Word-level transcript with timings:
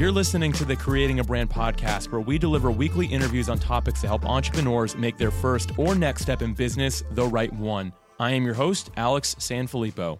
You're 0.00 0.12
listening 0.12 0.52
to 0.54 0.64
the 0.64 0.76
Creating 0.76 1.20
a 1.20 1.24
Brand 1.24 1.50
podcast, 1.50 2.10
where 2.10 2.22
we 2.22 2.38
deliver 2.38 2.70
weekly 2.70 3.06
interviews 3.06 3.50
on 3.50 3.58
topics 3.58 4.00
to 4.00 4.06
help 4.06 4.24
entrepreneurs 4.24 4.96
make 4.96 5.18
their 5.18 5.30
first 5.30 5.78
or 5.78 5.94
next 5.94 6.22
step 6.22 6.40
in 6.40 6.54
business 6.54 7.04
the 7.10 7.26
right 7.26 7.52
one. 7.52 7.92
I 8.18 8.30
am 8.30 8.46
your 8.46 8.54
host, 8.54 8.90
Alex 8.96 9.34
Sanfilippo. 9.38 10.18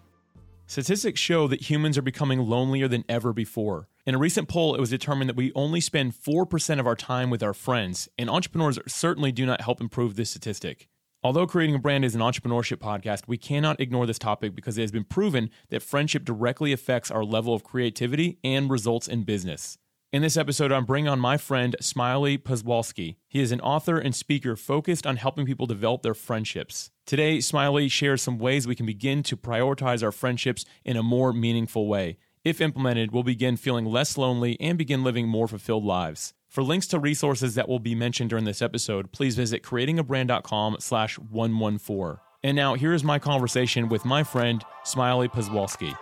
Statistics 0.67 1.19
show 1.19 1.47
that 1.47 1.69
humans 1.69 1.97
are 1.97 2.03
becoming 2.03 2.39
lonelier 2.39 2.87
than 2.87 3.03
ever 3.09 3.33
before. 3.33 3.87
In 4.05 4.13
a 4.13 4.19
recent 4.19 4.47
poll, 4.47 4.75
it 4.75 4.79
was 4.79 4.91
determined 4.91 5.29
that 5.29 5.35
we 5.35 5.51
only 5.55 5.81
spend 5.81 6.13
4% 6.13 6.79
of 6.79 6.85
our 6.85 6.95
time 6.95 7.31
with 7.31 7.41
our 7.41 7.55
friends, 7.55 8.07
and 8.19 8.29
entrepreneurs 8.29 8.77
certainly 8.85 9.31
do 9.31 9.47
not 9.47 9.61
help 9.61 9.81
improve 9.81 10.15
this 10.15 10.29
statistic. 10.29 10.87
Although 11.23 11.45
creating 11.45 11.75
a 11.75 11.79
brand 11.79 12.03
is 12.03 12.15
an 12.15 12.21
entrepreneurship 12.21 12.77
podcast, 12.77 13.27
we 13.27 13.37
cannot 13.37 13.79
ignore 13.79 14.07
this 14.07 14.17
topic 14.17 14.55
because 14.55 14.79
it 14.79 14.81
has 14.81 14.91
been 14.91 15.03
proven 15.03 15.51
that 15.69 15.83
friendship 15.83 16.25
directly 16.25 16.73
affects 16.73 17.11
our 17.11 17.23
level 17.23 17.53
of 17.53 17.63
creativity 17.63 18.39
and 18.43 18.71
results 18.71 19.07
in 19.07 19.21
business. 19.21 19.77
In 20.11 20.23
this 20.23 20.35
episode, 20.35 20.71
I'm 20.71 20.83
bringing 20.83 21.07
on 21.07 21.19
my 21.19 21.37
friend 21.37 21.75
Smiley 21.79 22.39
Poswolsky. 22.39 23.17
He 23.29 23.39
is 23.39 23.51
an 23.51 23.61
author 23.61 23.99
and 23.99 24.15
speaker 24.15 24.55
focused 24.55 25.05
on 25.05 25.17
helping 25.17 25.45
people 25.45 25.67
develop 25.67 26.01
their 26.01 26.15
friendships. 26.15 26.89
Today, 27.05 27.39
Smiley 27.39 27.87
shares 27.87 28.23
some 28.23 28.39
ways 28.39 28.65
we 28.65 28.75
can 28.75 28.87
begin 28.87 29.21
to 29.23 29.37
prioritize 29.37 30.01
our 30.01 30.11
friendships 30.11 30.65
in 30.83 30.97
a 30.97 31.03
more 31.03 31.31
meaningful 31.31 31.87
way. 31.87 32.17
If 32.43 32.59
implemented, 32.59 33.11
we'll 33.11 33.21
begin 33.21 33.57
feeling 33.57 33.85
less 33.85 34.17
lonely 34.17 34.59
and 34.59 34.75
begin 34.75 35.03
living 35.03 35.27
more 35.27 35.47
fulfilled 35.47 35.85
lives. 35.85 36.33
For 36.51 36.63
links 36.63 36.85
to 36.87 36.99
resources 36.99 37.55
that 37.55 37.69
will 37.69 37.79
be 37.79 37.95
mentioned 37.95 38.29
during 38.29 38.43
this 38.43 38.61
episode, 38.61 39.13
please 39.13 39.37
visit 39.37 39.63
creatingabrand.com 39.63 40.75
slash 40.81 41.17
114. 41.17 42.17
And 42.43 42.57
now 42.57 42.73
here 42.73 42.91
is 42.91 43.05
my 43.05 43.19
conversation 43.19 43.87
with 43.87 44.03
my 44.03 44.21
friend, 44.21 44.61
Smiley 44.83 45.29
Poswolsky. 45.29 45.95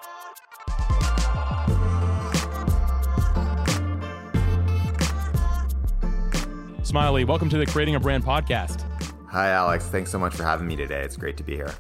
Smiley, 6.82 7.26
welcome 7.26 7.49
to 7.49 7.60
the 7.60 7.68
Creating 7.68 7.93
a 7.93 7.99
Brand 7.99 8.26
podcast. 8.26 8.84
Hi, 9.27 9.51
Alex. 9.51 9.85
Thanks 9.85 10.10
so 10.10 10.18
much 10.18 10.34
for 10.34 10.41
having 10.41 10.66
me 10.66 10.76
today. 10.76 11.04
It's 11.04 11.16
great 11.16 11.38
to 11.38 11.43
be 11.43 11.54
here. 11.54 11.76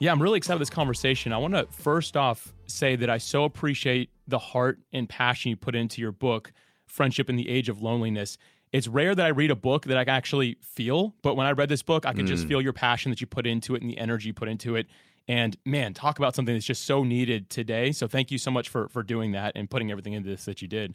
Yeah, 0.00 0.10
I'm 0.10 0.20
really 0.20 0.38
excited 0.38 0.56
about 0.56 0.62
this 0.62 0.70
conversation. 0.70 1.32
I 1.32 1.38
want 1.38 1.54
to 1.54 1.68
first 1.70 2.16
off 2.16 2.52
say 2.66 2.96
that 2.96 3.08
I 3.08 3.18
so 3.18 3.44
appreciate 3.44 4.10
the 4.26 4.40
heart 4.40 4.80
and 4.92 5.08
passion 5.08 5.50
you 5.50 5.56
put 5.56 5.76
into 5.76 6.00
your 6.00 6.10
book 6.10 6.52
friendship 6.94 7.28
in 7.28 7.36
the 7.36 7.48
age 7.48 7.68
of 7.68 7.82
loneliness. 7.82 8.38
It's 8.72 8.88
rare 8.88 9.14
that 9.14 9.26
I 9.26 9.30
read 9.30 9.50
a 9.50 9.56
book 9.56 9.84
that 9.86 9.96
I 9.96 10.10
actually 10.10 10.56
feel, 10.60 11.14
but 11.22 11.36
when 11.36 11.46
I 11.46 11.52
read 11.52 11.68
this 11.68 11.82
book, 11.82 12.06
I 12.06 12.12
could 12.12 12.24
mm. 12.24 12.28
just 12.28 12.46
feel 12.46 12.60
your 12.60 12.72
passion 12.72 13.10
that 13.10 13.20
you 13.20 13.26
put 13.26 13.46
into 13.46 13.74
it 13.74 13.82
and 13.82 13.90
the 13.90 13.98
energy 13.98 14.28
you 14.28 14.34
put 14.34 14.48
into 14.48 14.76
it. 14.76 14.86
And 15.26 15.56
man, 15.64 15.94
talk 15.94 16.18
about 16.18 16.34
something 16.34 16.54
that's 16.54 16.66
just 16.66 16.84
so 16.84 17.02
needed 17.02 17.50
today. 17.50 17.92
So 17.92 18.06
thank 18.06 18.30
you 18.30 18.38
so 18.38 18.50
much 18.50 18.68
for 18.68 18.88
for 18.88 19.02
doing 19.02 19.32
that 19.32 19.52
and 19.54 19.68
putting 19.70 19.90
everything 19.90 20.12
into 20.12 20.28
this 20.28 20.44
that 20.44 20.62
you 20.62 20.68
did. 20.68 20.94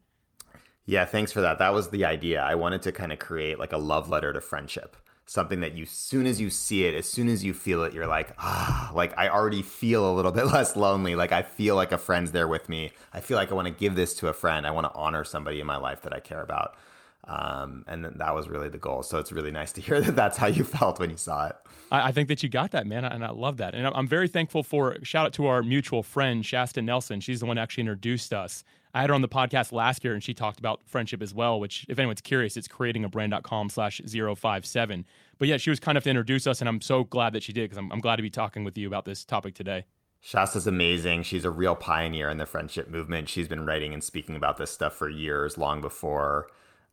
Yeah, 0.86 1.06
thanks 1.06 1.32
for 1.32 1.42
that. 1.42 1.60
That 1.60 1.74
was 1.74 1.90
the 1.90 2.06
idea. 2.06 2.42
I 2.42 2.56
wanted 2.56 2.82
to 2.84 2.92
kind 2.92 3.12
of 3.12 3.20
create 3.20 3.60
like 3.60 3.74
a 3.74 3.78
love 3.78 4.10
letter 4.10 4.34
to 4.34 4.42
friendship. 4.42 4.98
Something 5.30 5.60
that 5.60 5.76
you 5.76 5.86
soon 5.86 6.26
as 6.26 6.42
you 6.42 6.50
see 6.50 6.86
it, 6.86 6.96
as 6.96 7.08
soon 7.08 7.30
as 7.30 7.44
you 7.44 7.54
feel 7.54 7.84
it, 7.84 7.94
you're 7.94 8.08
like, 8.08 8.34
ah, 8.40 8.92
like 8.96 9.16
I 9.16 9.30
already 9.30 9.62
feel 9.62 10.10
a 10.10 10.14
little 10.14 10.32
bit 10.40 10.46
less 10.46 10.76
lonely. 10.76 11.16
Like 11.16 11.32
I 11.32 11.44
feel 11.44 11.76
like 11.76 11.92
a 11.92 12.00
friend's 12.00 12.32
there 12.32 12.48
with 12.48 12.68
me. 12.68 12.94
I 13.14 13.20
feel 13.20 13.38
like 13.38 13.52
I 13.52 13.54
want 13.54 13.68
to 13.68 13.74
give 13.74 13.94
this 13.94 14.16
to 14.16 14.28
a 14.28 14.34
friend. 14.34 14.66
I 14.66 14.72
want 14.72 14.92
to 14.92 14.94
honor 14.98 15.24
somebody 15.24 15.60
in 15.60 15.68
my 15.68 15.78
life 15.78 16.02
that 16.02 16.16
I 16.16 16.20
care 16.20 16.42
about. 16.42 16.76
Um, 17.26 17.86
and 17.88 18.06
that 18.06 18.34
was 18.34 18.50
really 18.50 18.70
the 18.70 18.80
goal. 18.80 19.04
So 19.04 19.20
it's 19.20 19.32
really 19.32 19.52
nice 19.52 19.72
to 19.74 19.82
hear 19.82 20.02
that 20.06 20.16
that's 20.16 20.38
how 20.38 20.48
you 20.48 20.64
felt 20.64 21.00
when 21.00 21.12
you 21.12 21.18
saw 21.18 21.50
it. 21.50 21.56
I, 21.92 22.12
think 22.12 22.28
that 22.30 22.42
you 22.42 22.50
got 22.50 22.72
that, 22.72 22.88
man, 22.88 23.06
and 23.06 23.24
I 23.24 23.30
love 23.30 23.58
that. 23.58 23.76
And 23.76 23.86
I'm 23.86 24.08
very 24.08 24.28
thankful 24.28 24.64
for 24.64 24.98
shout 25.04 25.28
out 25.28 25.34
to 25.34 25.46
our 25.46 25.62
mutual 25.62 26.04
friend 26.04 26.44
Shasta 26.44 26.82
Nelson. 26.82 27.20
She's 27.20 27.40
the 27.40 27.46
one 27.46 27.58
actually 27.58 27.82
introduced 27.82 28.34
us. 28.34 28.64
I 28.94 29.02
had 29.02 29.10
her 29.10 29.14
on 29.14 29.22
the 29.22 29.28
podcast 29.28 29.72
last 29.72 30.04
year, 30.04 30.14
and 30.14 30.24
she 30.24 30.34
talked 30.34 30.60
about 30.60 30.82
friendship 30.86 31.22
as 31.22 31.34
well. 31.34 31.60
Which, 31.60 31.86
if 31.90 32.00
anyone's 32.00 32.22
curious, 32.22 32.58
it's 32.58 32.68
creatingabrand.com 32.68 33.70
slash 33.70 34.02
057. 34.06 35.06
But 35.38 35.48
yeah, 35.48 35.58
she 35.58 35.70
was 35.70 35.80
kind 35.80 35.98
of 35.98 36.04
to 36.06 36.10
introduce 36.10 36.48
us, 36.48 36.62
and 36.62 36.68
I'm 36.68 36.82
so 36.82 37.04
glad 37.04 37.34
that 37.34 37.44
she 37.44 37.54
did 37.54 37.64
because 37.70 37.78
I'm, 37.78 37.92
I'm 37.92 38.00
glad 38.00 38.18
to 38.18 38.24
be 38.24 38.30
talking 38.30 38.64
with 38.64 38.78
you 38.78 38.88
about 38.88 39.06
this 39.06 39.24
topic 39.24 39.56
today. 39.56 39.86
Shasta's 40.22 40.68
amazing. 40.68 41.24
She's 41.24 41.46
a 41.46 41.52
real 41.52 41.76
pioneer 41.76 42.30
in 42.30 42.38
the 42.38 42.46
friendship 42.46 42.90
movement. 42.90 43.30
She's 43.30 43.48
been 43.48 43.66
writing 43.66 43.94
and 43.94 44.04
speaking 44.04 44.36
about 44.36 44.58
this 44.58 44.72
stuff 44.72 44.94
for 44.96 45.10
years, 45.10 45.58
long 45.58 45.80
before 45.80 46.48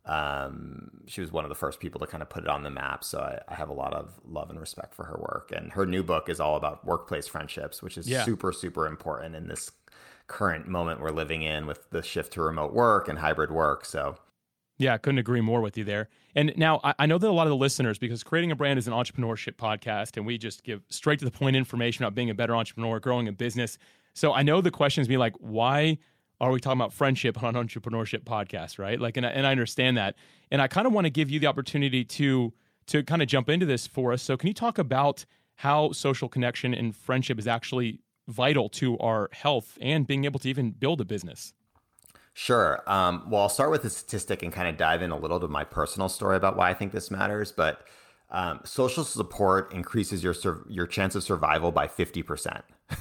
um, 0.07 0.89
she 1.05 1.19
was 1.19 1.31
one 1.31 1.43
of 1.43 1.49
the 1.49 1.55
first 1.55 1.81
people 1.81 1.99
to 1.99 2.07
kind 2.07 2.23
of 2.23 2.29
put 2.29 2.43
it 2.43 2.49
on 2.49 2.63
the 2.63 2.69
map. 2.69 3.03
So 3.03 3.19
I, 3.19 3.39
I, 3.51 3.55
have 3.55 3.67
a 3.67 3.73
lot 3.73 3.93
of 3.93 4.13
love 4.25 4.49
and 4.49 4.57
respect 4.57 4.95
for 4.95 5.03
her 5.03 5.17
work. 5.19 5.51
And 5.53 5.73
her 5.73 5.85
new 5.85 6.01
book 6.01 6.29
is 6.29 6.39
all 6.39 6.55
about 6.55 6.85
workplace 6.85 7.27
friendships, 7.27 7.83
which 7.83 7.97
is 7.97 8.07
yeah. 8.07 8.23
super, 8.23 8.53
super 8.53 8.87
important 8.87 9.35
in 9.35 9.47
this 9.47 9.69
current 10.27 10.67
moment 10.67 10.99
we're 10.99 11.11
living 11.11 11.41
in 11.41 11.65
with 11.65 11.89
the 11.89 12.03
shift 12.03 12.33
to 12.33 12.41
remote 12.41 12.73
work 12.73 13.07
and 13.07 13.19
hybrid 13.19 13.51
work. 13.51 13.85
So 13.85 14.17
yeah, 14.77 14.93
I 14.93 14.97
couldn't 14.97 15.17
agree 15.17 15.41
more 15.41 15.61
with 15.61 15.77
you 15.77 15.83
there. 15.83 16.07
And 16.35 16.53
now 16.55 16.79
I, 16.83 16.93
I 16.99 17.05
know 17.07 17.17
that 17.17 17.27
a 17.27 17.31
lot 17.31 17.47
of 17.47 17.51
the 17.51 17.57
listeners, 17.57 17.97
because 17.97 18.23
creating 18.23 18.51
a 18.51 18.55
brand 18.55 18.77
is 18.77 18.87
an 18.87 18.93
entrepreneurship 18.93 19.55
podcast, 19.55 20.17
and 20.17 20.25
we 20.25 20.37
just 20.37 20.63
give 20.63 20.83
straight 20.89 21.19
to 21.19 21.25
the 21.25 21.31
point 21.31 21.55
information 21.55 22.03
about 22.03 22.13
being 22.13 22.29
a 22.29 22.35
better 22.35 22.55
entrepreneur, 22.55 22.99
growing 22.99 23.27
a 23.27 23.31
business. 23.31 23.77
So 24.13 24.33
I 24.33 24.43
know 24.43 24.61
the 24.61 24.71
questions 24.71 25.07
be 25.07 25.17
like, 25.17 25.33
why 25.39 25.97
are 26.39 26.51
we 26.51 26.59
talking 26.59 26.79
about 26.79 26.93
friendship 26.93 27.41
on 27.41 27.55
an 27.55 27.67
entrepreneurship 27.67 28.23
podcast, 28.23 28.77
right? 28.77 28.99
Like, 28.99 29.17
and 29.17 29.25
I, 29.25 29.29
and 29.29 29.47
I 29.47 29.51
understand 29.51 29.97
that, 29.97 30.15
and 30.51 30.61
I 30.61 30.67
kind 30.67 30.85
of 30.85 30.93
want 30.93 31.05
to 31.05 31.09
give 31.11 31.31
you 31.31 31.39
the 31.39 31.47
opportunity 31.47 32.03
to 32.05 32.53
to 32.87 33.03
kind 33.03 33.21
of 33.21 33.27
jump 33.27 33.49
into 33.49 33.65
this 33.65 33.85
for 33.85 34.13
us. 34.13 34.21
So, 34.21 34.37
can 34.37 34.47
you 34.47 34.53
talk 34.53 34.77
about 34.77 35.25
how 35.55 35.91
social 35.91 36.29
connection 36.29 36.73
and 36.73 36.95
friendship 36.95 37.39
is 37.39 37.47
actually 37.47 37.99
vital 38.27 38.69
to 38.69 38.97
our 38.99 39.29
health 39.31 39.77
and 39.81 40.05
being 40.05 40.25
able 40.25 40.39
to 40.39 40.49
even 40.49 40.71
build 40.71 41.01
a 41.01 41.05
business? 41.05 41.53
Sure. 42.33 42.83
Um, 42.85 43.23
well, 43.29 43.41
I'll 43.41 43.49
start 43.49 43.71
with 43.71 43.83
a 43.85 43.89
statistic 43.89 44.43
and 44.43 44.53
kind 44.53 44.67
of 44.67 44.77
dive 44.77 45.01
in 45.01 45.11
a 45.11 45.17
little 45.17 45.39
to 45.39 45.47
my 45.47 45.63
personal 45.63 46.09
story 46.09 46.37
about 46.37 46.55
why 46.55 46.69
I 46.69 46.73
think 46.73 46.91
this 46.91 47.09
matters. 47.09 47.51
But 47.51 47.81
um, 48.29 48.59
social 48.63 49.03
support 49.03 49.73
increases 49.73 50.23
your 50.23 50.35
your 50.67 50.85
chance 50.85 51.15
of 51.15 51.23
survival 51.23 51.71
by 51.71 51.87
fifty 51.87 52.21
percent. 52.21 52.63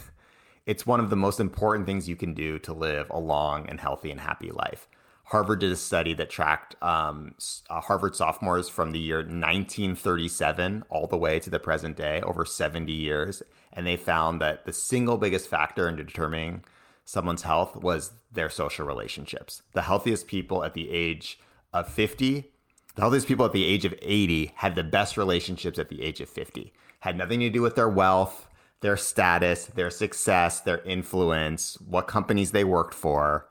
It's 0.66 0.84
one 0.84 0.98
of 0.98 1.10
the 1.10 1.16
most 1.16 1.38
important 1.38 1.86
things 1.86 2.08
you 2.08 2.16
can 2.16 2.34
do 2.34 2.58
to 2.60 2.72
live 2.72 3.08
a 3.10 3.20
long 3.20 3.68
and 3.68 3.80
healthy 3.80 4.10
and 4.10 4.20
happy 4.20 4.50
life. 4.50 4.88
Harvard 5.26 5.60
did 5.60 5.70
a 5.70 5.76
study 5.76 6.12
that 6.14 6.28
tracked 6.28 6.80
um, 6.82 7.34
uh, 7.70 7.80
Harvard 7.80 8.16
sophomores 8.16 8.68
from 8.68 8.90
the 8.90 8.98
year 8.98 9.18
1937 9.18 10.84
all 10.88 11.06
the 11.06 11.16
way 11.16 11.38
to 11.38 11.50
the 11.50 11.58
present 11.60 11.96
day, 11.96 12.20
over 12.22 12.44
70 12.44 12.92
years. 12.92 13.42
And 13.76 13.86
they 13.86 13.96
found 13.96 14.40
that 14.40 14.64
the 14.64 14.72
single 14.72 15.18
biggest 15.18 15.48
factor 15.48 15.88
in 15.88 15.94
determining 15.96 16.64
someone's 17.04 17.42
health 17.42 17.76
was 17.76 18.12
their 18.32 18.50
social 18.50 18.86
relationships. 18.86 19.62
The 19.74 19.82
healthiest 19.82 20.26
people 20.26 20.64
at 20.64 20.74
the 20.74 20.90
age 20.90 21.38
of 21.72 21.88
50, 21.88 22.50
the 22.94 23.00
healthiest 23.02 23.28
people 23.28 23.44
at 23.44 23.52
the 23.52 23.64
age 23.64 23.84
of 23.84 23.94
80 24.00 24.52
had 24.56 24.74
the 24.74 24.82
best 24.82 25.16
relationships 25.16 25.78
at 25.78 25.90
the 25.90 26.02
age 26.02 26.20
of 26.20 26.28
50. 26.28 26.72
Had 27.00 27.16
nothing 27.16 27.40
to 27.40 27.50
do 27.50 27.60
with 27.60 27.76
their 27.76 27.88
wealth, 27.88 28.48
their 28.80 28.96
status, 28.96 29.66
their 29.66 29.90
success, 29.90 30.60
their 30.60 30.82
influence, 30.82 31.78
what 31.86 32.08
companies 32.08 32.52
they 32.52 32.64
worked 32.64 32.94
for. 32.94 33.46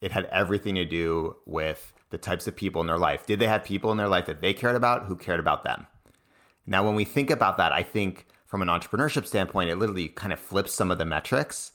It 0.00 0.12
had 0.12 0.26
everything 0.26 0.74
to 0.74 0.84
do 0.84 1.36
with 1.46 1.94
the 2.10 2.18
types 2.18 2.46
of 2.46 2.54
people 2.54 2.80
in 2.80 2.86
their 2.86 2.98
life. 2.98 3.26
Did 3.26 3.40
they 3.40 3.46
have 3.46 3.64
people 3.64 3.90
in 3.90 3.96
their 3.96 4.08
life 4.08 4.26
that 4.26 4.40
they 4.40 4.52
cared 4.52 4.76
about 4.76 5.06
who 5.06 5.16
cared 5.16 5.40
about 5.40 5.64
them? 5.64 5.86
Now, 6.66 6.84
when 6.84 6.94
we 6.94 7.04
think 7.04 7.30
about 7.30 7.56
that, 7.56 7.72
I 7.72 7.82
think 7.82 8.26
from 8.54 8.62
an 8.62 8.68
entrepreneurship 8.68 9.26
standpoint, 9.26 9.68
it 9.68 9.74
literally 9.74 10.06
kind 10.06 10.32
of 10.32 10.38
flips 10.38 10.72
some 10.72 10.92
of 10.92 10.98
the 10.98 11.04
metrics, 11.04 11.72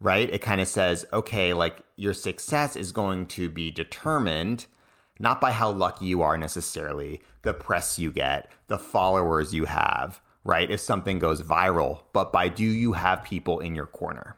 right? 0.00 0.28
It 0.28 0.42
kind 0.42 0.60
of 0.60 0.68
says, 0.68 1.06
okay, 1.14 1.54
like 1.54 1.78
your 1.96 2.12
success 2.12 2.76
is 2.76 2.92
going 2.92 3.24
to 3.28 3.48
be 3.48 3.70
determined 3.70 4.66
not 5.18 5.40
by 5.40 5.50
how 5.50 5.70
lucky 5.70 6.04
you 6.04 6.20
are 6.20 6.36
necessarily, 6.36 7.22
the 7.40 7.54
press 7.54 7.98
you 7.98 8.12
get, 8.12 8.52
the 8.66 8.78
followers 8.78 9.54
you 9.54 9.64
have, 9.64 10.20
right? 10.44 10.70
If 10.70 10.80
something 10.80 11.18
goes 11.18 11.40
viral, 11.40 12.00
but 12.12 12.34
by 12.34 12.48
do 12.48 12.64
you 12.64 12.92
have 12.92 13.24
people 13.24 13.58
in 13.60 13.74
your 13.74 13.86
corner, 13.86 14.36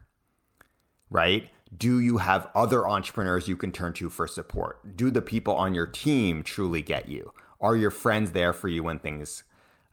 right? 1.10 1.50
Do 1.76 1.98
you 1.98 2.18
have 2.18 2.48
other 2.54 2.86
entrepreneurs 2.86 3.48
you 3.48 3.56
can 3.56 3.72
turn 3.72 3.92
to 3.94 4.08
for 4.08 4.28
support? 4.28 4.96
Do 4.96 5.10
the 5.10 5.20
people 5.20 5.56
on 5.56 5.74
your 5.74 5.88
team 5.88 6.44
truly 6.44 6.80
get 6.80 7.08
you? 7.08 7.32
Are 7.60 7.74
your 7.74 7.90
friends 7.90 8.30
there 8.30 8.52
for 8.52 8.68
you 8.68 8.84
when 8.84 9.00
things, 9.00 9.42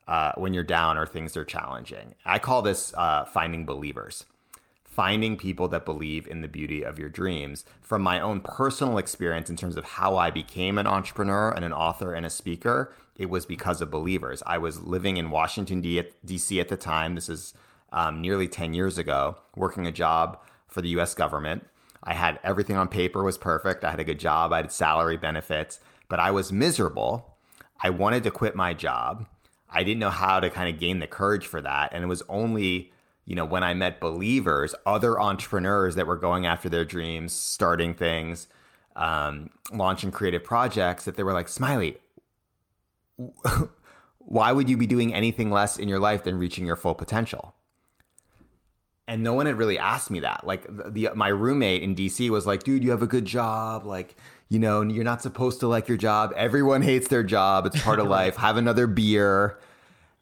uh, 0.10 0.34
when 0.36 0.54
you're 0.54 0.64
down 0.66 0.98
or 0.98 1.06
things 1.06 1.38
are 1.38 1.46
challenging? 1.46 2.16
I 2.26 2.40
call 2.40 2.62
this 2.62 2.94
uh, 2.98 3.24
finding 3.24 3.66
believers 3.66 4.26
finding 5.00 5.38
people 5.38 5.70
that 5.70 5.86
believe 5.86 6.28
in 6.28 6.42
the 6.42 6.48
beauty 6.50 6.84
of 6.84 7.00
your 7.00 7.08
dreams. 7.08 7.64
From 7.82 8.02
my 8.02 8.20
own 8.20 8.42
personal 8.42 8.98
experience 8.98 9.50
in 9.50 9.56
terms 9.56 9.78
of 9.78 9.86
how 9.86 10.18
I 10.18 10.30
became 10.30 10.78
an 10.78 10.88
entrepreneur 10.88 11.52
and 11.52 11.64
an 11.64 11.72
author 11.72 12.14
and 12.14 12.26
a 12.26 12.30
speaker, 12.30 12.94
it 13.16 13.30
was 13.30 13.46
because 13.46 13.80
of 13.80 13.90
believers. 13.90 14.44
I 14.46 14.58
was 14.58 14.82
living 14.82 15.16
in 15.16 15.30
Washington, 15.30 15.80
D.C. 15.80 16.60
at 16.60 16.68
the 16.68 16.76
time. 16.76 17.16
This 17.16 17.30
is 17.30 17.54
um, 17.94 18.20
nearly 18.20 18.50
10 18.50 18.74
years 18.74 18.98
ago, 18.98 19.38
working 19.56 19.88
a 19.88 19.92
job 19.94 20.38
for 20.68 20.82
the 20.82 20.90
US 21.00 21.14
government. 21.14 21.66
I 22.04 22.14
had 22.14 22.38
everything 22.44 22.76
on 22.76 22.90
paper 22.90 23.24
was 23.24 23.38
perfect. 23.38 23.86
I 23.86 23.92
had 23.92 24.02
a 24.02 24.04
good 24.04 24.20
job, 24.20 24.52
I 24.52 24.58
had 24.58 24.72
salary 24.72 25.16
benefits, 25.16 25.80
but 26.10 26.20
I 26.20 26.32
was 26.32 26.52
miserable. 26.52 27.38
I 27.82 27.90
wanted 27.90 28.24
to 28.24 28.32
quit 28.32 28.54
my 28.54 28.74
job. 28.74 29.28
I 29.72 29.84
didn't 29.84 30.00
know 30.00 30.10
how 30.10 30.40
to 30.40 30.50
kind 30.50 30.74
of 30.74 30.80
gain 30.80 31.00
the 31.00 31.08
courage 31.08 31.46
for 31.46 31.62
that. 31.62 31.94
And 31.94 32.04
it 32.04 32.08
was 32.08 32.24
only 32.28 32.92
you 33.30 33.36
know, 33.36 33.46
when 33.46 33.64
I 33.64 33.76
met 33.76 34.00
believers, 34.00 34.74
other 34.88 35.22
entrepreneurs 35.22 35.94
that 35.94 36.08
were 36.08 36.18
going 36.18 36.48
after 36.48 36.68
their 36.68 36.84
dreams, 36.84 37.32
starting 37.32 37.94
things, 37.94 38.48
um, 38.96 39.52
launching 39.72 40.10
creative 40.10 40.44
projects, 40.44 41.06
that 41.06 41.16
they 41.16 41.22
were 41.22 41.32
like, 41.32 41.48
Smiley, 41.48 41.98
why 44.18 44.52
would 44.52 44.68
you 44.68 44.78
be 44.78 44.88
doing 44.88 45.14
anything 45.14 45.52
less 45.52 45.78
in 45.78 45.88
your 45.88 46.00
life 46.00 46.24
than 46.24 46.40
reaching 46.40 46.66
your 46.66 46.76
full 46.76 46.96
potential? 46.96 47.54
And 49.10 49.24
no 49.24 49.34
one 49.34 49.48
had 49.48 49.58
really 49.58 49.80
asked 49.80 50.12
me 50.12 50.20
that. 50.20 50.46
Like 50.46 50.68
the, 50.70 51.10
my 51.16 51.30
roommate 51.30 51.82
in 51.82 51.96
DC 51.96 52.30
was 52.30 52.46
like, 52.46 52.62
dude, 52.62 52.84
you 52.84 52.92
have 52.92 53.02
a 53.02 53.08
good 53.08 53.26
job. 53.26 53.84
Like, 53.84 54.16
you 54.50 54.60
know, 54.60 54.84
you're 54.84 55.04
not 55.04 55.24
supposed 55.24 55.60
to 55.62 55.68
like 55.68 55.88
your 55.88 55.98
job. 55.98 56.32
Everyone 56.36 56.84
hates 56.84 57.08
their 57.08 57.24
job. 57.24 57.66
It's 57.66 57.82
part 57.82 57.98
of 57.98 58.08
life. 58.20 58.36
Have 58.36 58.56
another 58.56 58.86
beer. 58.86 59.58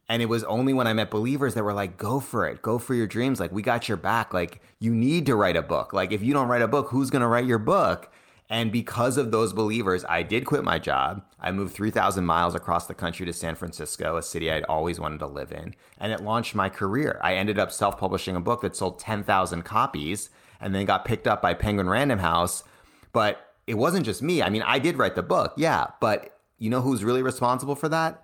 And 0.08 0.22
it 0.22 0.28
was 0.28 0.46
only 0.46 0.72
when 0.72 0.88
I 0.88 0.94
met 0.94 1.12
believers 1.12 1.54
that 1.56 1.66
were 1.66 1.74
like, 1.74 1.98
go 1.98 2.22
for 2.22 2.48
it, 2.48 2.62
go 2.62 2.80
for 2.80 2.94
your 2.94 3.08
dreams. 3.08 3.42
Like, 3.42 3.52
we 3.52 3.62
got 3.62 3.90
your 3.90 3.98
back. 3.98 4.34
Like, 4.34 4.62
you 4.80 4.96
need 4.96 5.26
to 5.26 5.36
write 5.36 5.58
a 5.58 5.62
book. 5.62 5.92
Like, 5.92 6.14
if 6.14 6.24
you 6.24 6.32
don't 6.34 6.48
write 6.48 6.62
a 6.62 6.68
book, 6.70 6.88
who's 6.88 7.10
going 7.10 7.24
to 7.24 7.28
write 7.28 7.46
your 7.46 7.60
book? 7.60 8.10
And 8.50 8.72
because 8.72 9.18
of 9.18 9.32
those 9.32 9.52
believers, 9.52 10.06
I 10.08 10.24
did 10.24 10.46
quit 10.46 10.64
my 10.64 10.80
job. 10.80 11.24
I 11.40 11.52
moved 11.52 11.74
3,000 11.74 12.26
miles 12.26 12.56
across 12.56 12.88
the 12.88 12.94
country 12.94 13.26
to 13.26 13.34
San 13.34 13.56
Francisco, 13.56 14.16
a 14.16 14.24
city 14.24 14.50
I'd 14.50 14.64
always 14.66 15.00
wanted 15.00 15.20
to 15.20 15.28
live 15.28 15.52
in. 15.52 15.76
And 15.98 16.14
it 16.14 16.22
launched 16.22 16.56
my 16.56 16.70
career. 16.70 17.20
I 17.22 17.36
ended 17.36 17.60
up 17.60 17.72
self 17.72 17.98
publishing 17.98 18.36
a 18.36 18.42
book 18.42 18.62
that 18.62 18.76
sold 18.76 19.00
10,000 19.00 19.64
copies 19.64 20.30
and 20.62 20.74
then 20.74 20.86
got 20.86 21.06
picked 21.06 21.28
up 21.28 21.42
by 21.42 21.54
Penguin 21.54 21.90
Random 21.90 22.20
House. 22.20 22.64
But 23.12 23.54
it 23.68 23.76
wasn't 23.76 24.06
just 24.06 24.22
me. 24.22 24.42
I 24.42 24.50
mean, 24.50 24.64
I 24.64 24.80
did 24.80 24.98
write 24.98 25.16
the 25.16 25.24
book, 25.24 25.54
yeah. 25.58 25.88
But 26.00 26.40
you 26.58 26.70
know 26.70 26.82
who's 26.82 27.04
really 27.04 27.22
responsible 27.22 27.76
for 27.76 27.90
that? 27.90 28.24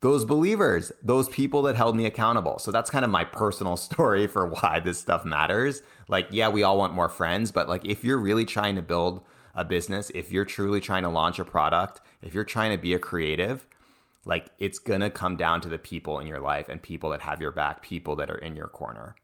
those 0.00 0.24
believers, 0.24 0.92
those 1.02 1.28
people 1.28 1.62
that 1.62 1.74
held 1.74 1.96
me 1.96 2.06
accountable. 2.06 2.58
So 2.58 2.70
that's 2.70 2.90
kind 2.90 3.04
of 3.04 3.10
my 3.10 3.24
personal 3.24 3.76
story 3.88 4.26
for 4.26 4.46
why 4.46 4.80
this 4.80 4.98
stuff 4.98 5.24
matters. 5.24 5.82
Like, 6.08 6.28
yeah, 6.30 6.48
we 6.48 6.62
all 6.62 6.78
want 6.78 6.94
more 6.94 7.08
friends, 7.08 7.50
but 7.50 7.68
like 7.68 7.84
if 7.84 8.04
you're 8.04 8.18
really 8.18 8.44
trying 8.44 8.76
to 8.76 8.82
build 8.82 9.24
a 9.58 9.64
business, 9.64 10.10
if 10.14 10.30
you're 10.30 10.44
truly 10.44 10.80
trying 10.80 11.02
to 11.02 11.08
launch 11.08 11.40
a 11.40 11.44
product, 11.44 12.00
if 12.22 12.32
you're 12.32 12.44
trying 12.44 12.70
to 12.70 12.78
be 12.78 12.94
a 12.94 12.98
creative, 12.98 13.66
like 14.24 14.50
it's 14.58 14.78
going 14.78 15.00
to 15.00 15.10
come 15.10 15.36
down 15.36 15.60
to 15.60 15.68
the 15.68 15.78
people 15.78 16.20
in 16.20 16.28
your 16.28 16.38
life 16.38 16.68
and 16.68 16.80
people 16.80 17.10
that 17.10 17.20
have 17.22 17.40
your 17.40 17.50
back, 17.50 17.82
people 17.82 18.14
that 18.16 18.30
are 18.30 18.38
in 18.38 18.54
your 18.54 18.68
corner. 18.68 19.16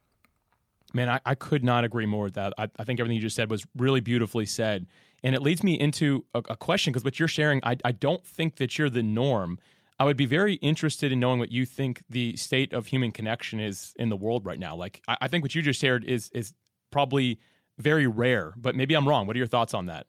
Man, 0.93 1.09
I, 1.09 1.21
I 1.25 1.37
could 1.37 1.63
not 1.63 1.85
agree 1.85 2.05
more 2.05 2.25
with 2.25 2.35
that. 2.35 2.53
I, 2.59 2.69
I, 2.79 2.85
think 2.85 2.99
everything 2.99 3.17
you 3.17 3.23
just 3.23 3.37
said 3.37 3.49
was 3.49 3.65
really 3.77 4.01
beautifully 4.01 4.45
said. 4.45 4.87
And 5.23 5.37
it 5.37 5.43
leads 5.43 5.63
me 5.63 5.79
into 5.79 6.25
a, 6.35 6.39
a 6.51 6.57
question 6.57 6.93
because 6.93 7.05
what 7.05 7.19
you're 7.19 7.29
sharing, 7.29 7.61
I, 7.63 7.77
I 7.85 7.93
don't 7.93 8.25
think 8.27 8.57
that 8.57 8.77
you're 8.77 8.91
the 8.91 9.03
norm. 9.03 9.59
I 10.01 10.05
would 10.05 10.17
be 10.17 10.27
very 10.27 10.55
interested 10.55 11.13
in 11.13 11.21
knowing 11.21 11.39
what 11.39 11.53
you 11.53 11.65
think 11.65 12.03
the 12.11 12.37
state 12.37 12.73
of 12.73 12.87
human 12.87 13.13
connection 13.13 13.61
is 13.61 13.93
in 13.97 14.09
the 14.09 14.17
world 14.17 14.45
right 14.45 14.59
now. 14.59 14.75
Like, 14.75 15.01
I, 15.07 15.17
I 15.23 15.29
think 15.29 15.45
what 15.45 15.55
you 15.55 15.63
just 15.63 15.81
shared 15.81 16.05
is 16.05 16.29
is 16.35 16.55
probably 16.91 17.39
very 17.79 18.07
rare, 18.07 18.55
but 18.57 18.77
maybe 18.77 18.95
I'm 18.95 19.09
wrong. 19.09 19.27
What 19.27 19.37
are 19.37 19.39
your 19.39 19.49
thoughts 19.49 19.75
on 19.75 19.87
that? 19.87 20.07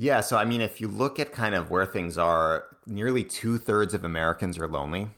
Yeah, 0.00 0.20
so 0.20 0.36
I 0.38 0.44
mean, 0.44 0.60
if 0.60 0.80
you 0.80 0.86
look 0.86 1.18
at 1.18 1.32
kind 1.32 1.56
of 1.56 1.70
where 1.70 1.84
things 1.84 2.16
are, 2.16 2.64
nearly 2.86 3.24
two 3.24 3.58
thirds 3.58 3.94
of 3.94 4.04
Americans 4.04 4.56
are 4.56 4.68
lonely. 4.68 5.10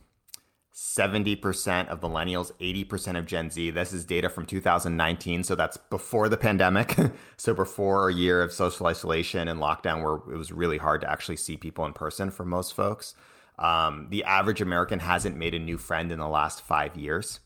70% 0.75 1.89
of 1.89 2.01
millennials, 2.01 2.53
80% 2.59 3.19
of 3.19 3.27
Gen 3.27 3.51
Z. 3.51 3.71
This 3.71 3.93
is 3.93 4.07
data 4.07 4.31
from 4.31 4.47
2019. 4.47 5.45
So 5.45 5.55
that's 5.55 5.77
before 5.77 6.31
the 6.31 6.39
pandemic. 6.39 6.97
so 7.37 7.53
before 7.53 8.09
a 8.09 8.15
year 8.15 8.43
of 8.43 8.55
social 8.55 8.87
isolation 8.87 9.49
and 9.49 9.61
lockdown 9.61 10.03
where 10.03 10.35
it 10.35 10.39
was 10.39 10.51
really 10.51 10.79
hard 10.79 11.03
to 11.03 11.11
actually 11.11 11.37
see 11.37 11.59
people 11.59 11.85
in 11.85 11.93
person 11.93 12.31
for 12.31 12.47
most 12.47 12.73
folks. 12.73 13.15
Um, 13.59 14.07
the 14.09 14.25
average 14.25 14.63
American 14.63 15.01
hasn't 15.01 15.37
made 15.37 15.55
a 15.55 15.59
new 15.59 15.77
friend 15.77 16.11
in 16.11 16.19
the 16.19 16.29
last 16.29 16.63
five 16.63 16.97
years, 16.97 17.41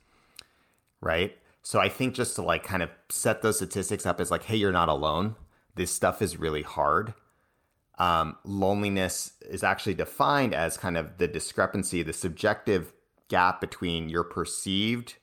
right? 1.01 1.37
So 1.63 1.81
I 1.81 1.89
think 1.89 2.15
just 2.15 2.37
to 2.37 2.43
like 2.43 2.63
kind 2.63 2.85
of 2.85 2.91
set 3.09 3.43
those 3.43 3.57
statistics 3.57 4.07
up 4.07 4.21
as 4.21 4.31
like, 4.31 4.45
hey, 4.45 4.57
you're 4.57 4.71
not 4.71 4.89
alone. 4.89 5.35
This 5.75 5.91
stuff 5.91 6.23
is 6.23 6.39
really 6.39 6.63
hard. 6.63 7.15
Um, 7.99 8.37
loneliness 8.45 9.33
is 9.43 9.63
actually 9.63 9.95
defined 9.95 10.55
as 10.55 10.77
kind 10.77 10.97
of 10.97 11.19
the 11.19 11.29
discrepancy, 11.29 12.03
the 12.03 12.13
subjective 12.13 12.93
gap 13.29 13.61
between 13.61 14.09
your 14.09 14.25
perceived 14.25 15.15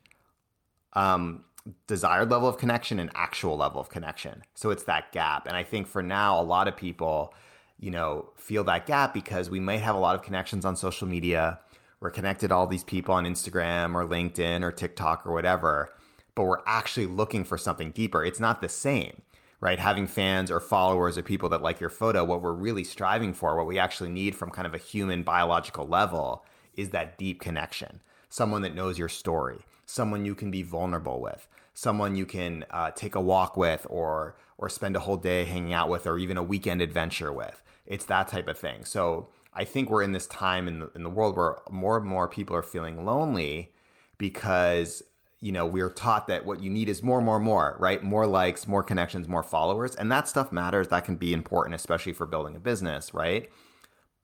um, 0.94 1.44
desired 1.88 2.32
level 2.32 2.48
of 2.48 2.58
connection 2.58 3.00
and 3.00 3.10
actual 3.14 3.58
level 3.58 3.82
of 3.82 3.90
connection. 3.90 4.44
So 4.56 4.70
it's 4.70 4.84
that 4.84 5.12
gap. 5.12 5.48
And 5.48 5.56
I 5.56 5.64
think 5.64 5.88
for 5.88 6.02
now, 6.02 6.40
a 6.40 6.44
lot 6.44 6.68
of 6.68 6.78
people 6.78 7.34
you 7.82 7.90
know, 7.90 8.30
feel 8.38 8.64
that 8.64 8.86
gap 8.86 9.14
because 9.14 9.50
we 9.50 9.60
might 9.60 9.82
have 9.82 9.96
a 9.96 10.00
lot 10.00 10.16
of 10.16 10.22
connections 10.22 10.64
on 10.64 10.76
social 10.76 11.08
media. 11.08 11.60
We're 12.00 12.12
connected 12.12 12.50
to 12.50 12.56
all 12.56 12.68
these 12.68 12.84
people 12.84 13.14
on 13.14 13.26
Instagram 13.26 13.96
or 13.96 14.06
LinkedIn 14.06 14.64
or 14.64 14.72
TikTok 14.72 15.26
or 15.26 15.34
whatever, 15.34 15.92
but 16.36 16.44
we're 16.44 16.62
actually 16.66 17.08
looking 17.08 17.44
for 17.44 17.58
something 17.58 17.92
deeper. 17.92 18.24
It's 18.24 18.40
not 18.40 18.62
the 18.62 18.70
same, 18.70 19.24
right? 19.62 19.80
Having 19.80 20.08
fans 20.08 20.52
or 20.52 20.60
followers 20.60 21.18
or 21.18 21.24
people 21.24 21.48
that 21.50 21.62
like 21.62 21.80
your 21.80 21.90
photo, 21.90 22.26
what 22.26 22.42
we're 22.42 22.52
really 22.52 22.84
striving 22.84 23.34
for, 23.34 23.56
what 23.56 23.68
we 23.68 23.80
actually 23.80 24.10
need 24.10 24.36
from 24.36 24.50
kind 24.50 24.68
of 24.68 24.74
a 24.74 24.80
human 24.80 25.24
biological 25.24 25.88
level 25.88 26.44
is 26.76 26.90
that 26.90 27.18
deep 27.18 27.40
connection. 27.40 28.02
Someone 28.28 28.62
that 28.64 28.76
knows 28.76 29.00
your 29.00 29.10
story, 29.10 29.60
someone 29.86 30.26
you 30.26 30.36
can 30.36 30.52
be 30.52 30.64
vulnerable 30.64 31.22
with, 31.22 31.48
someone 31.74 32.16
you 32.16 32.26
can 32.26 32.66
uh, 32.72 32.92
take 32.92 33.16
a 33.16 33.22
walk 33.22 33.56
with 33.56 33.88
or 33.90 34.36
or 34.58 34.70
spend 34.70 34.96
a 34.96 35.00
whole 35.00 35.18
day 35.18 35.46
hanging 35.46 35.74
out 35.74 35.90
with 35.90 36.06
or 36.06 36.20
even 36.20 36.38
a 36.38 36.44
weekend 36.44 36.82
adventure 36.82 37.34
with 37.34 37.64
it's 37.92 38.06
that 38.06 38.30
type 38.30 38.48
of 38.48 38.58
thing. 38.58 38.86
So 38.86 39.28
I 39.54 39.66
think 39.66 39.90
we're 39.90 40.02
in 40.02 40.14
this 40.14 40.28
time 40.28 40.68
in 40.68 40.80
the, 40.80 40.92
in 40.96 41.04
the 41.04 41.10
world 41.10 41.36
where 41.36 41.58
more 41.70 41.98
and 41.98 42.06
more 42.06 42.28
people 42.28 42.56
are 42.56 42.64
feeling 42.64 43.06
lonely 43.06 43.74
because 44.18 45.04
you 45.42 45.52
know 45.52 45.66
we're 45.66 45.90
taught 45.90 46.28
that 46.28 46.46
what 46.46 46.62
you 46.62 46.70
need 46.70 46.88
is 46.88 47.04
more 47.04 47.22
more 47.22 47.40
more 47.40 47.76
right 47.80 48.04
more 48.04 48.26
likes 48.26 48.68
more 48.68 48.84
connections 48.84 49.28
more 49.28 49.44
followers 49.44 49.96
and 49.96 50.12
that 50.12 50.28
stuff 50.28 50.52
matters 50.52 50.88
that 50.90 51.04
can 51.04 51.16
be 51.16 51.34
important 51.34 51.76
especially 51.76 52.14
for 52.14 52.26
building 52.26 52.56
a 52.56 52.60
business 52.60 53.14
right 53.14 53.50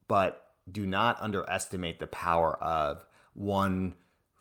but 0.07 0.45
do 0.71 0.85
not 0.85 1.19
underestimate 1.21 1.99
the 1.99 2.07
power 2.07 2.61
of 2.61 3.05
one 3.33 3.95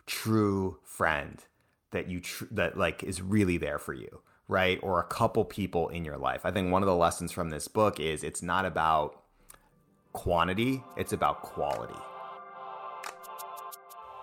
true 0.06 0.78
friend 0.84 1.44
that 1.92 2.08
you 2.08 2.20
tr- 2.20 2.44
that 2.50 2.76
like 2.76 3.02
is 3.02 3.20
really 3.22 3.56
there 3.56 3.78
for 3.78 3.94
you 3.94 4.20
right? 4.48 4.78
Or 4.82 5.00
a 5.00 5.04
couple 5.04 5.44
people 5.44 5.88
in 5.88 6.04
your 6.04 6.18
life. 6.18 6.42
I 6.44 6.50
think 6.50 6.70
one 6.70 6.82
of 6.82 6.86
the 6.86 6.94
lessons 6.94 7.32
from 7.32 7.50
this 7.50 7.68
book 7.68 7.98
is 7.98 8.22
it's 8.22 8.42
not 8.42 8.64
about 8.64 9.22
quantity, 10.12 10.82
it's 10.96 11.12
about 11.12 11.42
quality. 11.42 11.98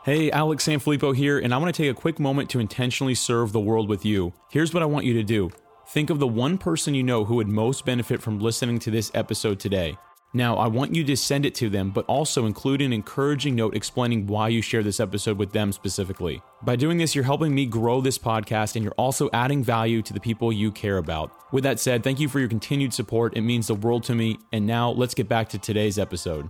Hey, 0.03 0.29
Alex 0.31 0.67
Sanfilippo 0.67 1.15
here, 1.15 1.39
and 1.39 1.53
I 1.53 1.57
want 1.57 1.73
to 1.73 1.81
take 1.81 1.89
a 1.89 1.97
quick 1.97 2.19
moment 2.19 2.50
to 2.50 2.59
intentionally 2.59 3.15
serve 3.15 3.53
the 3.53 3.61
world 3.61 3.88
with 3.88 4.03
you. 4.03 4.33
Here's 4.51 4.73
what 4.73 4.83
I 4.83 4.85
want 4.85 5.06
you 5.06 5.13
to 5.13 5.23
do 5.23 5.49
think 5.87 6.09
of 6.09 6.19
the 6.19 6.28
one 6.28 6.57
person 6.57 6.94
you 6.94 7.04
know 7.04 7.23
who 7.23 7.35
would 7.35 7.47
most 7.47 7.85
benefit 7.85 8.21
from 8.21 8.42
listening 8.42 8.80
to 8.80 8.92
this 8.92 9.11
episode 9.13 9.61
today. 9.61 9.95
Now, 10.33 10.57
I 10.57 10.68
want 10.68 10.94
you 10.94 11.06
to 11.06 11.16
send 11.16 11.45
it 11.45 11.56
to 11.56 11.69
them, 11.69 11.92
but 11.92 12.04
also 12.07 12.45
include 12.45 12.81
an 12.81 12.92
encouraging 12.92 13.56
note 13.56 13.78
explaining 13.78 14.28
why 14.28 14.49
you 14.49 14.61
share 14.61 14.83
this 14.83 14.99
episode 14.99 15.37
with 15.37 15.54
them 15.54 15.71
specifically. 15.71 16.42
By 16.63 16.75
doing 16.75 16.97
this, 16.97 17.16
you're 17.16 17.23
helping 17.23 17.56
me 17.56 17.66
grow 17.66 18.01
this 18.01 18.18
podcast 18.18 18.75
and 18.75 18.83
you're 18.83 18.95
also 18.97 19.30
adding 19.31 19.63
value 19.63 20.01
to 20.01 20.11
the 20.11 20.19
people 20.19 20.51
you 20.51 20.69
care 20.69 20.97
about. 20.97 21.31
With 21.54 21.63
that 21.63 21.80
said, 21.80 22.04
thank 22.04 22.19
you 22.19 22.28
for 22.28 22.42
your 22.42 22.49
continued 22.49 22.94
support. 22.94 23.37
It 23.37 23.42
means 23.42 23.68
the 23.68 23.75
world 23.75 24.04
to 24.06 24.16
me. 24.16 24.37
And 24.51 24.68
now 24.68 24.89
let's 24.89 25.13
get 25.13 25.30
back 25.30 25.47
to 25.49 25.57
today's 25.57 25.97
episode. 25.97 26.49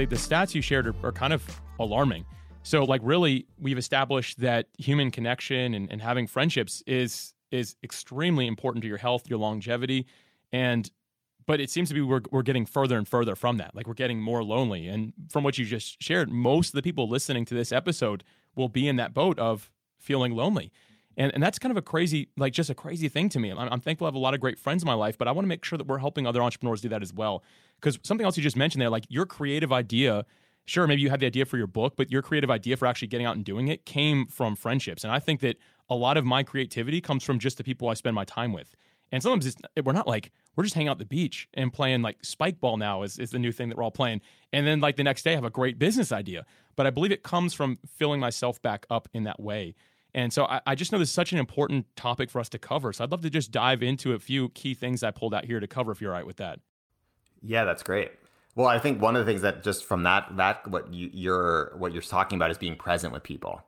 The, 0.00 0.06
the 0.06 0.16
stats 0.16 0.54
you 0.54 0.62
shared 0.62 0.86
are, 0.86 0.94
are 1.02 1.12
kind 1.12 1.34
of 1.34 1.44
alarming. 1.78 2.24
So, 2.62 2.84
like, 2.84 3.02
really, 3.04 3.46
we've 3.60 3.76
established 3.76 4.40
that 4.40 4.66
human 4.78 5.10
connection 5.10 5.74
and, 5.74 5.90
and 5.92 6.00
having 6.00 6.26
friendships 6.26 6.82
is 6.86 7.34
is 7.50 7.76
extremely 7.82 8.46
important 8.46 8.80
to 8.82 8.88
your 8.88 8.96
health, 8.96 9.28
your 9.28 9.38
longevity, 9.38 10.06
and 10.52 10.90
but 11.46 11.60
it 11.60 11.68
seems 11.68 11.88
to 11.88 11.94
be 11.94 12.00
we're 12.00 12.22
we're 12.30 12.42
getting 12.42 12.64
further 12.64 12.96
and 12.96 13.06
further 13.06 13.36
from 13.36 13.58
that. 13.58 13.74
Like 13.74 13.86
we're 13.86 13.92
getting 13.92 14.22
more 14.22 14.42
lonely. 14.42 14.88
And 14.88 15.12
from 15.28 15.44
what 15.44 15.58
you 15.58 15.66
just 15.66 16.02
shared, 16.02 16.30
most 16.30 16.68
of 16.68 16.74
the 16.74 16.82
people 16.82 17.06
listening 17.06 17.44
to 17.46 17.54
this 17.54 17.70
episode 17.70 18.24
will 18.56 18.70
be 18.70 18.88
in 18.88 18.96
that 18.96 19.12
boat 19.12 19.38
of 19.38 19.70
feeling 19.98 20.32
lonely. 20.32 20.72
And, 21.16 21.30
and 21.34 21.42
that's 21.42 21.58
kind 21.58 21.70
of 21.70 21.76
a 21.76 21.82
crazy, 21.82 22.28
like 22.38 22.54
just 22.54 22.70
a 22.70 22.74
crazy 22.74 23.08
thing 23.08 23.28
to 23.30 23.38
me. 23.38 23.50
I'm, 23.50 23.58
I'm 23.58 23.80
thankful 23.80 24.06
I 24.06 24.08
have 24.08 24.14
a 24.14 24.18
lot 24.18 24.32
of 24.32 24.40
great 24.40 24.58
friends 24.58 24.82
in 24.82 24.86
my 24.86 24.94
life, 24.94 25.18
but 25.18 25.28
I 25.28 25.32
want 25.32 25.44
to 25.44 25.48
make 25.48 25.64
sure 25.64 25.76
that 25.76 25.86
we're 25.86 25.98
helping 25.98 26.26
other 26.26 26.40
entrepreneurs 26.40 26.80
do 26.80 26.88
that 26.88 27.02
as 27.02 27.12
well. 27.12 27.42
Because 27.80 27.98
something 28.02 28.24
else 28.24 28.36
you 28.36 28.42
just 28.42 28.56
mentioned 28.56 28.82
there, 28.82 28.90
like 28.90 29.04
your 29.08 29.26
creative 29.26 29.72
idea, 29.72 30.24
sure, 30.66 30.86
maybe 30.86 31.02
you 31.02 31.10
had 31.10 31.20
the 31.20 31.26
idea 31.26 31.44
for 31.44 31.56
your 31.56 31.66
book, 31.66 31.94
but 31.96 32.10
your 32.10 32.22
creative 32.22 32.50
idea 32.50 32.76
for 32.76 32.86
actually 32.86 33.08
getting 33.08 33.26
out 33.26 33.36
and 33.36 33.44
doing 33.44 33.68
it 33.68 33.86
came 33.86 34.26
from 34.26 34.56
friendships. 34.56 35.04
And 35.04 35.12
I 35.12 35.18
think 35.18 35.40
that 35.40 35.56
a 35.88 35.94
lot 35.94 36.16
of 36.16 36.24
my 36.24 36.42
creativity 36.42 37.00
comes 37.00 37.24
from 37.24 37.38
just 37.38 37.58
the 37.58 37.64
people 37.64 37.88
I 37.88 37.94
spend 37.94 38.14
my 38.14 38.24
time 38.24 38.52
with. 38.52 38.76
And 39.12 39.22
sometimes 39.22 39.46
it's, 39.46 39.56
we're 39.82 39.92
not 39.92 40.06
like, 40.06 40.30
we're 40.54 40.62
just 40.62 40.74
hanging 40.74 40.88
out 40.88 40.92
at 40.92 40.98
the 40.98 41.04
beach 41.04 41.48
and 41.54 41.72
playing 41.72 42.02
like 42.02 42.18
spike 42.22 42.60
ball 42.60 42.76
now 42.76 43.02
is, 43.02 43.18
is 43.18 43.30
the 43.30 43.38
new 43.38 43.50
thing 43.50 43.68
that 43.68 43.76
we're 43.76 43.82
all 43.82 43.90
playing. 43.90 44.20
And 44.52 44.66
then 44.66 44.80
like 44.80 44.96
the 44.96 45.02
next 45.02 45.22
day 45.22 45.32
I 45.32 45.34
have 45.34 45.44
a 45.44 45.50
great 45.50 45.78
business 45.78 46.12
idea. 46.12 46.46
But 46.76 46.86
I 46.86 46.90
believe 46.90 47.10
it 47.10 47.24
comes 47.24 47.52
from 47.52 47.78
filling 47.86 48.20
myself 48.20 48.62
back 48.62 48.86
up 48.88 49.08
in 49.12 49.24
that 49.24 49.40
way. 49.40 49.74
And 50.14 50.32
so 50.32 50.44
I, 50.44 50.60
I 50.66 50.74
just 50.74 50.92
know 50.92 50.98
this 50.98 51.08
is 51.08 51.14
such 51.14 51.32
an 51.32 51.38
important 51.38 51.86
topic 51.96 52.30
for 52.30 52.40
us 52.40 52.48
to 52.50 52.58
cover. 52.58 52.92
So 52.92 53.02
I'd 53.02 53.10
love 53.10 53.22
to 53.22 53.30
just 53.30 53.50
dive 53.50 53.82
into 53.82 54.12
a 54.12 54.18
few 54.18 54.48
key 54.50 54.74
things 54.74 55.02
I 55.02 55.10
pulled 55.10 55.34
out 55.34 55.44
here 55.44 55.58
to 55.60 55.66
cover 55.66 55.92
if 55.92 56.00
you're 56.00 56.12
all 56.12 56.16
right 56.16 56.26
with 56.26 56.36
that. 56.36 56.60
Yeah, 57.42 57.64
that's 57.64 57.82
great. 57.82 58.12
Well, 58.54 58.66
I 58.66 58.78
think 58.78 59.00
one 59.00 59.16
of 59.16 59.24
the 59.24 59.30
things 59.30 59.42
that 59.42 59.62
just 59.62 59.84
from 59.84 60.02
that 60.02 60.36
that 60.36 60.68
what 60.68 60.92
you, 60.92 61.10
you're 61.12 61.72
what 61.76 61.92
you're 61.92 62.02
talking 62.02 62.36
about 62.36 62.50
is 62.50 62.58
being 62.58 62.76
present 62.76 63.12
with 63.12 63.22
people. 63.22 63.62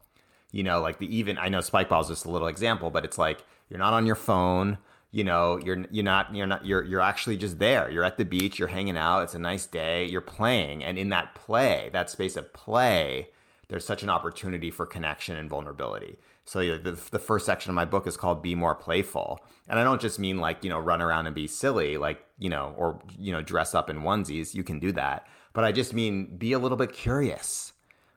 You 0.51 0.63
know, 0.63 0.81
like 0.83 0.99
the 0.99 1.17
even 1.17 1.39
I 1.39 1.49
know 1.49 1.61
spike 1.61 1.89
ball 1.89 2.03
is 2.03 2.09
just 2.09 2.27
a 2.27 2.31
little 2.31 2.49
example, 2.49 2.91
but 2.91 3.05
it's 3.05 3.19
like 3.19 3.45
you're 3.71 3.79
not 3.79 3.95
on 3.95 4.07
your 4.07 4.17
phone. 4.17 4.79
You 5.11 5.25
know, 5.25 5.59
you're 5.59 5.87
you're 5.91 6.05
not 6.05 6.35
you're 6.35 6.47
not 6.47 6.67
you're 6.67 6.85
you're 6.85 7.01
actually 7.01 7.37
just 7.37 7.59
there. 7.59 7.91
You're 7.91 8.05
at 8.05 8.19
the 8.19 8.25
beach. 8.25 8.59
You're 8.59 8.69
hanging 8.69 8.97
out. 8.97 9.23
It's 9.23 9.35
a 9.35 9.39
nice 9.39 9.67
day. 9.67 10.07
You're 10.07 10.21
playing, 10.21 10.83
and 10.85 10.99
in 10.99 11.11
that 11.11 11.35
play, 11.35 11.91
that 11.93 12.11
space 12.11 12.37
of 12.37 12.53
play, 12.53 13.29
there's 13.69 13.87
such 13.87 14.03
an 14.03 14.11
opportunity 14.11 14.71
for 14.71 14.85
connection 14.85 15.37
and 15.37 15.49
vulnerability. 15.49 16.19
So 16.45 16.61
the, 16.77 16.99
the 17.11 17.19
first 17.19 17.47
section 17.47 17.71
of 17.71 17.75
my 17.75 17.85
book 17.85 18.07
is 18.07 18.17
called 18.17 18.43
"Be 18.43 18.55
More 18.55 18.75
Playful," 18.75 19.41
and 19.69 19.79
I 19.79 19.85
don't 19.85 20.01
just 20.01 20.19
mean 20.19 20.39
like 20.39 20.65
you 20.65 20.71
know 20.71 20.79
run 20.79 21.01
around 21.01 21.27
and 21.27 21.35
be 21.35 21.47
silly, 21.47 21.97
like 21.97 22.25
you 22.39 22.51
know, 22.51 22.75
or 22.77 23.01
you 23.19 23.33
know 23.33 23.43
dress 23.43 23.75
up 23.75 23.89
in 23.89 24.01
onesies. 24.01 24.55
You 24.55 24.65
can 24.65 24.81
do 24.81 24.93
that, 24.93 25.27
but 25.53 25.65
I 25.65 25.73
just 25.73 25.95
mean 25.95 26.37
be 26.37 26.53
a 26.53 26.59
little 26.59 26.77
bit 26.77 26.93
curious, 26.93 27.73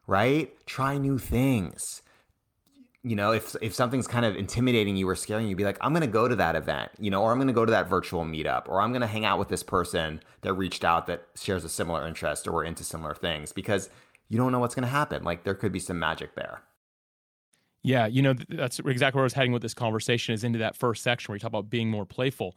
right? 0.08 0.52
Try 0.66 0.98
new 0.98 1.20
things. 1.20 2.02
You 3.04 3.16
know, 3.16 3.32
if 3.32 3.56
if 3.62 3.76
something's 3.76 4.08
kind 4.08 4.26
of 4.26 4.36
intimidating 4.36 4.98
you 4.98 5.08
or 5.08 5.16
scaring 5.16 5.48
you, 5.48 5.56
be 5.56 5.64
like, 5.64 5.78
I'm 5.80 5.94
going 5.94 6.02
to 6.02 6.08
go 6.08 6.28
to 6.28 6.36
that 6.36 6.56
event, 6.56 6.92
you 7.00 7.12
know, 7.12 7.22
or 7.22 7.32
I'm 7.32 7.38
going 7.38 7.48
to 7.48 7.54
go 7.54 7.64
to 7.64 7.72
that 7.72 7.88
virtual 7.88 8.26
meetup, 8.26 8.68
or 8.68 8.82
I'm 8.82 8.92
going 8.92 9.02
to 9.02 9.08
hang 9.08 9.24
out 9.24 9.38
with 9.38 9.50
this 9.50 9.62
person 9.62 10.20
that 10.42 10.54
reached 10.54 10.84
out 10.84 11.06
that 11.06 11.28
shares 11.36 11.64
a 11.64 11.70
similar 11.70 12.08
interest 12.08 12.48
or 12.48 12.54
we're 12.54 12.64
into 12.64 12.84
similar 12.84 13.14
things, 13.14 13.52
because 13.52 13.92
you 14.30 14.40
don't 14.40 14.52
know 14.52 14.58
what's 14.60 14.74
going 14.74 14.82
to 14.84 14.90
happen. 14.90 15.24
Like 15.24 15.44
there 15.44 15.54
could 15.54 15.72
be 15.72 15.80
some 15.80 16.00
magic 16.00 16.34
there. 16.34 16.64
Yeah, 17.86 18.08
you 18.08 18.24
know 18.24 18.34
that's 18.50 18.80
exactly 18.80 19.20
where 19.20 19.26
I 19.26 19.28
was 19.28 19.34
heading 19.34 19.52
with 19.52 19.62
this 19.62 19.76
conversation 19.76 20.34
is 20.34 20.44
into 20.44 20.58
that 20.58 20.76
first 20.76 21.04
section 21.04 21.32
where 21.32 21.36
you 21.36 21.40
talk 21.40 21.50
about 21.50 21.70
being 21.70 21.92
more 21.92 22.04
playful. 22.04 22.56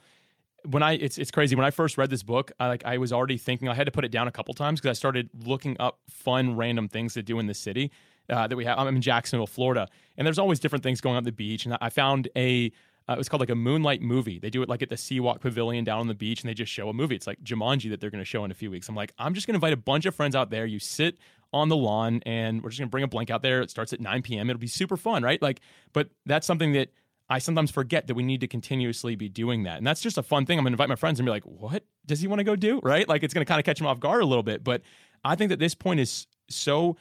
When 0.64 0.82
I 0.82 0.92
it's 0.94 1.18
it's 1.18 1.30
crazy 1.30 1.54
when 1.54 1.66
I 1.66 1.70
first 1.70 1.98
read 1.98 2.08
this 2.08 2.22
book, 2.22 2.50
I 2.58 2.68
like 2.68 2.82
I 2.86 2.96
was 2.96 3.12
already 3.12 3.36
thinking 3.36 3.68
I 3.68 3.74
had 3.74 3.84
to 3.84 3.92
put 3.92 4.06
it 4.06 4.10
down 4.10 4.26
a 4.26 4.32
couple 4.32 4.54
times 4.54 4.80
because 4.80 4.96
I 4.96 4.98
started 4.98 5.28
looking 5.44 5.76
up 5.78 5.98
fun 6.08 6.56
random 6.56 6.88
things 6.88 7.12
to 7.12 7.22
do 7.22 7.38
in 7.38 7.46
the 7.46 7.52
city 7.52 7.90
uh, 8.30 8.46
that 8.46 8.56
we 8.56 8.64
have. 8.64 8.78
I'm 8.78 8.88
in 8.88 9.02
Jacksonville, 9.02 9.46
Florida, 9.46 9.86
and 10.16 10.26
there's 10.26 10.38
always 10.38 10.60
different 10.60 10.82
things 10.82 11.02
going 11.02 11.14
on 11.16 11.18
at 11.18 11.24
the 11.24 11.32
beach. 11.32 11.66
And 11.66 11.76
I 11.78 11.90
found 11.90 12.28
a 12.34 12.72
uh, 13.06 13.12
it 13.12 13.18
was 13.18 13.28
called 13.28 13.40
like 13.40 13.50
a 13.50 13.54
moonlight 13.54 14.00
movie. 14.00 14.38
They 14.38 14.48
do 14.48 14.62
it 14.62 14.68
like 14.68 14.80
at 14.80 14.88
the 14.88 14.96
Seawalk 14.96 15.40
Pavilion 15.40 15.84
down 15.84 16.00
on 16.00 16.08
the 16.08 16.14
beach, 16.14 16.42
and 16.42 16.48
they 16.48 16.54
just 16.54 16.72
show 16.72 16.88
a 16.88 16.94
movie. 16.94 17.16
It's 17.16 17.26
like 17.26 17.42
Jumanji 17.42 17.90
that 17.90 18.00
they're 18.00 18.10
going 18.10 18.22
to 18.22 18.28
show 18.28 18.46
in 18.46 18.50
a 18.50 18.54
few 18.54 18.70
weeks. 18.70 18.88
I'm 18.88 18.94
like, 18.94 19.12
I'm 19.18 19.34
just 19.34 19.46
going 19.46 19.54
to 19.54 19.56
invite 19.58 19.74
a 19.74 19.78
bunch 19.78 20.06
of 20.06 20.14
friends 20.14 20.34
out 20.34 20.48
there. 20.48 20.64
You 20.64 20.78
sit 20.78 21.18
on 21.52 21.68
the 21.68 21.76
lawn 21.76 22.20
and 22.26 22.62
we're 22.62 22.70
just 22.70 22.78
going 22.78 22.88
to 22.88 22.90
bring 22.90 23.04
a 23.04 23.08
blank 23.08 23.30
out 23.30 23.42
there. 23.42 23.62
It 23.62 23.70
starts 23.70 23.92
at 23.92 24.00
9 24.00 24.22
p.m. 24.22 24.50
It'll 24.50 24.60
be 24.60 24.66
super 24.66 24.96
fun, 24.96 25.22
right? 25.22 25.40
Like, 25.40 25.60
but 25.92 26.08
that's 26.26 26.46
something 26.46 26.72
that 26.72 26.90
I 27.30 27.38
sometimes 27.38 27.70
forget 27.70 28.06
that 28.06 28.14
we 28.14 28.22
need 28.22 28.40
to 28.40 28.46
continuously 28.46 29.16
be 29.16 29.28
doing 29.28 29.64
that. 29.64 29.78
And 29.78 29.86
that's 29.86 30.00
just 30.00 30.18
a 30.18 30.22
fun 30.22 30.46
thing. 30.46 30.58
I'm 30.58 30.64
going 30.64 30.72
to 30.72 30.74
invite 30.74 30.88
my 30.88 30.96
friends 30.96 31.18
and 31.18 31.26
be 31.26 31.30
like, 31.30 31.44
what 31.44 31.84
does 32.06 32.20
he 32.20 32.26
want 32.26 32.40
to 32.40 32.44
go 32.44 32.56
do? 32.56 32.80
Right? 32.82 33.08
Like, 33.08 33.22
it's 33.22 33.34
going 33.34 33.44
to 33.44 33.48
kind 33.48 33.58
of 33.58 33.64
catch 33.64 33.80
him 33.80 33.86
off 33.86 34.00
guard 34.00 34.22
a 34.22 34.26
little 34.26 34.42
bit. 34.42 34.64
But 34.64 34.82
I 35.24 35.34
think 35.34 35.50
that 35.50 35.58
this 35.58 35.74
point 35.74 36.00
is 36.00 36.26
so 36.48 36.96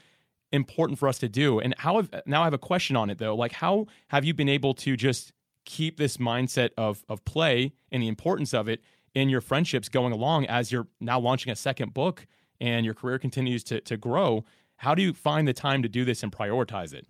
important 0.52 1.00
for 1.00 1.08
us 1.08 1.20
to 1.20 1.30
do. 1.30 1.60
And 1.60 1.76
how 1.78 1.98
have, 1.98 2.10
now 2.26 2.42
I 2.42 2.46
have 2.46 2.54
a 2.54 2.58
question 2.58 2.96
on 2.96 3.10
it 3.10 3.18
though. 3.18 3.36
Like, 3.36 3.52
how 3.52 3.88
have 4.10 4.26
you 4.26 4.34
been 4.34 4.50
able 4.50 4.74
to 4.76 4.96
just 4.96 5.34
keep 5.66 5.98
this 5.98 6.18
mindset 6.18 6.70
of, 6.78 7.04
of 7.10 7.24
play 7.26 7.74
and 7.92 8.02
the 8.02 8.08
importance 8.08 8.54
of 8.54 8.70
it 8.70 8.82
in 9.14 9.30
your 9.30 9.42
friendships 9.42 9.90
going 9.90 10.14
along 10.14 10.46
as 10.46 10.72
you're 10.72 10.88
now 11.02 11.20
launching 11.20 11.52
a 11.52 11.56
second 11.56 11.94
book 11.94 12.26
and 12.60 12.86
your 12.86 12.94
career 12.94 13.20
continues 13.20 13.64
to, 13.66 13.82
to 13.82 13.98
grow, 13.98 14.44
how 14.78 14.96
do 14.96 15.02
you 15.02 15.14
find 15.14 15.48
the 15.48 15.54
time 15.54 15.84
to 15.84 15.90
do 15.90 16.06
this 16.06 16.24
and 16.24 16.32
prioritize 16.32 16.94
it? 16.94 17.08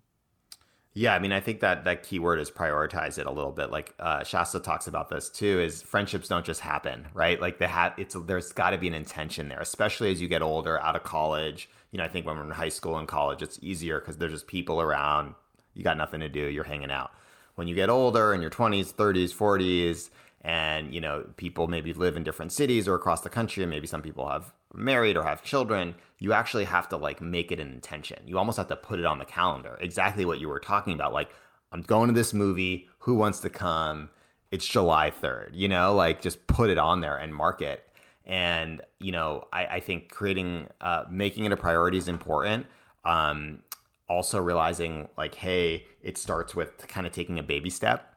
Yeah, 0.94 1.14
I 1.14 1.20
mean, 1.20 1.32
I 1.32 1.38
think 1.38 1.60
that 1.60 1.84
that 1.84 2.02
key 2.02 2.18
word 2.18 2.40
is 2.40 2.50
prioritize 2.50 3.18
it 3.18 3.26
a 3.26 3.30
little 3.30 3.52
bit. 3.52 3.70
Like 3.70 3.94
uh, 4.00 4.24
Shasta 4.24 4.58
talks 4.58 4.88
about 4.88 5.08
this 5.10 5.28
too. 5.28 5.60
Is 5.60 5.80
friendships 5.80 6.26
don't 6.26 6.44
just 6.44 6.60
happen, 6.60 7.06
right? 7.14 7.40
Like 7.40 7.58
they 7.58 7.68
have. 7.68 7.94
It's 7.98 8.16
there's 8.26 8.50
got 8.52 8.70
to 8.70 8.78
be 8.78 8.88
an 8.88 8.94
intention 8.94 9.48
there, 9.48 9.60
especially 9.60 10.10
as 10.10 10.20
you 10.20 10.26
get 10.26 10.42
older, 10.42 10.80
out 10.80 10.96
of 10.96 11.04
college. 11.04 11.68
You 11.92 11.98
know, 11.98 12.04
I 12.04 12.08
think 12.08 12.26
when 12.26 12.36
we're 12.36 12.44
in 12.44 12.50
high 12.50 12.68
school 12.68 12.98
and 12.98 13.06
college, 13.06 13.42
it's 13.42 13.60
easier 13.62 14.00
because 14.00 14.16
there's 14.16 14.32
just 14.32 14.48
people 14.48 14.80
around. 14.80 15.34
You 15.74 15.84
got 15.84 15.98
nothing 15.98 16.20
to 16.20 16.28
do. 16.28 16.40
You're 16.40 16.64
hanging 16.64 16.90
out. 16.90 17.12
When 17.54 17.68
you 17.68 17.76
get 17.76 17.90
older, 17.90 18.34
in 18.34 18.40
your 18.40 18.50
20s, 18.50 18.92
30s, 18.92 19.32
40s, 19.32 20.10
and 20.42 20.92
you 20.94 21.00
know 21.00 21.24
people 21.36 21.68
maybe 21.68 21.92
live 21.92 22.16
in 22.16 22.24
different 22.24 22.52
cities 22.52 22.88
or 22.88 22.94
across 22.94 23.20
the 23.20 23.30
country 23.30 23.62
and 23.62 23.70
maybe 23.70 23.86
some 23.86 24.02
people 24.02 24.28
have 24.28 24.52
married 24.74 25.16
or 25.16 25.22
have 25.22 25.42
children 25.42 25.94
you 26.18 26.32
actually 26.32 26.64
have 26.64 26.88
to 26.88 26.96
like 26.96 27.20
make 27.20 27.52
it 27.52 27.60
an 27.60 27.72
intention. 27.72 28.18
You 28.26 28.38
almost 28.38 28.56
have 28.56 28.66
to 28.68 28.76
put 28.76 28.98
it 28.98 29.06
on 29.06 29.18
the 29.18 29.24
calendar. 29.24 29.78
Exactly 29.80 30.24
what 30.24 30.40
you 30.40 30.48
were 30.48 30.58
talking 30.58 30.94
about 30.94 31.12
like 31.12 31.30
i'm 31.70 31.82
going 31.82 32.08
to 32.08 32.14
this 32.14 32.32
movie 32.32 32.88
who 33.00 33.14
wants 33.14 33.40
to 33.40 33.50
come? 33.50 34.10
It's 34.50 34.66
july 34.66 35.10
3rd 35.10 35.50
you 35.52 35.68
know? 35.68 35.94
Like 35.94 36.20
just 36.20 36.46
put 36.46 36.70
it 36.70 36.78
on 36.78 37.00
there 37.00 37.16
and 37.16 37.34
mark 37.34 37.62
it. 37.62 37.84
And 38.26 38.82
you 38.98 39.12
know 39.12 39.46
i, 39.52 39.66
I 39.66 39.80
think 39.80 40.10
creating 40.10 40.68
uh, 40.80 41.04
making 41.10 41.44
it 41.44 41.52
a 41.52 41.56
priority 41.56 41.98
is 41.98 42.08
important. 42.08 42.66
Um, 43.04 43.60
also 44.08 44.40
realizing 44.40 45.08
like 45.16 45.34
hey 45.34 45.86
it 46.02 46.18
starts 46.18 46.54
with 46.54 46.88
kind 46.88 47.06
of 47.06 47.12
taking 47.12 47.38
a 47.38 47.42
baby 47.42 47.70
step 47.70 48.14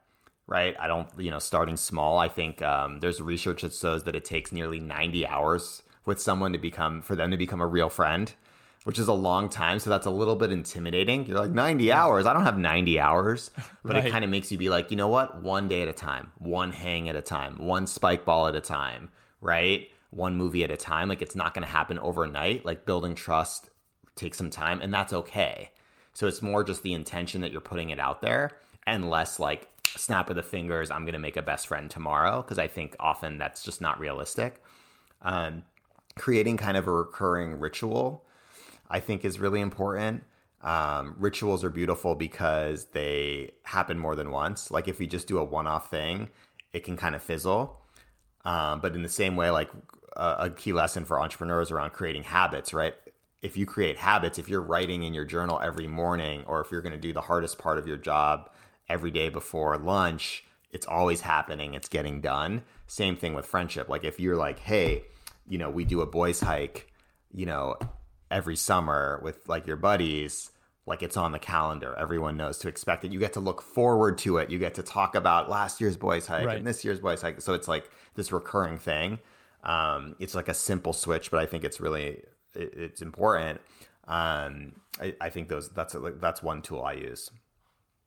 right? 0.48 0.76
I 0.82 0.88
don't, 0.88 1.08
you 1.18 1.32
know, 1.32 1.40
starting 1.40 1.78
small. 1.78 2.20
I 2.20 2.28
think 2.28 2.62
um, 2.62 3.00
there's 3.00 3.22
research 3.22 3.62
that 3.62 3.74
shows 3.74 4.04
that 4.04 4.18
it 4.18 4.26
takes 4.26 4.52
nearly 4.52 4.82
90 4.82 5.26
hours 5.26 5.82
with 6.06 6.22
someone 6.22 6.54
to 6.54 6.58
become, 6.58 7.02
for 7.02 7.16
them 7.16 7.32
to 7.32 7.38
become 7.38 7.62
a 7.62 7.68
real 7.68 7.90
friend, 7.90 8.34
which 8.84 8.98
is 8.98 9.08
a 9.08 9.14
long 9.14 9.50
time. 9.50 9.80
So 9.80 9.90
that's 9.90 10.06
a 10.06 10.12
little 10.12 10.36
bit 10.36 10.52
intimidating. 10.52 11.26
You're 11.26 11.40
like, 11.40 11.52
90 11.52 11.92
hours? 11.92 12.26
I 12.26 12.34
don't 12.34 12.44
have 12.44 12.58
90 12.58 13.00
hours. 13.00 13.52
But 13.84 13.96
right. 13.96 14.06
it 14.06 14.12
kind 14.12 14.24
of 14.24 14.30
makes 14.30 14.52
you 14.52 14.60
be 14.60 14.70
like, 14.70 14.92
you 14.92 14.98
know 14.98 15.08
what? 15.08 15.42
One 15.42 15.68
day 15.68 15.82
at 15.82 15.88
a 15.88 15.94
time, 15.94 16.32
one 16.38 16.72
hang 16.72 17.10
at 17.10 17.16
a 17.16 17.22
time, 17.22 17.58
one 17.58 17.88
spike 17.88 18.26
ball 18.26 18.48
at 18.48 18.56
a 18.56 18.62
time, 18.62 19.10
right? 19.42 19.90
One 20.12 20.36
movie 20.36 20.64
at 20.64 20.70
a 20.70 20.78
time. 20.78 21.10
Like 21.10 21.24
it's 21.24 21.36
not 21.36 21.56
going 21.56 21.66
to 21.66 21.72
happen 21.72 21.98
overnight. 21.98 22.64
Like 22.64 22.86
building 22.86 23.16
trust 23.16 23.72
takes 24.16 24.38
some 24.38 24.52
time, 24.52 24.82
and 24.82 24.94
that's 24.94 25.14
okay. 25.14 25.72
So 26.14 26.28
it's 26.28 26.44
more 26.44 26.64
just 26.64 26.84
the 26.84 26.94
intention 26.94 27.42
that 27.42 27.52
you're 27.52 27.60
putting 27.60 27.90
it 27.90 28.00
out 28.00 28.22
there 28.22 28.52
and 28.86 29.10
less 29.10 29.40
like 29.40 29.68
snap 29.88 30.30
of 30.30 30.36
the 30.36 30.44
fingers, 30.44 30.92
I'm 30.92 31.04
going 31.04 31.14
to 31.14 31.20
make 31.20 31.38
a 31.38 31.42
best 31.42 31.68
friend 31.68 31.90
tomorrow, 31.90 32.42
because 32.42 32.60
I 32.60 32.68
think 32.68 32.96
often 33.00 33.38
that's 33.38 33.64
just 33.64 33.82
not 33.82 34.00
realistic. 34.00 34.62
Um, 35.22 35.64
creating 36.22 36.56
kind 36.56 36.78
of 36.78 36.88
a 36.88 36.92
recurring 36.92 37.60
ritual, 37.60 38.24
I 38.92 39.00
think, 39.00 39.26
is 39.26 39.40
really 39.40 39.60
important. 39.60 40.24
Um, 40.62 41.16
rituals 41.18 41.64
are 41.64 41.72
beautiful 41.72 42.14
because 42.14 42.86
they 42.94 43.54
happen 43.64 43.98
more 43.98 44.16
than 44.16 44.30
once. 44.30 44.70
Like 44.70 44.88
if 44.88 45.02
you 45.02 45.08
just 45.08 45.28
do 45.28 45.40
a 45.40 45.44
one 45.44 45.66
off 45.66 45.90
thing, 45.90 46.30
it 46.74 46.84
can 46.84 46.96
kind 46.96 47.16
of 47.16 47.24
fizzle. 47.24 47.82
Um, 48.46 48.82
but 48.82 48.94
in 48.94 49.02
the 49.02 49.10
same 49.10 49.36
way, 49.36 49.50
like 49.50 49.72
a 50.16 50.52
key 50.52 50.74
lesson 50.74 51.06
for 51.06 51.20
entrepreneurs 51.20 51.72
around 51.72 51.94
creating 51.94 52.22
habits, 52.22 52.72
right? 52.72 52.94
If 53.42 53.58
you 53.58 53.66
create 53.66 53.98
habits, 53.98 54.38
if 54.38 54.48
you're 54.48 54.62
writing 54.62 55.02
in 55.02 55.16
your 55.16 55.26
journal 55.26 55.60
every 55.60 55.88
morning, 55.88 56.44
or 56.46 56.62
if 56.62 56.72
you're 56.72 56.84
going 56.84 56.94
to 56.94 57.00
do 57.00 57.14
the 57.14 57.22
hardest 57.22 57.58
part 57.58 57.80
of 57.80 57.88
your 57.88 57.98
job 57.98 58.52
every 58.88 59.10
day 59.10 59.30
before 59.30 59.76
lunch, 59.80 60.44
it's 60.70 60.86
always 60.86 61.22
happening, 61.22 61.74
it's 61.74 61.90
getting 61.90 62.22
done. 62.22 62.62
Same 62.86 63.16
thing 63.16 63.34
with 63.34 63.48
friendship. 63.48 63.90
Like 63.90 64.04
if 64.04 64.20
you're 64.20 64.36
like, 64.36 64.60
hey, 64.60 65.06
you 65.48 65.58
know, 65.58 65.70
we 65.70 65.86
do 65.86 66.02
a 66.02 66.06
boys 66.06 66.40
hike, 66.40 66.92
you 67.32 67.46
know, 67.46 67.76
every 68.30 68.56
summer 68.56 69.20
with 69.24 69.48
like 69.48 69.68
your 69.68 69.76
buddies, 69.78 70.52
like 70.86 71.04
it's 71.04 71.18
on 71.18 71.32
the 71.32 71.40
calendar. 71.40 71.96
Everyone 71.98 72.38
knows 72.38 72.58
to 72.60 72.68
expect 72.68 73.06
it. 73.06 73.12
You 73.12 73.20
get 73.20 73.34
to 73.34 73.40
look 73.40 73.62
forward 73.62 74.18
to 74.20 74.38
it. 74.38 74.50
You 74.50 74.60
get 74.60 74.74
to 74.76 74.84
talk 74.84 75.16
about 75.16 75.50
last 75.50 75.80
year's 75.80 75.98
boys 75.98 76.26
hike 76.28 76.46
right. 76.46 76.58
and 76.58 76.66
this 76.66 76.84
year's 76.84 77.00
boys 77.00 77.22
hike. 77.22 77.42
So 77.42 77.54
it's 77.54 77.68
like 77.68 77.90
this 78.16 78.32
recurring 78.32 78.78
thing. 78.78 79.20
Um, 79.64 80.16
it's 80.20 80.34
like 80.34 80.48
a 80.48 80.54
simple 80.54 80.94
switch, 80.94 81.30
but 81.30 81.40
I 81.40 81.46
think 81.46 81.64
it's 81.64 81.80
really 81.80 82.24
it, 82.56 82.74
it's 82.76 83.02
important. 83.02 83.62
Um, 84.08 84.74
I, 85.00 85.16
I 85.22 85.30
think 85.30 85.50
those 85.50 85.70
that's 85.70 85.94
a, 85.94 86.00
that's 86.20 86.42
one 86.42 86.62
tool 86.62 86.84
I 86.84 86.94
use. 86.94 87.30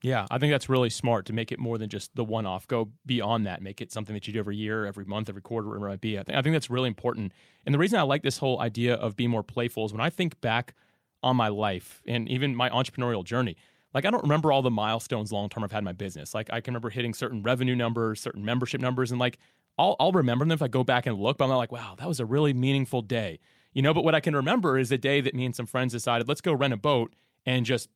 Yeah, 0.05 0.27
I 0.31 0.37
think 0.37 0.53
that's 0.53 0.69
really 0.69 0.91
smart 0.91 1.25
to 1.27 1.33
make 1.33 1.51
it 1.51 1.59
more 1.59 1.79
than 1.79 1.89
just 1.89 2.15
the 2.15 2.25
one 2.25 2.45
off. 2.45 2.69
Go 2.69 2.91
beyond 3.07 3.47
that. 3.47 3.63
Make 3.63 3.81
it 3.81 3.91
something 3.91 4.13
that 4.13 4.27
you 4.27 4.35
do 4.35 4.39
every 4.39 4.55
year, 4.55 4.85
every 4.85 5.07
month, 5.07 5.31
every 5.31 5.41
quarter, 5.41 5.67
whatever 5.67 5.87
it 5.87 5.91
might 5.93 6.03
be. 6.03 6.19
I 6.19 6.23
think, 6.25 6.37
I 6.37 6.43
think 6.43 6.53
that's 6.53 6.69
really 6.69 6.89
important. 6.89 7.33
And 7.65 7.75
the 7.75 7.79
reason 7.79 7.99
I 7.99 8.03
like 8.03 8.23
this 8.23 8.37
whole 8.37 8.61
idea 8.61 8.97
of 8.97 9.17
being 9.17 9.31
more 9.31 9.43
playful 9.43 9.87
is 9.87 9.93
when 9.93 10.03
I 10.03 10.11
think 10.11 10.39
back 10.43 10.75
on 11.23 11.37
my 11.37 11.49
life 11.49 12.03
and 12.07 12.29
even 12.29 12.55
my 12.55 12.69
entrepreneurial 12.69 13.25
journey, 13.25 13.57
like 13.95 14.05
I 14.05 14.11
don't 14.11 14.21
remember 14.21 14.53
all 14.53 14.61
the 14.61 14.71
milestones 14.71 15.33
long 15.33 15.49
term 15.49 15.65
I've 15.65 15.73
had 15.73 15.79
in 15.79 15.85
my 15.85 15.93
business. 15.93 16.35
Like 16.35 16.53
I 16.53 16.61
can 16.61 16.75
remember 16.75 16.91
hitting 16.91 17.15
certain 17.15 17.43
revenue 17.43 17.75
numbers, 17.75 18.21
certain 18.21 18.45
membership 18.45 18.83
numbers, 18.83 19.11
and 19.11 19.19
like 19.19 19.39
I'll, 19.79 19.97
I'll 19.99 20.13
remember 20.13 20.45
them 20.45 20.53
if 20.53 20.61
I 20.61 20.69
go 20.69 20.85
back 20.85 21.07
and 21.07 21.19
look, 21.19 21.39
but 21.39 21.45
I'm 21.45 21.51
not 21.51 21.57
like, 21.57 21.73
wow, 21.73 21.95
that 21.99 22.07
was 22.07 22.21
a 22.21 22.27
really 22.27 22.53
meaningful 22.53 23.01
day. 23.01 23.39
You 23.73 23.81
know, 23.81 23.95
but 23.95 24.05
what 24.05 24.15
I 24.15 24.21
can 24.21 24.37
remember 24.37 24.77
is 24.77 24.93
a 24.93 24.99
day 24.99 25.23
that 25.23 25.35
me 25.35 25.47
and 25.47 25.57
some 25.57 25.65
friends 25.65 25.95
decided, 25.95 26.29
let's 26.29 26.43
go 26.43 26.53
rent 26.53 26.75
a 26.75 26.77
boat 26.77 27.15
and 27.47 27.65
just 27.65 27.89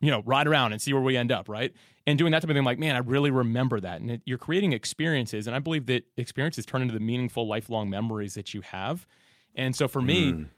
you 0.00 0.10
know, 0.10 0.22
ride 0.24 0.46
around 0.46 0.72
and 0.72 0.82
see 0.82 0.92
where 0.92 1.02
we 1.02 1.16
end 1.16 1.32
up, 1.32 1.48
right? 1.48 1.72
And 2.06 2.18
doing 2.18 2.32
that 2.32 2.42
type 2.42 2.50
of 2.50 2.56
thing, 2.56 2.64
like, 2.64 2.78
man, 2.78 2.96
I 2.96 2.98
really 2.98 3.30
remember 3.30 3.80
that. 3.80 4.00
And 4.00 4.10
it, 4.10 4.22
you're 4.24 4.38
creating 4.38 4.72
experiences. 4.72 5.46
And 5.46 5.56
I 5.56 5.58
believe 5.58 5.86
that 5.86 6.04
experiences 6.16 6.66
turn 6.66 6.82
into 6.82 6.94
the 6.94 7.00
meaningful 7.00 7.48
lifelong 7.48 7.88
memories 7.88 8.34
that 8.34 8.52
you 8.52 8.60
have. 8.62 9.06
And 9.54 9.74
so 9.74 9.88
for 9.88 10.02
me, 10.02 10.32
mm. 10.32 10.48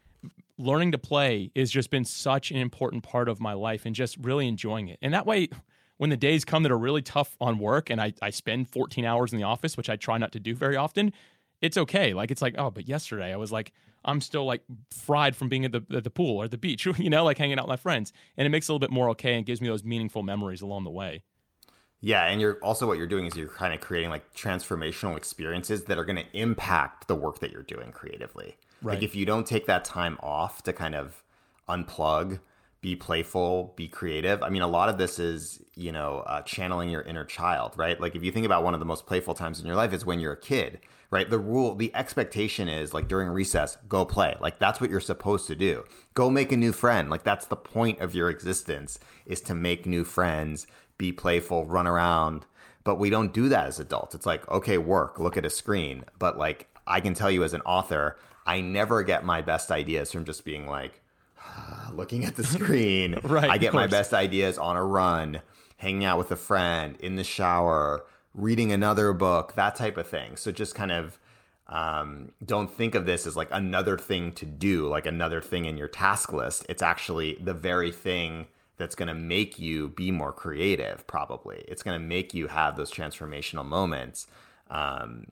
learning 0.58 0.92
to 0.92 0.98
play 0.98 1.52
has 1.54 1.70
just 1.70 1.90
been 1.90 2.04
such 2.04 2.50
an 2.50 2.56
important 2.56 3.02
part 3.02 3.28
of 3.28 3.40
my 3.40 3.52
life 3.52 3.86
and 3.86 3.94
just 3.94 4.16
really 4.18 4.48
enjoying 4.48 4.88
it. 4.88 4.98
And 5.00 5.14
that 5.14 5.26
way, 5.26 5.48
when 5.98 6.10
the 6.10 6.16
days 6.16 6.44
come 6.44 6.62
that 6.62 6.72
are 6.72 6.78
really 6.78 7.02
tough 7.02 7.36
on 7.40 7.58
work 7.58 7.90
and 7.90 8.00
I, 8.00 8.12
I 8.20 8.30
spend 8.30 8.68
14 8.70 9.04
hours 9.04 9.32
in 9.32 9.38
the 9.38 9.44
office, 9.44 9.76
which 9.76 9.88
I 9.88 9.96
try 9.96 10.18
not 10.18 10.32
to 10.32 10.40
do 10.40 10.54
very 10.54 10.76
often, 10.76 11.12
it's 11.60 11.76
okay. 11.76 12.12
Like 12.12 12.30
it's 12.30 12.42
like, 12.42 12.54
oh, 12.58 12.70
but 12.70 12.88
yesterday 12.88 13.32
I 13.32 13.36
was 13.36 13.52
like, 13.52 13.72
I'm 14.06 14.20
still 14.20 14.44
like 14.44 14.62
fried 14.90 15.36
from 15.36 15.48
being 15.48 15.64
at 15.64 15.72
the 15.72 15.84
at 15.94 16.04
the 16.04 16.10
pool 16.10 16.38
or 16.38 16.48
the 16.48 16.58
beach, 16.58 16.86
you 16.98 17.10
know, 17.10 17.24
like 17.24 17.38
hanging 17.38 17.58
out 17.58 17.66
with 17.66 17.70
my 17.70 17.76
friends, 17.76 18.12
and 18.36 18.46
it 18.46 18.50
makes 18.50 18.68
it 18.68 18.70
a 18.70 18.72
little 18.72 18.80
bit 18.80 18.90
more 18.90 19.10
okay 19.10 19.34
and 19.34 19.44
gives 19.44 19.60
me 19.60 19.68
those 19.68 19.84
meaningful 19.84 20.22
memories 20.22 20.62
along 20.62 20.84
the 20.84 20.90
way. 20.90 21.22
Yeah, 22.00 22.26
and 22.26 22.40
you're 22.40 22.58
also 22.62 22.86
what 22.86 22.98
you're 22.98 23.06
doing 23.06 23.26
is 23.26 23.36
you're 23.36 23.48
kind 23.48 23.74
of 23.74 23.80
creating 23.80 24.10
like 24.10 24.32
transformational 24.34 25.16
experiences 25.16 25.84
that 25.84 25.98
are 25.98 26.04
going 26.04 26.16
to 26.16 26.38
impact 26.38 27.08
the 27.08 27.14
work 27.14 27.40
that 27.40 27.50
you're 27.50 27.62
doing 27.62 27.90
creatively. 27.90 28.56
Right. 28.82 28.94
Like 28.94 29.02
if 29.02 29.14
you 29.14 29.26
don't 29.26 29.46
take 29.46 29.66
that 29.66 29.84
time 29.84 30.18
off 30.20 30.62
to 30.64 30.72
kind 30.72 30.94
of 30.94 31.24
unplug, 31.68 32.38
be 32.86 32.94
playful, 32.94 33.74
be 33.74 33.88
creative. 33.88 34.44
I 34.44 34.48
mean, 34.48 34.62
a 34.62 34.68
lot 34.68 34.88
of 34.88 34.96
this 34.96 35.18
is, 35.18 35.60
you 35.74 35.90
know, 35.90 36.22
uh, 36.24 36.42
channeling 36.42 36.88
your 36.88 37.02
inner 37.02 37.24
child, 37.24 37.72
right? 37.74 38.00
Like 38.00 38.14
if 38.14 38.22
you 38.22 38.30
think 38.30 38.46
about 38.46 38.62
one 38.62 38.74
of 38.74 38.78
the 38.78 38.86
most 38.86 39.06
playful 39.06 39.34
times 39.34 39.58
in 39.58 39.66
your 39.66 39.74
life 39.74 39.92
is 39.92 40.06
when 40.06 40.20
you're 40.20 40.34
a 40.34 40.40
kid, 40.40 40.78
right? 41.10 41.28
The 41.28 41.40
rule, 41.40 41.74
the 41.74 41.92
expectation 41.96 42.68
is 42.68 42.94
like 42.94 43.08
during 43.08 43.28
recess, 43.28 43.76
go 43.88 44.04
play. 44.04 44.36
Like 44.40 44.60
that's 44.60 44.80
what 44.80 44.88
you're 44.88 45.00
supposed 45.00 45.48
to 45.48 45.56
do. 45.56 45.82
Go 46.14 46.30
make 46.30 46.52
a 46.52 46.56
new 46.56 46.70
friend. 46.70 47.10
Like 47.10 47.24
that's 47.24 47.46
the 47.46 47.56
point 47.56 47.98
of 47.98 48.14
your 48.14 48.30
existence 48.30 49.00
is 49.24 49.40
to 49.40 49.54
make 49.56 49.84
new 49.84 50.04
friends, 50.04 50.68
be 50.96 51.10
playful, 51.10 51.66
run 51.66 51.88
around. 51.88 52.46
But 52.84 53.00
we 53.00 53.10
don't 53.10 53.34
do 53.34 53.48
that 53.48 53.66
as 53.66 53.80
adults. 53.80 54.14
It's 54.14 54.26
like, 54.26 54.48
okay, 54.48 54.78
work, 54.78 55.18
look 55.18 55.36
at 55.36 55.44
a 55.44 55.50
screen. 55.50 56.04
But 56.20 56.38
like, 56.38 56.68
I 56.86 57.00
can 57.00 57.14
tell 57.14 57.32
you 57.32 57.42
as 57.42 57.52
an 57.52 57.62
author, 57.62 58.16
I 58.46 58.60
never 58.60 59.02
get 59.02 59.24
my 59.24 59.42
best 59.42 59.72
ideas 59.72 60.12
from 60.12 60.24
just 60.24 60.44
being 60.44 60.68
like, 60.68 61.02
looking 61.92 62.24
at 62.24 62.36
the 62.36 62.44
screen. 62.44 63.18
right. 63.22 63.50
I 63.50 63.58
get 63.58 63.74
my 63.74 63.86
best 63.86 64.12
ideas 64.12 64.58
on 64.58 64.76
a 64.76 64.84
run, 64.84 65.40
hanging 65.76 66.04
out 66.04 66.18
with 66.18 66.30
a 66.30 66.36
friend, 66.36 66.96
in 67.00 67.16
the 67.16 67.24
shower, 67.24 68.04
reading 68.34 68.72
another 68.72 69.12
book, 69.12 69.54
that 69.54 69.76
type 69.76 69.96
of 69.96 70.06
thing. 70.06 70.36
So 70.36 70.52
just 70.52 70.74
kind 70.74 70.92
of 70.92 71.18
um, 71.68 72.32
don't 72.44 72.70
think 72.70 72.94
of 72.94 73.06
this 73.06 73.26
as 73.26 73.36
like 73.36 73.48
another 73.50 73.98
thing 73.98 74.32
to 74.32 74.46
do, 74.46 74.88
like 74.88 75.06
another 75.06 75.40
thing 75.40 75.64
in 75.64 75.76
your 75.76 75.88
task 75.88 76.32
list. 76.32 76.66
It's 76.68 76.82
actually 76.82 77.38
the 77.42 77.54
very 77.54 77.90
thing 77.90 78.46
that's 78.76 78.94
going 78.94 79.08
to 79.08 79.14
make 79.14 79.58
you 79.58 79.88
be 79.88 80.10
more 80.10 80.32
creative, 80.32 81.06
probably. 81.06 81.64
It's 81.66 81.82
going 81.82 81.98
to 81.98 82.06
make 82.06 82.34
you 82.34 82.46
have 82.48 82.76
those 82.76 82.92
transformational 82.92 83.64
moments. 83.64 84.26
Um, 84.70 85.26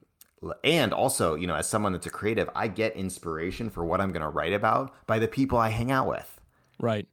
and 0.63 0.93
also, 0.93 1.35
you 1.35 1.47
know, 1.47 1.55
as 1.55 1.69
someone 1.69 1.93
that's 1.93 2.07
a 2.07 2.11
creative, 2.11 2.51
I 2.55 2.69
get 2.69 2.97
inspiration 2.97 3.71
for 3.71 3.85
what 3.85 4.01
I'm 4.01 4.13
going 4.13 4.23
to 4.23 4.29
write 4.29 4.53
about 4.53 4.95
by 5.07 5.19
the 5.19 5.29
people 5.29 5.59
I 5.59 5.69
hang 5.69 5.91
out 5.91 6.09
with. 6.09 6.41
Right. 6.79 7.07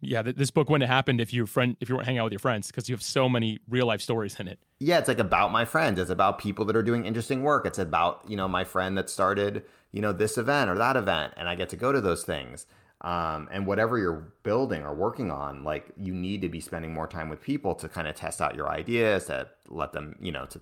Yeah, 0.00 0.22
this 0.22 0.52
book 0.52 0.70
wouldn't 0.70 0.88
have 0.88 0.94
happened 0.94 1.20
if 1.20 1.32
you 1.32 1.44
friend 1.44 1.76
if 1.80 1.88
you 1.88 1.96
weren't 1.96 2.06
hanging 2.06 2.20
out 2.20 2.24
with 2.24 2.32
your 2.32 2.38
friends 2.38 2.68
because 2.68 2.88
you 2.88 2.94
have 2.94 3.02
so 3.02 3.28
many 3.28 3.58
real 3.68 3.86
life 3.86 4.00
stories 4.00 4.38
in 4.38 4.46
it. 4.46 4.60
Yeah, 4.78 4.98
it's 4.98 5.08
like 5.08 5.18
about 5.18 5.50
my 5.50 5.64
friends. 5.64 5.98
It's 5.98 6.10
about 6.10 6.38
people 6.38 6.64
that 6.66 6.76
are 6.76 6.84
doing 6.84 7.04
interesting 7.04 7.42
work. 7.42 7.66
It's 7.66 7.80
about 7.80 8.22
you 8.28 8.36
know 8.36 8.46
my 8.46 8.62
friend 8.62 8.96
that 8.96 9.10
started 9.10 9.64
you 9.90 10.00
know 10.00 10.12
this 10.12 10.38
event 10.38 10.70
or 10.70 10.76
that 10.78 10.96
event, 10.96 11.34
and 11.36 11.48
I 11.48 11.56
get 11.56 11.68
to 11.70 11.76
go 11.76 11.90
to 11.90 12.00
those 12.00 12.22
things. 12.22 12.66
Um, 13.00 13.48
and 13.52 13.66
whatever 13.66 13.96
you're 13.96 14.32
building 14.42 14.82
or 14.82 14.92
working 14.92 15.30
on, 15.30 15.62
like 15.62 15.86
you 15.96 16.12
need 16.12 16.42
to 16.42 16.48
be 16.48 16.60
spending 16.60 16.92
more 16.92 17.06
time 17.06 17.28
with 17.28 17.40
people 17.40 17.74
to 17.76 17.88
kind 17.88 18.08
of 18.08 18.16
test 18.16 18.40
out 18.40 18.56
your 18.56 18.68
ideas, 18.68 19.26
to 19.26 19.48
let 19.68 19.92
them 19.92 20.14
you 20.20 20.30
know 20.30 20.46
to 20.46 20.60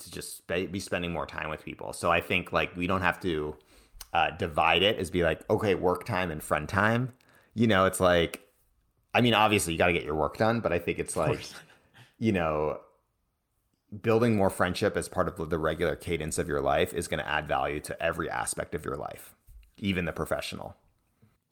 to 0.00 0.10
just 0.10 0.46
be 0.46 0.80
spending 0.80 1.12
more 1.12 1.26
time 1.26 1.48
with 1.50 1.64
people. 1.64 1.92
So 1.92 2.10
I 2.10 2.20
think 2.20 2.52
like 2.52 2.76
we 2.76 2.86
don't 2.86 3.02
have 3.02 3.20
to 3.20 3.56
uh, 4.12 4.30
divide 4.30 4.82
it 4.82 4.98
as 4.98 5.10
be 5.10 5.22
like 5.22 5.48
okay 5.48 5.74
work 5.74 6.04
time 6.04 6.30
and 6.30 6.42
friend 6.42 6.68
time. 6.68 7.12
You 7.54 7.66
know, 7.66 7.86
it's 7.86 8.00
like 8.00 8.50
I 9.12 9.20
mean, 9.20 9.34
obviously 9.34 9.72
you 9.72 9.78
got 9.78 9.88
to 9.88 9.92
get 9.92 10.04
your 10.04 10.14
work 10.14 10.36
done, 10.36 10.60
but 10.60 10.72
I 10.72 10.78
think 10.78 10.98
it's 10.98 11.16
like, 11.16 11.40
you 12.18 12.32
know, 12.32 12.80
building 14.02 14.36
more 14.36 14.50
friendship 14.50 14.96
as 14.96 15.08
part 15.08 15.26
of 15.26 15.50
the 15.50 15.58
regular 15.58 15.96
cadence 15.96 16.38
of 16.38 16.48
your 16.48 16.60
life 16.60 16.94
is 16.94 17.08
going 17.08 17.18
to 17.18 17.28
add 17.28 17.48
value 17.48 17.80
to 17.80 18.02
every 18.02 18.30
aspect 18.30 18.74
of 18.74 18.84
your 18.84 18.96
life, 18.96 19.34
even 19.76 20.04
the 20.04 20.12
professional. 20.12 20.76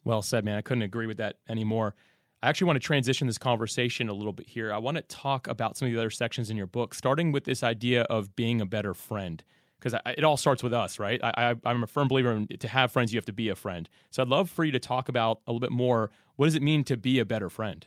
Well 0.05 0.21
said, 0.21 0.45
man. 0.45 0.57
I 0.57 0.61
couldn't 0.61 0.83
agree 0.83 1.07
with 1.07 1.17
that 1.17 1.35
anymore. 1.49 1.95
I 2.41 2.49
actually 2.49 2.67
want 2.67 2.77
to 2.77 2.85
transition 2.85 3.27
this 3.27 3.37
conversation 3.37 4.07
a 4.07 4.13
little 4.13 4.31
bit 4.31 4.47
here. 4.47 4.71
I 4.71 4.77
want 4.77 4.95
to 4.95 5.03
talk 5.03 5.47
about 5.47 5.77
some 5.77 5.87
of 5.87 5.93
the 5.93 5.99
other 5.99 6.09
sections 6.09 6.49
in 6.49 6.55
your 6.55 6.67
book, 6.67 6.93
starting 6.93 7.31
with 7.31 7.43
this 7.43 7.63
idea 7.63 8.03
of 8.03 8.35
being 8.35 8.61
a 8.61 8.65
better 8.65 8.93
friend, 8.93 9.43
because 9.77 9.99
it 10.05 10.23
all 10.23 10.37
starts 10.37 10.63
with 10.63 10.73
us, 10.73 10.99
right? 10.99 11.19
I, 11.21 11.55
am 11.65 11.83
a 11.83 11.87
firm 11.87 12.07
believer 12.07 12.31
in 12.31 12.47
to 12.47 12.67
have 12.69 12.91
friends, 12.91 13.11
you 13.11 13.17
have 13.17 13.25
to 13.25 13.33
be 13.33 13.49
a 13.49 13.55
friend. 13.55 13.89
So 14.09 14.21
I'd 14.21 14.29
love 14.29 14.49
for 14.49 14.63
you 14.63 14.71
to 14.71 14.79
talk 14.79 15.09
about 15.09 15.41
a 15.47 15.51
little 15.51 15.59
bit 15.59 15.71
more 15.71 16.11
what 16.37 16.45
does 16.45 16.55
it 16.55 16.61
mean 16.61 16.85
to 16.85 16.95
be 16.95 17.19
a 17.19 17.25
better 17.25 17.49
friend? 17.49 17.85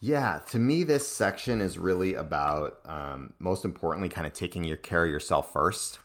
Yeah, 0.00 0.40
to 0.50 0.58
me, 0.58 0.82
this 0.82 1.06
section 1.06 1.60
is 1.60 1.78
really 1.78 2.14
about, 2.14 2.80
um, 2.84 3.32
most 3.38 3.64
importantly, 3.64 4.08
kind 4.08 4.26
of 4.26 4.32
taking 4.32 4.64
your 4.64 4.76
care 4.76 5.04
of 5.04 5.10
yourself 5.10 5.52
first, 5.52 6.00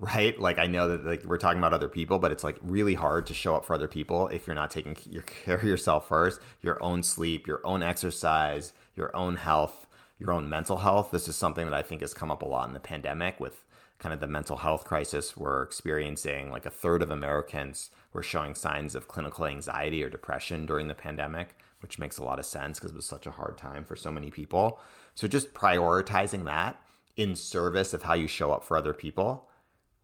right? 0.00 0.38
Like 0.40 0.58
I 0.58 0.66
know 0.66 0.88
that 0.88 1.04
like 1.04 1.24
we're 1.24 1.36
talking 1.36 1.58
about 1.58 1.74
other 1.74 1.88
people, 1.88 2.18
but 2.18 2.32
it's 2.32 2.42
like 2.42 2.56
really 2.62 2.94
hard 2.94 3.26
to 3.26 3.34
show 3.34 3.54
up 3.54 3.66
for 3.66 3.74
other 3.74 3.86
people 3.86 4.28
if 4.28 4.46
you're 4.46 4.56
not 4.56 4.70
taking 4.70 4.96
your 5.08 5.22
care 5.22 5.56
of 5.56 5.64
yourself 5.64 6.08
first. 6.08 6.40
Your 6.62 6.82
own 6.82 7.02
sleep, 7.02 7.46
your 7.46 7.60
own 7.64 7.82
exercise, 7.82 8.72
your 8.96 9.14
own 9.14 9.36
health, 9.36 9.86
your 10.18 10.32
own 10.32 10.48
mental 10.48 10.78
health. 10.78 11.10
This 11.10 11.28
is 11.28 11.36
something 11.36 11.66
that 11.66 11.74
I 11.74 11.82
think 11.82 12.00
has 12.00 12.14
come 12.14 12.30
up 12.30 12.40
a 12.42 12.48
lot 12.48 12.66
in 12.66 12.74
the 12.74 12.80
pandemic 12.80 13.38
with 13.38 13.64
kind 13.98 14.14
of 14.14 14.20
the 14.20 14.26
mental 14.26 14.56
health 14.56 14.84
crisis 14.84 15.36
we're 15.36 15.62
experiencing. 15.62 16.50
Like 16.50 16.64
a 16.64 16.70
third 16.70 17.02
of 17.02 17.10
Americans 17.10 17.90
were 18.14 18.22
showing 18.22 18.54
signs 18.54 18.94
of 18.94 19.06
clinical 19.06 19.44
anxiety 19.44 20.02
or 20.02 20.08
depression 20.08 20.64
during 20.64 20.88
the 20.88 20.94
pandemic, 20.94 21.54
which 21.80 21.98
makes 21.98 22.16
a 22.16 22.24
lot 22.24 22.38
of 22.38 22.46
sense 22.46 22.78
because 22.78 22.92
it 22.92 22.96
was 22.96 23.04
such 23.04 23.26
a 23.26 23.32
hard 23.32 23.58
time 23.58 23.84
for 23.84 23.96
so 23.96 24.10
many 24.10 24.30
people. 24.30 24.80
So 25.14 25.28
just 25.28 25.52
prioritizing 25.52 26.46
that 26.46 26.80
in 27.16 27.36
service 27.36 27.92
of 27.92 28.04
how 28.04 28.14
you 28.14 28.26
show 28.26 28.50
up 28.50 28.64
for 28.64 28.78
other 28.78 28.94
people, 28.94 29.46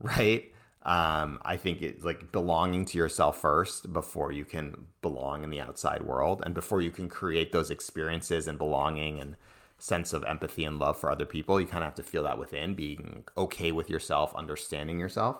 right? 0.01 0.53
Um, 0.83 1.41
I 1.45 1.57
think 1.57 1.83
it's 1.83 2.05
like 2.05 2.31
belonging 2.31 2.85
to 2.87 2.99
yourself 2.99 3.41
first 3.41 3.93
before 3.93 4.31
you 4.31 4.45
can 4.45 4.87
belong 5.03 5.43
in 5.43 5.51
the 5.51 5.61
outside 5.61 6.03
world 6.03 6.43
and 6.47 6.55
before 6.55 6.81
you 6.81 6.93
can 6.93 7.09
create 7.09 7.51
those 7.51 7.71
experiences 7.71 8.47
and 8.47 8.57
belonging 8.57 9.19
and 9.19 9.37
sense 9.79 10.13
of 10.13 10.25
empathy 10.25 10.65
and 10.65 10.79
love 10.79 10.97
for 10.97 11.11
other 11.11 11.27
people. 11.27 11.61
You 11.61 11.67
kind 11.67 11.83
of 11.83 11.89
have 11.89 11.97
to 11.97 12.03
feel 12.03 12.23
that 12.23 12.39
within, 12.39 12.75
being 12.75 13.25
okay 13.37 13.73
with 13.73 13.91
yourself, 13.91 14.35
understanding 14.37 15.01
yourself. 15.01 15.39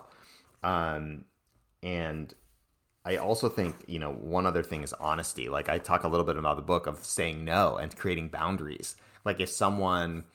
Um, 0.63 1.23
and 1.81 2.33
I 3.05 3.15
also 3.15 3.47
think, 3.47 3.75
you 3.87 3.99
know, 3.99 4.11
one 4.11 4.45
other 4.45 4.63
thing 4.63 4.83
is 4.83 4.91
honesty. 4.93 5.47
Like 5.47 5.69
I 5.69 5.77
talk 5.77 6.03
a 6.03 6.09
little 6.09 6.25
bit 6.25 6.35
about 6.35 6.57
the 6.57 6.61
book 6.61 6.87
of 6.87 7.03
saying 7.05 7.45
no 7.45 7.77
and 7.77 7.95
creating 7.95 8.27
boundaries. 8.27 8.97
Like 9.23 9.39
if 9.39 9.49
someone, 9.49 10.25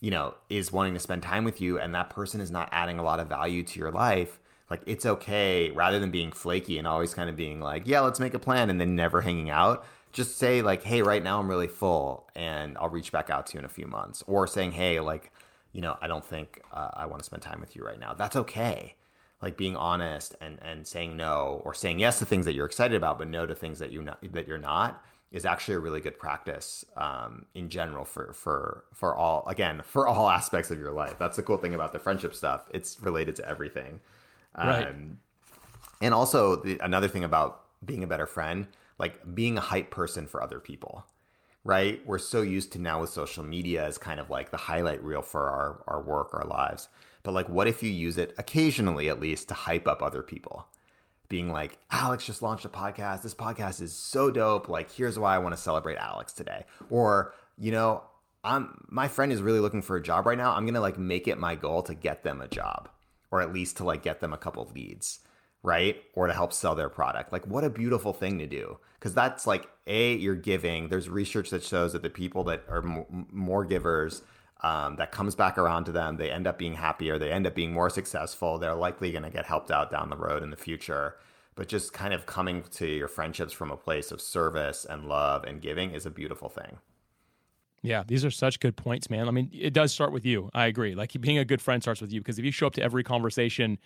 you 0.00 0.10
know, 0.10 0.34
is 0.48 0.72
wanting 0.72 0.94
to 0.94 1.00
spend 1.00 1.22
time 1.22 1.44
with 1.44 1.60
you 1.60 1.78
and 1.78 1.94
that 1.94 2.10
person 2.10 2.40
is 2.40 2.50
not 2.50 2.68
adding 2.72 2.98
a 2.98 3.02
lot 3.02 3.20
of 3.20 3.28
value 3.28 3.62
to 3.62 3.78
your 3.78 3.90
life, 3.90 4.38
like 4.70 4.82
it's 4.86 5.06
okay 5.06 5.70
rather 5.70 5.98
than 5.98 6.10
being 6.10 6.32
flaky 6.32 6.78
and 6.78 6.86
always 6.86 7.14
kind 7.14 7.30
of 7.30 7.36
being 7.36 7.60
like, 7.60 7.86
yeah, 7.86 8.00
let's 8.00 8.20
make 8.20 8.34
a 8.34 8.38
plan 8.38 8.70
and 8.70 8.80
then 8.80 8.94
never 8.94 9.20
hanging 9.20 9.50
out. 9.50 9.84
Just 10.12 10.38
say 10.38 10.62
like, 10.62 10.82
hey, 10.82 11.02
right 11.02 11.22
now 11.22 11.38
I'm 11.38 11.48
really 11.48 11.68
full 11.68 12.28
and 12.34 12.76
I'll 12.78 12.88
reach 12.88 13.12
back 13.12 13.30
out 13.30 13.46
to 13.48 13.54
you 13.54 13.58
in 13.60 13.64
a 13.64 13.70
few 13.70 13.86
months. 13.86 14.24
Or 14.26 14.46
saying, 14.46 14.72
hey, 14.72 15.00
like, 15.00 15.32
you 15.72 15.82
know, 15.82 15.96
I 16.00 16.08
don't 16.08 16.24
think 16.24 16.62
uh, 16.72 16.90
I 16.94 17.06
want 17.06 17.20
to 17.20 17.24
spend 17.24 17.42
time 17.42 17.60
with 17.60 17.76
you 17.76 17.84
right 17.84 17.98
now. 17.98 18.14
That's 18.14 18.36
okay 18.36 18.96
like 19.42 19.56
being 19.56 19.76
honest 19.76 20.34
and 20.40 20.58
and 20.62 20.86
saying 20.86 21.16
no 21.16 21.60
or 21.64 21.74
saying 21.74 21.98
yes 21.98 22.18
to 22.18 22.24
things 22.24 22.44
that 22.46 22.54
you're 22.54 22.66
excited 22.66 22.96
about 22.96 23.18
but 23.18 23.28
no 23.28 23.46
to 23.46 23.54
things 23.54 23.78
that 23.78 23.92
you 23.92 24.02
not 24.02 24.18
that 24.32 24.48
you're 24.48 24.58
not 24.58 25.02
is 25.32 25.44
actually 25.44 25.74
a 25.74 25.78
really 25.78 26.00
good 26.00 26.18
practice 26.18 26.84
um, 26.96 27.46
in 27.54 27.68
general 27.68 28.04
for 28.04 28.32
for 28.32 28.84
for 28.92 29.14
all 29.14 29.44
again 29.48 29.82
for 29.84 30.06
all 30.06 30.28
aspects 30.40 30.70
of 30.70 30.78
your 30.78 30.92
life. 30.92 31.16
That's 31.18 31.36
the 31.36 31.42
cool 31.42 31.58
thing 31.58 31.74
about 31.74 31.92
the 31.92 31.98
friendship 31.98 32.34
stuff. 32.34 32.68
It's 32.72 33.00
related 33.00 33.36
to 33.36 33.48
everything. 33.48 34.00
Right. 34.56 34.88
Um, 34.88 35.18
and 36.00 36.14
also 36.14 36.56
the, 36.56 36.78
another 36.78 37.08
thing 37.08 37.24
about 37.24 37.62
being 37.84 38.02
a 38.02 38.06
better 38.06 38.26
friend, 38.26 38.66
like 38.98 39.34
being 39.34 39.58
a 39.58 39.60
hype 39.60 39.90
person 39.90 40.26
for 40.26 40.42
other 40.42 40.60
people. 40.60 41.04
Right? 41.64 42.00
We're 42.06 42.18
so 42.18 42.42
used 42.42 42.72
to 42.72 42.78
now 42.78 43.00
with 43.00 43.10
social 43.10 43.42
media 43.42 43.84
as 43.84 43.98
kind 43.98 44.20
of 44.20 44.30
like 44.30 44.52
the 44.52 44.56
highlight 44.56 45.02
reel 45.02 45.22
for 45.22 45.48
our 45.48 45.82
our 45.88 46.00
work, 46.00 46.32
our 46.32 46.46
lives. 46.46 46.88
But 47.24 47.32
like, 47.32 47.48
what 47.48 47.66
if 47.66 47.82
you 47.82 47.90
use 47.90 48.18
it 48.18 48.32
occasionally, 48.38 49.08
at 49.08 49.18
least, 49.18 49.48
to 49.48 49.54
hype 49.54 49.88
up 49.88 50.00
other 50.00 50.22
people? 50.22 50.68
Being 51.28 51.50
like, 51.50 51.78
Alex 51.90 52.24
just 52.24 52.42
launched 52.42 52.64
a 52.64 52.68
podcast. 52.68 53.22
This 53.22 53.34
podcast 53.34 53.82
is 53.82 53.92
so 53.92 54.30
dope. 54.30 54.68
Like, 54.68 54.92
here's 54.92 55.18
why 55.18 55.34
I 55.34 55.38
want 55.38 55.56
to 55.56 55.60
celebrate 55.60 55.96
Alex 55.96 56.32
today. 56.32 56.64
Or, 56.88 57.34
you 57.58 57.72
know, 57.72 58.04
I'm 58.44 58.84
my 58.88 59.08
friend 59.08 59.32
is 59.32 59.42
really 59.42 59.60
looking 59.60 59.82
for 59.82 59.96
a 59.96 60.02
job 60.02 60.26
right 60.26 60.38
now. 60.38 60.54
I'm 60.54 60.66
gonna 60.66 60.80
like 60.80 60.98
make 60.98 61.26
it 61.26 61.38
my 61.38 61.56
goal 61.56 61.82
to 61.82 61.94
get 61.94 62.22
them 62.22 62.40
a 62.40 62.46
job, 62.48 62.88
or 63.32 63.40
at 63.40 63.52
least 63.52 63.78
to 63.78 63.84
like 63.84 64.02
get 64.02 64.20
them 64.20 64.32
a 64.32 64.38
couple 64.38 64.70
leads, 64.72 65.18
right? 65.62 66.00
Or 66.14 66.28
to 66.28 66.32
help 66.32 66.52
sell 66.52 66.76
their 66.76 66.88
product. 66.88 67.32
Like, 67.32 67.46
what 67.46 67.64
a 67.64 67.70
beautiful 67.70 68.12
thing 68.12 68.38
to 68.38 68.46
do. 68.46 68.78
Because 68.98 69.14
that's 69.14 69.46
like 69.46 69.68
a 69.86 70.14
you're 70.14 70.36
giving. 70.36 70.88
There's 70.88 71.08
research 71.08 71.50
that 71.50 71.64
shows 71.64 71.92
that 71.92 72.02
the 72.02 72.10
people 72.10 72.44
that 72.44 72.64
are 72.68 72.84
more 73.32 73.64
givers 73.64 74.22
um, 74.66 74.96
that 74.96 75.12
comes 75.12 75.36
back 75.36 75.58
around 75.58 75.84
to 75.84 75.92
them. 75.92 76.16
They 76.16 76.30
end 76.30 76.46
up 76.46 76.58
being 76.58 76.74
happier. 76.74 77.18
They 77.18 77.30
end 77.30 77.46
up 77.46 77.54
being 77.54 77.72
more 77.72 77.88
successful. 77.88 78.58
They're 78.58 78.74
likely 78.74 79.12
going 79.12 79.22
to 79.22 79.30
get 79.30 79.46
helped 79.46 79.70
out 79.70 79.90
down 79.92 80.10
the 80.10 80.16
road 80.16 80.42
in 80.42 80.50
the 80.50 80.56
future. 80.56 81.16
But 81.54 81.68
just 81.68 81.92
kind 81.92 82.12
of 82.12 82.26
coming 82.26 82.64
to 82.72 82.86
your 82.86 83.08
friendships 83.08 83.52
from 83.52 83.70
a 83.70 83.76
place 83.76 84.10
of 84.10 84.20
service 84.20 84.84
and 84.84 85.06
love 85.06 85.44
and 85.44 85.62
giving 85.62 85.92
is 85.92 86.04
a 86.04 86.10
beautiful 86.10 86.48
thing. 86.48 86.78
Yeah, 87.82 88.02
these 88.04 88.24
are 88.24 88.30
such 88.30 88.58
good 88.58 88.76
points, 88.76 89.08
man. 89.08 89.28
I 89.28 89.30
mean, 89.30 89.48
it 89.52 89.72
does 89.72 89.92
start 89.92 90.12
with 90.12 90.26
you. 90.26 90.50
I 90.52 90.66
agree. 90.66 90.96
Like 90.96 91.12
being 91.20 91.38
a 91.38 91.44
good 91.44 91.62
friend 91.62 91.80
starts 91.80 92.00
with 92.00 92.12
you 92.12 92.20
because 92.20 92.38
if 92.38 92.44
you 92.44 92.50
show 92.50 92.66
up 92.66 92.74
to 92.74 92.82
every 92.82 93.04
conversation 93.04 93.78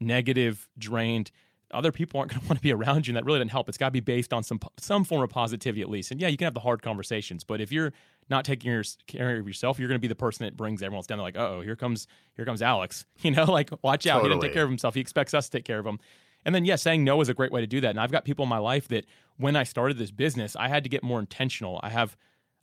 negative, 0.00 0.68
drained, 0.76 1.30
other 1.70 1.92
people 1.92 2.18
aren't 2.18 2.32
going 2.32 2.40
to 2.42 2.48
want 2.48 2.58
to 2.58 2.62
be 2.62 2.72
around 2.72 3.06
you, 3.06 3.12
and 3.12 3.16
that 3.16 3.24
really 3.24 3.38
doesn't 3.38 3.50
help. 3.50 3.68
It's 3.68 3.78
got 3.78 3.86
to 3.86 3.92
be 3.92 4.00
based 4.00 4.32
on 4.32 4.42
some 4.42 4.58
some 4.78 5.04
form 5.04 5.22
of 5.22 5.30
positivity 5.30 5.82
at 5.82 5.88
least. 5.88 6.10
And 6.10 6.20
yeah, 6.20 6.28
you 6.28 6.36
can 6.36 6.46
have 6.46 6.54
the 6.54 6.60
hard 6.60 6.82
conversations, 6.82 7.44
but 7.44 7.60
if 7.60 7.70
you're 7.70 7.92
not 8.30 8.44
taking 8.44 8.70
your, 8.70 8.84
care 9.06 9.38
of 9.38 9.46
yourself, 9.46 9.78
you're 9.78 9.88
going 9.88 9.98
to 9.98 10.02
be 10.02 10.08
the 10.08 10.14
person 10.14 10.44
that 10.44 10.56
brings 10.56 10.82
everyone 10.82 10.98
else 10.98 11.06
down. 11.06 11.18
They're 11.18 11.24
like, 11.24 11.36
oh, 11.36 11.60
here 11.60 11.76
comes 11.76 12.06
here 12.36 12.44
comes 12.44 12.62
Alex. 12.62 13.04
You 13.22 13.30
know, 13.30 13.44
like 13.44 13.70
watch 13.82 14.06
out. 14.06 14.18
Totally. 14.18 14.28
He 14.28 14.34
didn't 14.34 14.42
take 14.42 14.52
care 14.52 14.64
of 14.64 14.68
himself. 14.68 14.94
He 14.94 15.00
expects 15.00 15.32
us 15.32 15.46
to 15.46 15.58
take 15.58 15.64
care 15.64 15.78
of 15.78 15.86
him. 15.86 15.98
And 16.44 16.54
then, 16.54 16.64
yeah, 16.64 16.76
saying 16.76 17.04
no 17.04 17.20
is 17.20 17.28
a 17.28 17.34
great 17.34 17.52
way 17.52 17.62
to 17.62 17.66
do 17.66 17.80
that. 17.80 17.90
And 17.90 18.00
I've 18.00 18.12
got 18.12 18.24
people 18.24 18.42
in 18.42 18.50
my 18.50 18.58
life 18.58 18.88
that 18.88 19.06
when 19.38 19.56
I 19.56 19.62
started 19.62 19.96
this 19.96 20.10
business, 20.10 20.54
I 20.56 20.68
had 20.68 20.82
to 20.84 20.90
get 20.90 21.02
more 21.02 21.18
intentional. 21.18 21.80
I 21.82 21.88
have, 21.88 22.16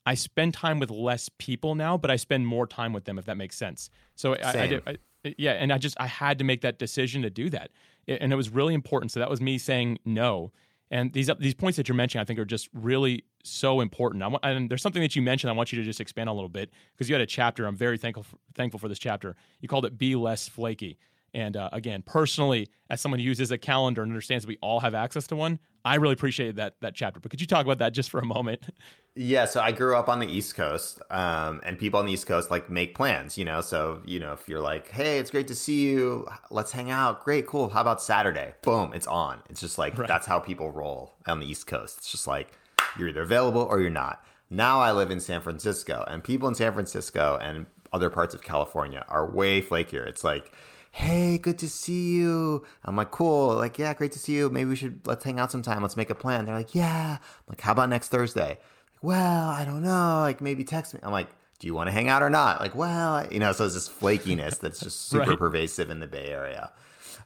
I 0.06 0.14
spend 0.14 0.54
time 0.54 0.80
with 0.80 0.92
less 0.92 1.30
people 1.40 1.74
now, 1.74 1.98
but 1.98 2.12
I 2.12 2.16
spend 2.16 2.46
more 2.46 2.68
time 2.68 2.94
with 2.94 3.06
them, 3.06 3.18
if 3.18 3.26
that 3.26 3.38
makes 3.38 3.58
sense. 3.58 3.90
So 4.16 4.36
I, 4.36 4.62
I, 4.62 4.68
did, 4.68 4.84
I, 4.86 4.98
yeah, 5.38 5.54
and 5.54 5.72
I 5.72 5.78
just 5.78 6.00
I 6.00 6.08
had 6.08 6.38
to 6.40 6.44
make 6.44 6.62
that 6.62 6.80
decision 6.80 7.22
to 7.24 7.30
do 7.30 7.50
that, 7.50 7.72
and 8.08 8.32
it 8.32 8.36
was 8.36 8.50
really 8.50 8.74
important. 8.74 9.12
So 9.12 9.20
that 9.20 9.30
was 9.30 9.42
me 9.42 9.58
saying 9.58 10.00
no. 10.06 10.52
And 10.90 11.14
these 11.14 11.30
these 11.40 11.54
points 11.54 11.78
that 11.78 11.88
you're 11.88 11.96
mentioning, 11.96 12.22
I 12.22 12.26
think, 12.26 12.40
are 12.40 12.46
just 12.46 12.70
really 12.74 13.24
so 13.44 13.82
important. 13.82 14.24
I 14.24 14.28
want, 14.28 14.44
and 14.44 14.70
there's 14.70 14.82
something 14.82 15.02
that 15.02 15.16
you 15.16 15.22
mentioned. 15.22 15.50
I 15.50 15.54
want 15.54 15.72
you 15.72 15.80
to 15.80 15.86
just 15.86 16.02
expand 16.02 16.30
a 16.30 16.34
little 16.34 16.50
bit 16.50 16.72
because 16.94 17.10
you 17.10 17.16
had 17.16 17.22
a 17.22 17.26
chapter. 17.26 17.66
I'm 17.66 17.76
very 17.76 17.98
thankful 17.98 18.24
for, 18.24 18.38
thankful 18.56 18.80
for 18.80 18.88
this 18.88 19.00
chapter. 19.00 19.36
You 19.60 19.68
called 19.68 19.86
it 19.86 19.98
"Be 19.98 20.16
Less 20.16 20.48
Flaky." 20.48 20.98
And 21.34 21.56
uh, 21.56 21.70
again, 21.72 22.04
personally, 22.06 22.70
as 22.90 23.00
someone 23.00 23.20
who 23.20 23.26
uses 23.26 23.52
a 23.52 23.58
calendar 23.58 24.02
and 24.02 24.12
understands 24.12 24.46
we 24.46 24.58
all 24.62 24.82
have 24.82 24.94
access 24.94 25.28
to 25.28 25.36
one, 25.36 25.60
I 25.86 25.96
really 25.96 26.14
appreciated 26.14 26.58
that 26.58 26.76
that 26.82 26.94
chapter. 26.94 27.20
But 27.20 27.32
could 27.32 27.42
you 27.42 27.48
talk 27.48 27.66
about 27.66 27.80
that 27.80 27.94
just 27.94 28.10
for 28.10 28.20
a 28.20 28.26
moment? 28.26 28.64
Yeah, 29.14 29.44
so 29.44 29.60
I 29.60 29.74
grew 29.74 29.98
up 29.98 30.08
on 30.08 30.20
the 30.20 30.26
East 30.26 30.56
Coast, 30.56 31.02
um, 31.10 31.60
and 31.66 31.78
people 31.78 32.00
on 32.00 32.06
the 32.06 32.14
East 32.14 32.28
Coast 32.28 32.50
like 32.50 32.70
make 32.70 32.96
plans, 32.96 33.38
you 33.38 33.44
know. 33.44 33.60
So 33.60 34.02
you 34.06 34.22
know, 34.22 34.32
if 34.32 34.48
you're 34.48 34.62
like, 34.62 34.90
"Hey, 34.90 35.20
it's 35.20 35.30
great 35.30 35.50
to 35.50 35.56
see 35.56 35.82
you. 35.82 36.26
Let's 36.50 36.72
hang 36.72 36.92
out. 36.92 37.22
Great, 37.26 37.46
cool. 37.46 37.68
How 37.68 37.82
about 37.82 38.02
Saturday?" 38.02 38.54
Boom, 38.62 38.94
it's 38.94 39.08
on. 39.08 39.42
It's 39.50 39.60
just 39.60 39.78
like 39.78 39.98
right. 39.98 40.08
that's 40.08 40.26
how 40.26 40.40
people 40.40 40.72
roll 40.72 41.16
on 41.28 41.42
the 41.42 41.46
East 41.46 41.68
Coast. 41.68 41.98
It's 41.98 42.10
just 42.10 42.26
like 42.26 42.58
you're 42.98 43.10
either 43.10 43.22
available 43.22 43.62
or 43.62 43.82
you're 43.82 43.90
not. 43.90 44.24
Now 44.50 44.80
I 44.80 44.92
live 44.92 45.12
in 45.12 45.20
San 45.20 45.42
Francisco, 45.42 46.04
and 46.08 46.24
people 46.24 46.48
in 46.48 46.56
San 46.56 46.74
Francisco 46.74 47.38
and 47.42 47.66
other 47.94 48.10
parts 48.10 48.34
of 48.34 48.42
California 48.42 49.06
are 49.08 49.30
way 49.30 49.62
flakier. 49.62 50.06
It's 50.08 50.24
like 50.24 50.52
hey, 50.92 51.38
good 51.38 51.58
to 51.60 51.70
see 51.70 52.16
you. 52.16 52.64
I'm 52.84 52.96
like, 52.96 53.12
cool. 53.12 53.56
Like, 53.56 53.80
yeah, 53.80 53.94
great 53.94 54.12
to 54.12 54.20
see 54.20 54.34
you. 54.34 54.50
Maybe 54.50 54.70
we 54.70 54.76
should, 54.76 55.06
let's 55.08 55.24
hang 55.24 55.40
out 55.40 55.52
sometime. 55.52 55.82
Let's 55.82 55.98
make 55.98 56.10
a 56.10 56.16
plan. 56.16 56.46
They're 56.46 56.56
like, 56.56 56.76
yeah. 56.76 57.18
I'm 57.20 57.46
like, 57.48 57.62
how 57.62 57.72
about 57.72 57.90
next 57.90 58.10
Thursday? 58.10 58.50
Like, 58.50 58.62
well, 59.02 59.50
I 59.50 59.66
don't 59.66 59.84
know. 59.84 60.20
Like, 60.20 60.42
maybe 60.42 60.64
text 60.64 60.94
me. 60.94 61.00
I'm 61.02 61.12
like, 61.12 61.30
do 61.60 61.68
you 61.68 61.74
want 61.74 61.88
to 61.88 61.92
hang 61.92 62.10
out 62.10 62.22
or 62.22 62.30
not? 62.30 62.60
Like, 62.60 62.76
well, 62.76 63.26
you 63.32 63.40
know, 63.40 63.52
so 63.54 63.66
it's 63.66 63.74
this 63.74 63.90
flakiness 63.90 64.60
that's 64.60 64.80
just 64.80 65.08
super 65.10 65.32
right. 65.32 65.40
pervasive 65.40 65.90
in 65.90 66.00
the 66.00 66.08
Bay 66.08 66.28
Area. 66.28 66.72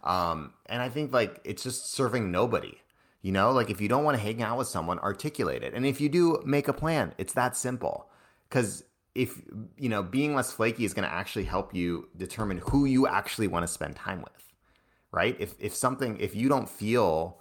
Um, 0.04 0.54
and 0.68 0.82
I 0.82 0.90
think 0.90 1.12
like 1.12 1.42
it's 1.44 1.64
just 1.64 1.92
serving 1.92 2.32
nobody. 2.32 2.78
You 3.26 3.32
know, 3.32 3.52
like 3.52 3.72
if 3.72 3.82
you 3.82 3.88
don't 3.88 4.04
want 4.04 4.16
to 4.16 4.24
hang 4.24 4.44
out 4.44 4.56
with 4.56 4.68
someone, 4.68 5.00
articulate 5.00 5.64
it. 5.64 5.74
And 5.74 5.84
if 5.84 6.00
you 6.00 6.10
do, 6.10 6.44
make 6.46 6.68
a 6.68 6.74
plan. 6.74 7.12
It's 7.18 7.34
that 7.34 7.58
simple. 7.58 8.08
Because 8.48 8.84
if 9.16 9.42
you 9.80 9.90
know 9.90 10.04
being 10.04 10.36
less 10.36 10.52
flaky 10.52 10.86
is 10.86 10.94
going 10.94 11.08
to 11.08 11.12
actually 11.12 11.46
help 11.46 11.74
you 11.74 12.08
determine 12.18 12.60
who 12.60 12.86
you 12.86 13.08
actually 13.08 13.48
want 13.48 13.64
to 13.64 13.68
spend 13.68 13.96
time 13.96 14.22
with 14.22 14.54
right 15.12 15.38
if 15.40 15.56
if 15.58 15.74
something 15.74 16.18
if 16.20 16.36
you 16.36 16.50
don't 16.50 16.70
feel 16.70 17.40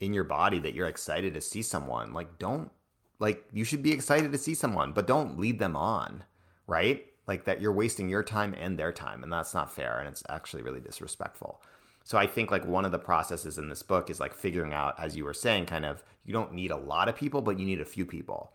in 0.00 0.12
your 0.12 0.24
body 0.24 0.58
that 0.58 0.74
you're 0.74 0.88
excited 0.88 1.32
to 1.32 1.40
see 1.40 1.62
someone 1.62 2.12
like 2.12 2.40
don't 2.40 2.72
like 3.20 3.44
you 3.52 3.62
should 3.62 3.84
be 3.84 3.92
excited 3.92 4.32
to 4.32 4.38
see 4.38 4.54
someone 4.54 4.92
but 4.92 5.06
don't 5.06 5.38
lead 5.38 5.60
them 5.60 5.76
on 5.76 6.24
right 6.66 7.06
like 7.28 7.44
that 7.44 7.60
you're 7.60 7.72
wasting 7.72 8.08
your 8.08 8.24
time 8.24 8.52
and 8.58 8.76
their 8.76 8.92
time 8.92 9.22
and 9.22 9.32
that's 9.32 9.54
not 9.54 9.72
fair 9.72 10.00
and 10.00 10.08
it's 10.08 10.24
actually 10.28 10.62
really 10.62 10.80
disrespectful 10.80 11.62
so 12.04 12.18
i 12.18 12.26
think 12.26 12.50
like 12.50 12.66
one 12.66 12.84
of 12.84 12.92
the 12.92 12.98
processes 12.98 13.58
in 13.58 13.68
this 13.68 13.82
book 13.82 14.10
is 14.10 14.20
like 14.20 14.34
figuring 14.34 14.72
out 14.72 14.94
as 14.98 15.16
you 15.16 15.24
were 15.24 15.34
saying 15.34 15.66
kind 15.66 15.84
of 15.84 16.02
you 16.24 16.32
don't 16.32 16.52
need 16.52 16.70
a 16.70 16.76
lot 16.76 17.08
of 17.08 17.16
people 17.16 17.40
but 17.40 17.58
you 17.58 17.66
need 17.66 17.80
a 17.80 17.84
few 17.84 18.06
people 18.06 18.52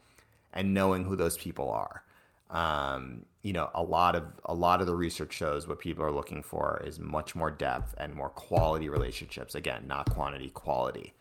and 0.54 0.74
knowing 0.74 1.04
who 1.04 1.16
those 1.16 1.38
people 1.38 1.70
are 1.70 2.04
um, 2.50 3.26
you 3.44 3.54
know, 3.54 3.70
a 3.74 3.84
lot 3.84 4.16
of 4.16 4.24
a 4.46 4.54
lot 4.54 4.82
of 4.82 4.88
the 4.88 4.96
research 4.96 5.34
shows 5.34 5.68
what 5.68 5.80
people 5.80 6.04
are 6.04 6.12
looking 6.12 6.42
for 6.42 6.82
is 6.86 7.00
much 7.00 7.36
more 7.36 7.52
depth 7.52 7.94
and 7.98 8.14
more 8.14 8.30
quality 8.30 8.90
relationships. 8.90 9.56
Again, 9.56 9.86
not 9.88 10.10
quantity, 10.10 10.50
quality. 10.50 11.14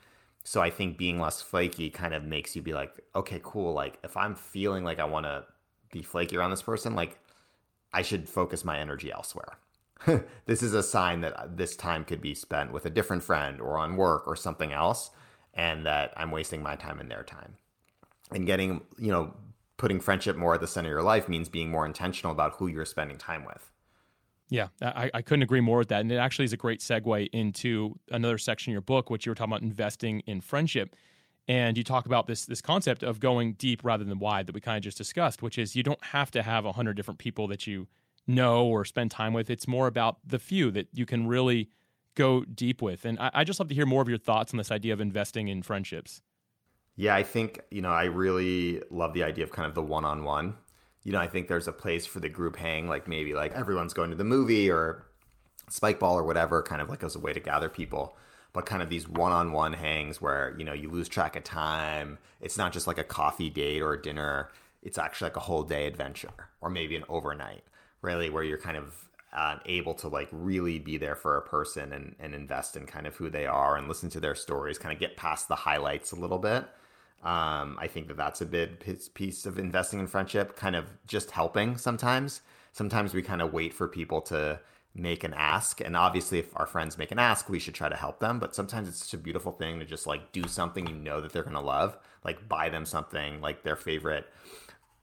So 0.44 0.60
I 0.60 0.70
think 0.70 0.96
being 0.96 1.20
less 1.20 1.42
flaky 1.42 1.90
kind 1.90 2.14
of 2.14 2.22
makes 2.22 2.54
you 2.54 2.62
be 2.62 2.72
like, 2.72 3.00
okay, 3.16 3.40
cool. 3.42 3.72
Like 3.72 3.98
if 4.04 4.16
I'm 4.16 4.36
feeling 4.36 4.84
like 4.84 5.00
I 5.00 5.04
want 5.04 5.26
to 5.26 5.44
be 5.90 6.02
flaky 6.02 6.36
around 6.36 6.50
this 6.50 6.62
person, 6.62 6.94
like 6.94 7.18
I 7.92 8.02
should 8.02 8.28
focus 8.28 8.64
my 8.64 8.78
energy 8.78 9.10
elsewhere. 9.10 9.58
this 10.46 10.62
is 10.62 10.74
a 10.74 10.82
sign 10.82 11.20
that 11.22 11.32
uh, 11.34 11.46
this 11.48 11.76
time 11.76 12.04
could 12.04 12.20
be 12.20 12.34
spent 12.34 12.72
with 12.72 12.86
a 12.86 12.90
different 12.90 13.22
friend 13.22 13.60
or 13.60 13.78
on 13.78 13.96
work 13.96 14.26
or 14.26 14.36
something 14.36 14.72
else, 14.72 15.10
and 15.54 15.86
that 15.86 16.12
I'm 16.16 16.30
wasting 16.30 16.62
my 16.62 16.76
time 16.76 17.00
and 17.00 17.10
their 17.10 17.22
time. 17.22 17.54
And 18.30 18.46
getting, 18.46 18.82
you 18.98 19.10
know, 19.10 19.34
putting 19.76 20.00
friendship 20.00 20.36
more 20.36 20.54
at 20.54 20.60
the 20.60 20.66
center 20.66 20.88
of 20.88 20.92
your 20.92 21.02
life 21.02 21.28
means 21.28 21.48
being 21.48 21.70
more 21.70 21.86
intentional 21.86 22.32
about 22.32 22.54
who 22.54 22.66
you're 22.66 22.84
spending 22.84 23.18
time 23.18 23.44
with. 23.44 23.70
Yeah, 24.48 24.68
I, 24.80 25.10
I 25.12 25.22
couldn't 25.22 25.42
agree 25.42 25.60
more 25.60 25.78
with 25.78 25.88
that. 25.88 26.00
And 26.00 26.12
it 26.12 26.16
actually 26.16 26.44
is 26.44 26.52
a 26.52 26.56
great 26.56 26.80
segue 26.80 27.28
into 27.32 27.98
another 28.10 28.38
section 28.38 28.70
in 28.70 28.72
your 28.72 28.80
book, 28.80 29.10
which 29.10 29.26
you 29.26 29.30
were 29.30 29.34
talking 29.34 29.52
about 29.52 29.62
investing 29.62 30.20
in 30.20 30.40
friendship. 30.40 30.94
And 31.48 31.76
you 31.76 31.84
talk 31.84 32.06
about 32.06 32.26
this 32.26 32.44
this 32.46 32.60
concept 32.60 33.02
of 33.02 33.20
going 33.20 33.54
deep 33.54 33.84
rather 33.84 34.04
than 34.04 34.18
wide 34.18 34.46
that 34.46 34.54
we 34.54 34.60
kind 34.60 34.76
of 34.76 34.82
just 34.82 34.98
discussed, 34.98 35.42
which 35.42 35.58
is 35.58 35.76
you 35.76 35.82
don't 35.82 36.02
have 36.06 36.30
to 36.32 36.42
have 36.42 36.64
a 36.64 36.72
hundred 36.72 36.96
different 36.96 37.18
people 37.18 37.46
that 37.48 37.66
you 37.66 37.86
know 38.26 38.66
or 38.66 38.84
spend 38.84 39.10
time 39.10 39.32
with. 39.32 39.50
It's 39.50 39.68
more 39.68 39.86
about 39.86 40.18
the 40.26 40.38
few 40.38 40.70
that 40.72 40.88
you 40.92 41.06
can 41.06 41.26
really 41.26 41.70
go 42.14 42.44
deep 42.44 42.82
with. 42.82 43.04
And 43.04 43.18
I, 43.20 43.30
I 43.34 43.44
just 43.44 43.60
love 43.60 43.68
to 43.68 43.74
hear 43.74 43.86
more 43.86 44.02
of 44.02 44.08
your 44.08 44.18
thoughts 44.18 44.52
on 44.52 44.58
this 44.58 44.70
idea 44.70 44.92
of 44.92 45.00
investing 45.00 45.48
in 45.48 45.62
friendships. 45.62 46.22
Yeah, 46.96 47.14
I 47.14 47.22
think, 47.22 47.60
you 47.70 47.82
know, 47.82 47.92
I 47.92 48.04
really 48.04 48.82
love 48.90 49.12
the 49.12 49.22
idea 49.22 49.44
of 49.44 49.52
kind 49.52 49.68
of 49.68 49.74
the 49.74 49.82
one 49.82 50.04
on 50.04 50.24
one. 50.24 50.56
You 51.04 51.12
know, 51.12 51.20
I 51.20 51.28
think 51.28 51.46
there's 51.46 51.68
a 51.68 51.72
place 51.72 52.06
for 52.06 52.20
the 52.20 52.28
group 52.28 52.56
hang, 52.56 52.88
like 52.88 53.06
maybe 53.06 53.34
like 53.34 53.52
everyone's 53.52 53.92
going 53.92 54.10
to 54.10 54.16
the 54.16 54.24
movie 54.24 54.70
or 54.70 55.06
spike 55.68 56.00
ball 56.00 56.18
or 56.18 56.24
whatever, 56.24 56.62
kind 56.62 56.80
of 56.80 56.88
like 56.88 57.04
as 57.04 57.14
a 57.14 57.20
way 57.20 57.32
to 57.32 57.40
gather 57.40 57.68
people. 57.68 58.16
But 58.52 58.64
kind 58.64 58.82
of 58.82 58.88
these 58.88 59.06
one 59.06 59.32
on 59.32 59.52
one 59.52 59.74
hangs 59.74 60.22
where, 60.22 60.54
you 60.56 60.64
know, 60.64 60.72
you 60.72 60.88
lose 60.88 61.08
track 61.08 61.36
of 61.36 61.44
time. 61.44 62.18
It's 62.40 62.56
not 62.56 62.72
just 62.72 62.86
like 62.86 62.98
a 62.98 63.04
coffee 63.04 63.50
date 63.50 63.82
or 63.82 63.92
a 63.92 64.00
dinner, 64.00 64.50
it's 64.82 64.96
actually 64.96 65.26
like 65.26 65.36
a 65.36 65.40
whole 65.40 65.62
day 65.64 65.86
adventure 65.86 66.30
or 66.62 66.70
maybe 66.70 66.96
an 66.96 67.04
overnight, 67.08 67.64
really, 68.06 68.30
where 68.30 68.44
you're 68.44 68.56
kind 68.56 68.78
of 68.78 68.94
uh, 69.34 69.58
able 69.66 69.92
to 69.92 70.08
like 70.08 70.28
really 70.32 70.78
be 70.78 70.96
there 70.96 71.14
for 71.14 71.36
a 71.36 71.42
person 71.42 71.92
and, 71.92 72.14
and 72.18 72.34
invest 72.34 72.76
in 72.76 72.86
kind 72.86 73.06
of 73.06 73.14
who 73.16 73.28
they 73.28 73.44
are 73.44 73.76
and 73.76 73.86
listen 73.88 74.08
to 74.10 74.20
their 74.20 74.34
stories, 74.34 74.78
kind 74.78 74.94
of 74.94 74.98
get 74.98 75.16
past 75.16 75.48
the 75.48 75.54
highlights 75.54 76.12
a 76.12 76.16
little 76.16 76.38
bit. 76.38 76.64
Um, 77.22 77.76
I 77.80 77.88
think 77.88 78.08
that 78.08 78.16
that's 78.16 78.40
a 78.40 78.46
big 78.46 78.84
piece 79.14 79.46
of 79.46 79.58
investing 79.58 79.98
in 79.98 80.06
friendship, 80.06 80.56
kind 80.56 80.76
of 80.76 80.86
just 81.06 81.32
helping 81.32 81.76
sometimes. 81.76 82.40
Sometimes 82.72 83.12
we 83.12 83.22
kind 83.22 83.42
of 83.42 83.52
wait 83.52 83.74
for 83.74 83.88
people 83.88 84.20
to 84.22 84.60
make 84.94 85.24
an 85.24 85.34
ask. 85.34 85.80
And 85.80 85.96
obviously, 85.96 86.38
if 86.38 86.48
our 86.56 86.66
friends 86.66 86.96
make 86.96 87.12
an 87.12 87.18
ask, 87.18 87.48
we 87.48 87.58
should 87.58 87.74
try 87.74 87.88
to 87.88 87.96
help 87.96 88.20
them. 88.20 88.38
But 88.38 88.54
sometimes 88.54 88.88
it's 88.88 88.98
such 88.98 89.14
a 89.14 89.22
beautiful 89.22 89.52
thing 89.52 89.78
to 89.78 89.84
just 89.84 90.06
like 90.06 90.32
do 90.32 90.46
something 90.46 90.86
you 90.86 90.94
know 90.94 91.20
that 91.20 91.32
they're 91.32 91.42
going 91.42 91.54
to 91.54 91.60
love, 91.60 91.98
like 92.24 92.48
buy 92.48 92.68
them 92.68 92.86
something 92.86 93.40
like 93.40 93.62
their 93.62 93.76
favorite, 93.76 94.26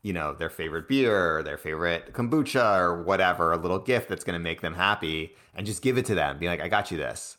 you 0.04 0.14
know, 0.14 0.34
their 0.34 0.52
favorite 0.52 0.88
beer, 0.88 1.38
or 1.38 1.44
their 1.44 1.58
favorite 1.58 2.14
kombucha, 2.14 2.78
or 2.78 3.02
whatever, 3.02 3.52
a 3.52 3.58
little 3.58 3.80
gift 3.80 4.08
that's 4.10 4.24
going 4.24 4.38
to 4.38 4.44
make 4.44 4.62
them 4.62 4.76
happy, 4.76 5.36
and 5.56 5.66
just 5.66 5.82
give 5.82 5.98
it 5.98 6.06
to 6.06 6.14
them. 6.14 6.38
Be 6.38 6.48
like, 6.48 6.62
I 6.62 6.68
got 6.68 6.92
you 6.92 6.98
this. 6.98 7.38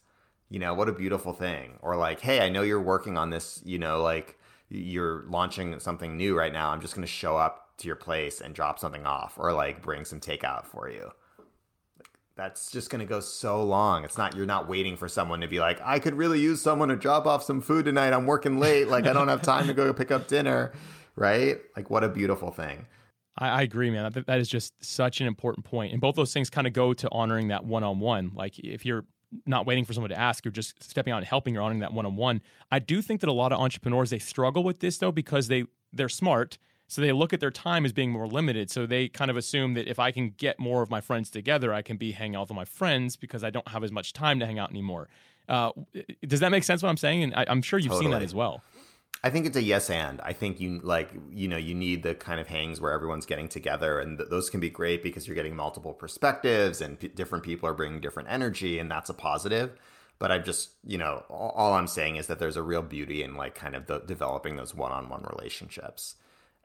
You 0.50 0.58
know, 0.58 0.74
what 0.74 0.88
a 0.88 0.92
beautiful 0.92 1.32
thing. 1.32 1.78
Or 1.82 1.94
like, 1.94 2.20
hey, 2.20 2.40
I 2.40 2.48
know 2.48 2.62
you're 2.62 2.82
working 2.82 3.16
on 3.16 3.30
this, 3.30 3.62
you 3.64 3.78
know, 3.78 4.02
like, 4.02 4.38
you're 4.70 5.24
launching 5.28 5.78
something 5.78 6.16
new 6.16 6.36
right 6.36 6.52
now. 6.52 6.70
I'm 6.70 6.80
just 6.80 6.94
going 6.94 7.06
to 7.06 7.12
show 7.12 7.36
up 7.36 7.76
to 7.78 7.86
your 7.86 7.96
place 7.96 8.40
and 8.40 8.54
drop 8.54 8.78
something 8.78 9.04
off 9.04 9.34
or 9.36 9.52
like 9.52 9.82
bring 9.82 10.04
some 10.04 10.20
takeout 10.20 10.64
for 10.64 10.88
you. 10.88 11.10
That's 12.36 12.72
just 12.72 12.90
going 12.90 13.00
to 13.00 13.06
go 13.06 13.20
so 13.20 13.62
long. 13.62 14.04
It's 14.04 14.18
not, 14.18 14.34
you're 14.34 14.46
not 14.46 14.68
waiting 14.68 14.96
for 14.96 15.06
someone 15.08 15.40
to 15.42 15.48
be 15.48 15.60
like, 15.60 15.80
I 15.84 15.98
could 15.98 16.14
really 16.14 16.40
use 16.40 16.60
someone 16.60 16.88
to 16.88 16.96
drop 16.96 17.26
off 17.26 17.44
some 17.44 17.60
food 17.60 17.84
tonight. 17.84 18.12
I'm 18.12 18.26
working 18.26 18.58
late. 18.58 18.88
Like, 18.88 19.06
I 19.06 19.12
don't 19.12 19.28
have 19.28 19.42
time 19.42 19.66
to 19.68 19.74
go 19.74 19.92
pick 19.92 20.10
up 20.10 20.26
dinner. 20.26 20.72
Right? 21.16 21.58
Like, 21.76 21.90
what 21.90 22.04
a 22.04 22.08
beautiful 22.08 22.50
thing. 22.50 22.86
I, 23.38 23.48
I 23.48 23.62
agree, 23.62 23.90
man. 23.90 24.12
That 24.26 24.38
is 24.38 24.48
just 24.48 24.72
such 24.84 25.20
an 25.20 25.26
important 25.26 25.64
point. 25.64 25.92
And 25.92 26.00
both 26.00 26.16
those 26.16 26.32
things 26.32 26.50
kind 26.50 26.66
of 26.66 26.72
go 26.72 26.92
to 26.94 27.08
honoring 27.10 27.48
that 27.48 27.64
one 27.64 27.84
on 27.84 28.00
one. 28.00 28.32
Like, 28.34 28.58
if 28.58 28.84
you're 28.84 29.04
not 29.46 29.66
waiting 29.66 29.84
for 29.84 29.92
someone 29.92 30.10
to 30.10 30.18
ask, 30.18 30.44
you're 30.44 30.52
just 30.52 30.82
stepping 30.82 31.12
out 31.12 31.18
and 31.18 31.26
helping 31.26 31.54
you're 31.54 31.62
honoring 31.62 31.80
that 31.80 31.92
one 31.92 32.06
on 32.06 32.16
one. 32.16 32.40
I 32.70 32.78
do 32.78 33.02
think 33.02 33.20
that 33.20 33.28
a 33.28 33.32
lot 33.32 33.52
of 33.52 33.60
entrepreneurs 33.60 34.10
they 34.10 34.18
struggle 34.18 34.62
with 34.62 34.80
this 34.80 34.98
though 34.98 35.12
because 35.12 35.48
they 35.48 35.64
they're 35.92 36.08
smart. 36.08 36.58
So 36.86 37.00
they 37.00 37.12
look 37.12 37.32
at 37.32 37.40
their 37.40 37.50
time 37.50 37.84
as 37.84 37.92
being 37.92 38.10
more 38.10 38.26
limited. 38.26 38.70
So 38.70 38.86
they 38.86 39.08
kind 39.08 39.30
of 39.30 39.36
assume 39.36 39.74
that 39.74 39.88
if 39.88 39.98
I 39.98 40.10
can 40.10 40.30
get 40.30 40.58
more 40.58 40.82
of 40.82 40.90
my 40.90 41.00
friends 41.00 41.30
together, 41.30 41.72
I 41.72 41.82
can 41.82 41.96
be 41.96 42.12
hanging 42.12 42.36
out 42.36 42.48
with 42.48 42.56
my 42.56 42.66
friends 42.66 43.16
because 43.16 43.42
I 43.42 43.50
don't 43.50 43.66
have 43.68 43.82
as 43.82 43.90
much 43.90 44.12
time 44.12 44.38
to 44.40 44.46
hang 44.46 44.58
out 44.58 44.70
anymore. 44.70 45.08
Uh, 45.48 45.70
does 46.26 46.40
that 46.40 46.50
make 46.50 46.62
sense? 46.62 46.82
What 46.82 46.90
I'm 46.90 46.96
saying? 46.96 47.22
And 47.22 47.34
I, 47.34 47.44
am 47.48 47.62
sure 47.62 47.78
you've 47.78 47.88
totally. 47.88 48.04
seen 48.04 48.10
that 48.12 48.22
as 48.22 48.34
well. 48.34 48.62
I 49.22 49.30
think 49.30 49.46
it's 49.46 49.56
a 49.56 49.62
yes 49.62 49.88
and. 49.88 50.20
I 50.22 50.34
think 50.34 50.60
you 50.60 50.80
like 50.82 51.10
you 51.32 51.48
know 51.48 51.56
you 51.56 51.74
need 51.74 52.02
the 52.02 52.14
kind 52.14 52.40
of 52.40 52.46
hangs 52.46 52.80
where 52.80 52.92
everyone's 52.92 53.26
getting 53.26 53.48
together, 53.48 53.98
and 54.00 54.18
th- 54.18 54.28
those 54.30 54.50
can 54.50 54.60
be 54.60 54.68
great 54.70 55.02
because 55.02 55.26
you're 55.26 55.34
getting 55.34 55.56
multiple 55.56 55.94
perspectives 55.94 56.80
and 56.80 56.98
p- 56.98 57.08
different 57.08 57.44
people 57.44 57.68
are 57.68 57.74
bringing 57.74 58.00
different 58.00 58.28
energy, 58.30 58.78
and 58.78 58.90
that's 58.90 59.08
a 59.10 59.14
positive. 59.14 59.72
But 60.18 60.30
I'm 60.30 60.44
just 60.44 60.70
you 60.86 60.98
know 60.98 61.24
all, 61.30 61.50
all 61.56 61.72
I'm 61.74 61.86
saying 61.86 62.16
is 62.16 62.26
that 62.26 62.38
there's 62.38 62.56
a 62.56 62.62
real 62.62 62.82
beauty 62.82 63.22
in 63.22 63.34
like 63.34 63.54
kind 63.54 63.74
of 63.74 63.86
the, 63.86 64.00
developing 64.00 64.56
those 64.56 64.74
one-on-one 64.74 65.24
relationships, 65.36 66.16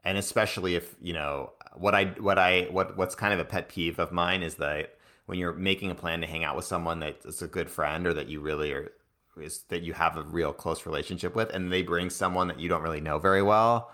and 0.04 0.18
especially 0.18 0.74
if 0.74 0.96
you 1.00 1.14
know 1.14 1.52
what 1.74 1.94
I 1.94 2.06
what 2.18 2.38
I 2.38 2.68
what 2.70 2.96
what's 2.96 3.14
kind 3.14 3.32
of 3.32 3.40
a 3.40 3.44
pet 3.44 3.68
peeve 3.70 3.98
of 3.98 4.12
mine 4.12 4.42
is 4.42 4.56
that 4.56 4.96
when 5.26 5.38
you're 5.38 5.52
making 5.54 5.90
a 5.90 5.94
plan 5.94 6.20
to 6.20 6.26
hang 6.26 6.44
out 6.44 6.56
with 6.56 6.64
someone 6.64 7.00
that 7.00 7.20
is 7.24 7.40
a 7.40 7.46
good 7.46 7.70
friend 7.70 8.06
or 8.06 8.12
that 8.12 8.28
you 8.28 8.40
really 8.40 8.72
are 8.72 8.92
is 9.40 9.62
that 9.68 9.82
you 9.82 9.92
have 9.92 10.16
a 10.16 10.22
real 10.22 10.52
close 10.52 10.86
relationship 10.86 11.34
with, 11.34 11.50
and 11.50 11.72
they 11.72 11.82
bring 11.82 12.10
someone 12.10 12.48
that 12.48 12.60
you 12.60 12.68
don't 12.68 12.82
really 12.82 13.00
know 13.00 13.18
very 13.18 13.42
well. 13.42 13.92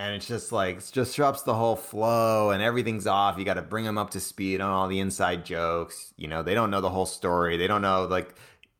And 0.00 0.14
it's 0.14 0.26
just 0.26 0.50
like, 0.50 0.76
it 0.76 0.78
just 0.78 0.94
disrupts 0.94 1.42
the 1.42 1.52
whole 1.52 1.76
flow 1.76 2.52
and 2.52 2.62
everything's 2.62 3.06
off. 3.06 3.36
You 3.36 3.44
got 3.44 3.54
to 3.54 3.62
bring 3.62 3.84
them 3.84 3.98
up 3.98 4.08
to 4.12 4.20
speed 4.20 4.62
on 4.62 4.70
all 4.70 4.88
the 4.88 4.98
inside 4.98 5.44
jokes. 5.44 6.14
You 6.16 6.26
know, 6.26 6.42
they 6.42 6.54
don't 6.54 6.70
know 6.70 6.80
the 6.80 6.88
whole 6.88 7.04
story. 7.04 7.58
They 7.58 7.66
don't 7.66 7.82
know, 7.82 8.06
like, 8.06 8.34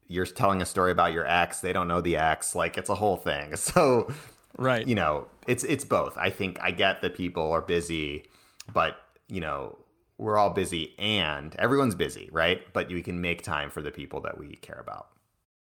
you're 0.08 0.24
telling 0.24 0.62
a 0.62 0.64
story 0.64 0.92
about 0.92 1.12
your 1.12 1.26
ex. 1.26 1.60
They 1.60 1.74
don't 1.74 1.88
know 1.88 2.00
the 2.00 2.16
ex. 2.16 2.54
Like, 2.54 2.78
it's 2.78 2.88
a 2.88 2.94
whole 2.94 3.18
thing. 3.18 3.54
So, 3.56 4.10
right. 4.56 4.88
You 4.88 4.94
know, 4.94 5.26
it's, 5.46 5.62
it's 5.64 5.84
both. 5.84 6.16
I 6.16 6.30
think 6.30 6.58
I 6.62 6.70
get 6.70 7.02
that 7.02 7.14
people 7.14 7.52
are 7.52 7.60
busy, 7.60 8.24
but, 8.72 8.96
you 9.28 9.40
know, 9.40 9.76
we're 10.16 10.38
all 10.38 10.50
busy 10.50 10.94
and 10.98 11.54
everyone's 11.56 11.94
busy, 11.94 12.30
right? 12.32 12.62
But 12.72 12.88
we 12.88 13.02
can 13.02 13.20
make 13.20 13.42
time 13.42 13.68
for 13.68 13.82
the 13.82 13.90
people 13.90 14.22
that 14.22 14.38
we 14.38 14.56
care 14.56 14.80
about 14.80 15.08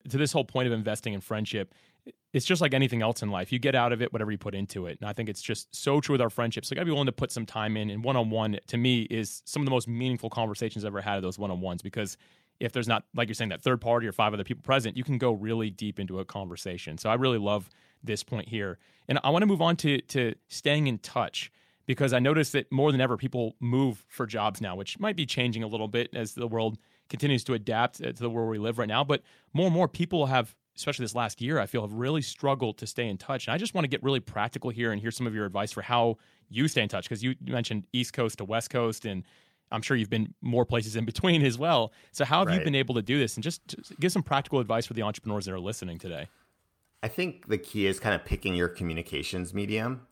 to 0.08 0.18
this 0.18 0.32
whole 0.32 0.44
point 0.44 0.66
of 0.66 0.72
investing 0.72 1.14
in 1.14 1.20
friendship, 1.20 1.74
it's 2.32 2.44
just 2.44 2.60
like 2.60 2.74
anything 2.74 3.00
else 3.00 3.22
in 3.22 3.30
life. 3.30 3.52
You 3.52 3.58
get 3.58 3.74
out 3.74 3.92
of 3.92 4.02
it 4.02 4.12
whatever 4.12 4.30
you 4.30 4.38
put 4.38 4.54
into 4.54 4.86
it. 4.86 4.98
And 5.00 5.08
I 5.08 5.12
think 5.12 5.28
it's 5.28 5.40
just 5.40 5.74
so 5.74 6.00
true 6.00 6.14
with 6.14 6.20
our 6.20 6.30
friendships. 6.30 6.68
So 6.68 6.74
I 6.74 6.76
gotta 6.76 6.86
be 6.86 6.90
willing 6.90 7.06
to 7.06 7.12
put 7.12 7.30
some 7.30 7.46
time 7.46 7.76
in. 7.76 7.90
And 7.90 8.04
one 8.04 8.16
on 8.16 8.30
one, 8.30 8.58
to 8.66 8.76
me, 8.76 9.02
is 9.02 9.42
some 9.44 9.62
of 9.62 9.66
the 9.66 9.70
most 9.70 9.88
meaningful 9.88 10.30
conversations 10.30 10.84
I've 10.84 10.88
ever 10.88 11.00
had 11.00 11.16
of 11.16 11.22
those 11.22 11.38
one 11.38 11.50
on 11.50 11.60
ones 11.60 11.80
because 11.80 12.16
if 12.60 12.72
there's 12.72 12.88
not, 12.88 13.04
like 13.14 13.28
you're 13.28 13.34
saying, 13.34 13.50
that 13.50 13.62
third 13.62 13.80
party 13.80 14.06
or 14.06 14.12
five 14.12 14.34
other 14.34 14.44
people 14.44 14.62
present, 14.62 14.96
you 14.96 15.04
can 15.04 15.18
go 15.18 15.32
really 15.32 15.70
deep 15.70 15.98
into 15.98 16.18
a 16.18 16.24
conversation. 16.24 16.98
So 16.98 17.08
I 17.08 17.14
really 17.14 17.38
love 17.38 17.70
this 18.02 18.22
point 18.22 18.48
here. 18.48 18.78
And 19.08 19.18
I 19.22 19.30
wanna 19.30 19.46
move 19.46 19.62
on 19.62 19.76
to, 19.76 20.00
to 20.00 20.34
staying 20.48 20.86
in 20.88 20.98
touch 20.98 21.52
because 21.86 22.12
I 22.12 22.18
notice 22.18 22.50
that 22.50 22.70
more 22.72 22.90
than 22.92 23.00
ever, 23.00 23.16
people 23.16 23.54
move 23.60 24.04
for 24.08 24.26
jobs 24.26 24.60
now, 24.60 24.74
which 24.74 24.98
might 24.98 25.16
be 25.16 25.26
changing 25.26 25.62
a 25.62 25.66
little 25.66 25.88
bit 25.88 26.10
as 26.14 26.34
the 26.34 26.48
world 26.48 26.78
continues 27.14 27.44
to 27.44 27.54
adapt 27.54 28.00
uh, 28.00 28.06
to 28.06 28.12
the 28.12 28.28
world 28.28 28.50
we 28.50 28.58
live 28.58 28.78
right 28.78 28.88
now. 28.88 29.04
But 29.04 29.22
more 29.52 29.66
and 29.66 29.74
more 29.74 29.88
people 29.88 30.26
have, 30.26 30.54
especially 30.76 31.04
this 31.04 31.14
last 31.14 31.40
year, 31.40 31.60
I 31.60 31.66
feel 31.66 31.82
have 31.82 31.92
really 31.92 32.22
struggled 32.22 32.78
to 32.78 32.86
stay 32.86 33.08
in 33.08 33.18
touch. 33.18 33.46
And 33.46 33.54
I 33.54 33.58
just 33.58 33.74
want 33.74 33.84
to 33.84 33.88
get 33.88 34.02
really 34.02 34.20
practical 34.20 34.70
here 34.70 34.90
and 34.90 35.00
hear 35.00 35.10
some 35.10 35.26
of 35.26 35.34
your 35.34 35.46
advice 35.46 35.70
for 35.70 35.82
how 35.82 36.16
you 36.48 36.66
stay 36.68 36.82
in 36.82 36.88
touch 36.88 37.08
because 37.08 37.22
you 37.22 37.34
mentioned 37.46 37.84
East 37.92 38.12
Coast 38.12 38.38
to 38.38 38.44
West 38.44 38.70
Coast 38.70 39.04
and 39.04 39.24
I'm 39.72 39.82
sure 39.82 39.96
you've 39.96 40.10
been 40.10 40.34
more 40.42 40.64
places 40.64 40.96
in 40.96 41.04
between 41.04 41.42
as 41.46 41.56
well. 41.56 41.92
So 42.12 42.24
how 42.24 42.40
have 42.40 42.48
right. 42.48 42.58
you 42.58 42.64
been 42.64 42.74
able 42.74 42.94
to 42.96 43.02
do 43.02 43.18
this 43.18 43.36
and 43.36 43.42
just 43.42 43.60
give 44.00 44.12
some 44.12 44.22
practical 44.22 44.60
advice 44.60 44.86
for 44.86 44.94
the 44.94 45.02
entrepreneurs 45.02 45.46
that 45.46 45.52
are 45.52 45.60
listening 45.60 45.98
today? 45.98 46.28
I 47.02 47.08
think 47.08 47.48
the 47.48 47.58
key 47.58 47.86
is 47.86 48.00
kind 48.00 48.14
of 48.14 48.24
picking 48.24 48.54
your 48.54 48.68
communications 48.68 49.52
medium, 49.52 50.06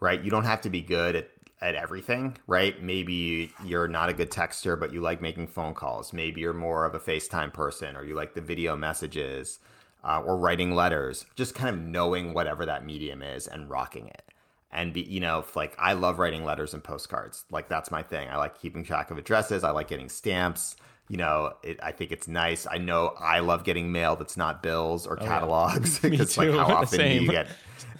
right? 0.00 0.20
You 0.22 0.30
don't 0.30 0.44
have 0.44 0.60
to 0.62 0.70
be 0.70 0.80
good 0.80 1.16
at 1.16 1.30
at 1.62 1.76
everything, 1.76 2.36
right? 2.46 2.82
Maybe 2.82 3.52
you're 3.64 3.88
not 3.88 4.08
a 4.08 4.12
good 4.12 4.30
texter, 4.30 4.78
but 4.78 4.92
you 4.92 5.00
like 5.00 5.22
making 5.22 5.46
phone 5.46 5.74
calls. 5.74 6.12
Maybe 6.12 6.40
you're 6.40 6.52
more 6.52 6.84
of 6.84 6.94
a 6.94 6.98
FaceTime 6.98 7.52
person 7.52 7.96
or 7.96 8.04
you 8.04 8.14
like 8.14 8.34
the 8.34 8.40
video 8.40 8.76
messages 8.76 9.60
uh, 10.04 10.20
or 10.20 10.36
writing 10.36 10.74
letters. 10.74 11.24
Just 11.36 11.54
kind 11.54 11.74
of 11.74 11.80
knowing 11.80 12.34
whatever 12.34 12.66
that 12.66 12.84
medium 12.84 13.22
is 13.22 13.46
and 13.46 13.70
rocking 13.70 14.08
it. 14.08 14.24
And 14.72 14.92
be, 14.92 15.02
you 15.02 15.20
know, 15.20 15.44
like 15.54 15.74
I 15.78 15.92
love 15.92 16.18
writing 16.18 16.44
letters 16.44 16.74
and 16.74 16.82
postcards. 16.82 17.44
Like 17.50 17.68
that's 17.68 17.90
my 17.90 18.02
thing. 18.02 18.28
I 18.28 18.36
like 18.36 18.60
keeping 18.60 18.84
track 18.84 19.10
of 19.10 19.18
addresses. 19.18 19.62
I 19.64 19.70
like 19.70 19.88
getting 19.88 20.08
stamps 20.08 20.76
you 21.12 21.18
know, 21.18 21.52
it, 21.62 21.78
I 21.82 21.92
think 21.92 22.10
it's 22.10 22.26
nice. 22.26 22.66
I 22.68 22.78
know 22.78 23.14
I 23.20 23.40
love 23.40 23.64
getting 23.64 23.92
mail 23.92 24.16
that's 24.16 24.38
not 24.38 24.62
bills 24.62 25.06
or 25.06 25.18
oh, 25.20 25.22
catalogs 25.22 26.00
yeah. 26.02 26.08
because 26.08 26.38
like 26.38 26.50
how 26.52 26.60
often 26.76 27.00
do 27.00 27.06
you 27.06 27.30
get 27.30 27.48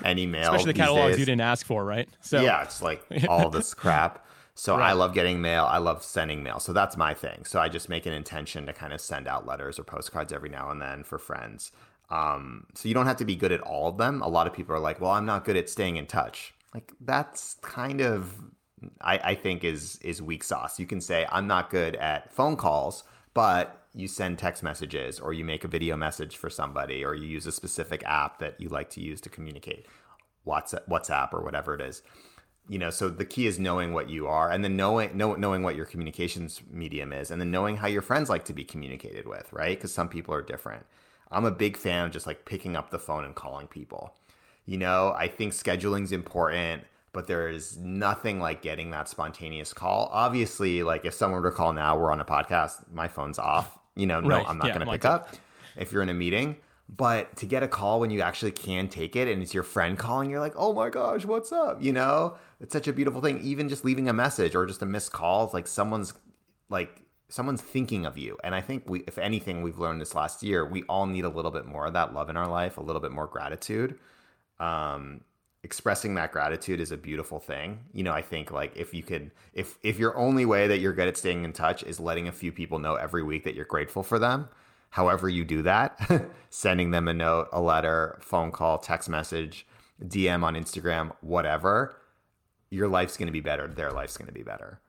any 0.02 0.24
mail? 0.24 0.44
Especially 0.44 0.72
the 0.72 0.78
catalogs 0.78 1.10
days? 1.10 1.18
you 1.18 1.26
didn't 1.26 1.42
ask 1.42 1.66
for, 1.66 1.84
right? 1.84 2.08
So 2.22 2.40
yeah, 2.40 2.62
it's 2.62 2.80
like 2.80 3.04
all 3.28 3.50
this 3.50 3.74
crap. 3.74 4.26
So 4.54 4.78
right. 4.78 4.88
I 4.88 4.92
love 4.94 5.12
getting 5.12 5.42
mail. 5.42 5.66
I 5.66 5.76
love 5.76 6.02
sending 6.02 6.42
mail. 6.42 6.58
So 6.58 6.72
that's 6.72 6.96
my 6.96 7.12
thing. 7.12 7.44
So 7.44 7.60
I 7.60 7.68
just 7.68 7.90
make 7.90 8.06
an 8.06 8.14
intention 8.14 8.64
to 8.64 8.72
kind 8.72 8.94
of 8.94 9.00
send 9.02 9.28
out 9.28 9.46
letters 9.46 9.78
or 9.78 9.84
postcards 9.84 10.32
every 10.32 10.48
now 10.48 10.70
and 10.70 10.80
then 10.80 11.04
for 11.04 11.18
friends. 11.18 11.70
Um, 12.08 12.66
so 12.74 12.88
you 12.88 12.94
don't 12.94 13.06
have 13.06 13.18
to 13.18 13.26
be 13.26 13.36
good 13.36 13.52
at 13.52 13.60
all 13.60 13.88
of 13.88 13.98
them. 13.98 14.22
A 14.22 14.28
lot 14.28 14.46
of 14.46 14.54
people 14.54 14.74
are 14.74 14.80
like, 14.80 15.02
"Well, 15.02 15.10
I'm 15.10 15.26
not 15.26 15.44
good 15.44 15.58
at 15.58 15.68
staying 15.68 15.96
in 15.96 16.06
touch." 16.06 16.54
Like 16.72 16.94
that's 16.98 17.56
kind 17.60 18.00
of 18.00 18.32
I, 19.00 19.18
I 19.18 19.34
think 19.34 19.64
is 19.64 19.98
is 20.02 20.20
weak 20.22 20.44
sauce. 20.44 20.78
You 20.78 20.86
can 20.86 21.00
say 21.00 21.26
I'm 21.30 21.46
not 21.46 21.70
good 21.70 21.96
at 21.96 22.32
phone 22.32 22.56
calls, 22.56 23.04
but 23.34 23.86
you 23.94 24.08
send 24.08 24.38
text 24.38 24.62
messages 24.62 25.20
or 25.20 25.32
you 25.32 25.44
make 25.44 25.64
a 25.64 25.68
video 25.68 25.96
message 25.96 26.36
for 26.36 26.48
somebody 26.48 27.04
or 27.04 27.14
you 27.14 27.26
use 27.26 27.46
a 27.46 27.52
specific 27.52 28.02
app 28.04 28.38
that 28.38 28.60
you 28.60 28.68
like 28.68 28.88
to 28.90 29.00
use 29.00 29.20
to 29.20 29.28
communicate, 29.28 29.86
WhatsApp, 30.46 30.88
WhatsApp 30.88 31.32
or 31.32 31.42
whatever 31.42 31.74
it 31.74 31.80
is. 31.80 32.02
You 32.68 32.78
know, 32.78 32.90
so 32.90 33.08
the 33.08 33.24
key 33.24 33.46
is 33.46 33.58
knowing 33.58 33.92
what 33.92 34.08
you 34.08 34.28
are 34.28 34.50
and 34.50 34.62
then 34.64 34.76
knowing 34.76 35.16
know, 35.16 35.34
knowing 35.34 35.62
what 35.62 35.76
your 35.76 35.84
communications 35.84 36.62
medium 36.70 37.12
is 37.12 37.30
and 37.30 37.40
then 37.40 37.50
knowing 37.50 37.76
how 37.76 37.88
your 37.88 38.02
friends 38.02 38.30
like 38.30 38.44
to 38.46 38.52
be 38.52 38.64
communicated 38.64 39.26
with, 39.26 39.52
right? 39.52 39.76
Because 39.76 39.92
some 39.92 40.08
people 40.08 40.32
are 40.34 40.42
different. 40.42 40.86
I'm 41.30 41.44
a 41.44 41.50
big 41.50 41.76
fan 41.76 42.06
of 42.06 42.12
just 42.12 42.26
like 42.26 42.44
picking 42.44 42.76
up 42.76 42.90
the 42.90 42.98
phone 42.98 43.24
and 43.24 43.34
calling 43.34 43.66
people. 43.66 44.14
You 44.64 44.78
know, 44.78 45.12
I 45.16 45.28
think 45.28 45.52
scheduling's 45.52 46.12
important 46.12 46.84
but 47.12 47.26
there 47.26 47.48
is 47.48 47.76
nothing 47.76 48.40
like 48.40 48.62
getting 48.62 48.90
that 48.90 49.08
spontaneous 49.08 49.72
call. 49.72 50.08
Obviously, 50.12 50.82
like 50.82 51.04
if 51.04 51.14
someone 51.14 51.42
were 51.42 51.50
to 51.50 51.56
call 51.56 51.72
now, 51.72 51.96
we're 51.98 52.10
on 52.10 52.20
a 52.20 52.24
podcast, 52.24 52.90
my 52.92 53.08
phone's 53.08 53.38
off. 53.38 53.78
You 53.94 54.06
know, 54.06 54.20
right. 54.20 54.42
no, 54.42 54.44
I'm 54.44 54.58
not 54.58 54.68
yeah, 54.68 54.74
going 54.74 54.86
to 54.86 54.92
pick 54.92 55.04
up 55.04 55.34
if 55.76 55.92
you're 55.92 56.02
in 56.02 56.08
a 56.08 56.14
meeting. 56.14 56.56
But 56.94 57.36
to 57.36 57.46
get 57.46 57.62
a 57.62 57.68
call 57.68 58.00
when 58.00 58.10
you 58.10 58.20
actually 58.20 58.52
can 58.52 58.88
take 58.88 59.16
it 59.16 59.28
and 59.28 59.42
it's 59.42 59.54
your 59.54 59.62
friend 59.62 59.98
calling, 59.98 60.28
you're 60.28 60.40
like, 60.40 60.54
oh 60.56 60.74
my 60.74 60.90
gosh, 60.90 61.24
what's 61.24 61.50
up? 61.50 61.82
You 61.82 61.92
know, 61.92 62.36
it's 62.60 62.72
such 62.72 62.86
a 62.86 62.92
beautiful 62.92 63.20
thing. 63.22 63.40
Even 63.40 63.68
just 63.68 63.84
leaving 63.84 64.08
a 64.08 64.12
message 64.12 64.54
or 64.54 64.66
just 64.66 64.82
a 64.82 64.86
missed 64.86 65.12
call, 65.12 65.44
it's 65.44 65.54
like 65.54 65.66
someone's 65.66 66.12
like 66.68 67.02
someone's 67.28 67.62
thinking 67.62 68.04
of 68.04 68.18
you. 68.18 68.36
And 68.44 68.54
I 68.54 68.60
think 68.60 68.88
we, 68.88 69.00
if 69.06 69.16
anything, 69.16 69.62
we've 69.62 69.78
learned 69.78 70.02
this 70.02 70.14
last 70.14 70.42
year, 70.42 70.66
we 70.66 70.82
all 70.82 71.06
need 71.06 71.24
a 71.24 71.30
little 71.30 71.50
bit 71.50 71.64
more 71.64 71.86
of 71.86 71.94
that 71.94 72.12
love 72.12 72.28
in 72.28 72.36
our 72.36 72.48
life, 72.48 72.76
a 72.76 72.82
little 72.82 73.00
bit 73.00 73.10
more 73.10 73.26
gratitude. 73.26 73.98
Um, 74.60 75.22
expressing 75.64 76.14
that 76.14 76.32
gratitude 76.32 76.80
is 76.80 76.90
a 76.90 76.96
beautiful 76.96 77.38
thing. 77.38 77.80
You 77.92 78.02
know, 78.02 78.12
I 78.12 78.22
think 78.22 78.50
like 78.50 78.76
if 78.76 78.92
you 78.92 79.02
could 79.02 79.30
if 79.54 79.78
if 79.82 79.98
your 79.98 80.16
only 80.16 80.44
way 80.44 80.66
that 80.66 80.78
you're 80.78 80.92
good 80.92 81.08
at 81.08 81.16
staying 81.16 81.44
in 81.44 81.52
touch 81.52 81.82
is 81.82 82.00
letting 82.00 82.28
a 82.28 82.32
few 82.32 82.52
people 82.52 82.78
know 82.78 82.96
every 82.96 83.22
week 83.22 83.44
that 83.44 83.54
you're 83.54 83.64
grateful 83.64 84.02
for 84.02 84.18
them, 84.18 84.48
however 84.90 85.28
you 85.28 85.44
do 85.44 85.62
that, 85.62 85.98
sending 86.50 86.90
them 86.90 87.08
a 87.08 87.14
note, 87.14 87.48
a 87.52 87.60
letter, 87.60 88.18
phone 88.20 88.50
call, 88.50 88.78
text 88.78 89.08
message, 89.08 89.66
DM 90.02 90.42
on 90.42 90.54
Instagram, 90.54 91.12
whatever, 91.20 91.96
your 92.70 92.88
life's 92.88 93.16
going 93.16 93.26
to 93.26 93.32
be 93.32 93.40
better, 93.40 93.68
their 93.68 93.92
life's 93.92 94.16
going 94.16 94.26
to 94.26 94.32
be 94.32 94.42
better. 94.42 94.80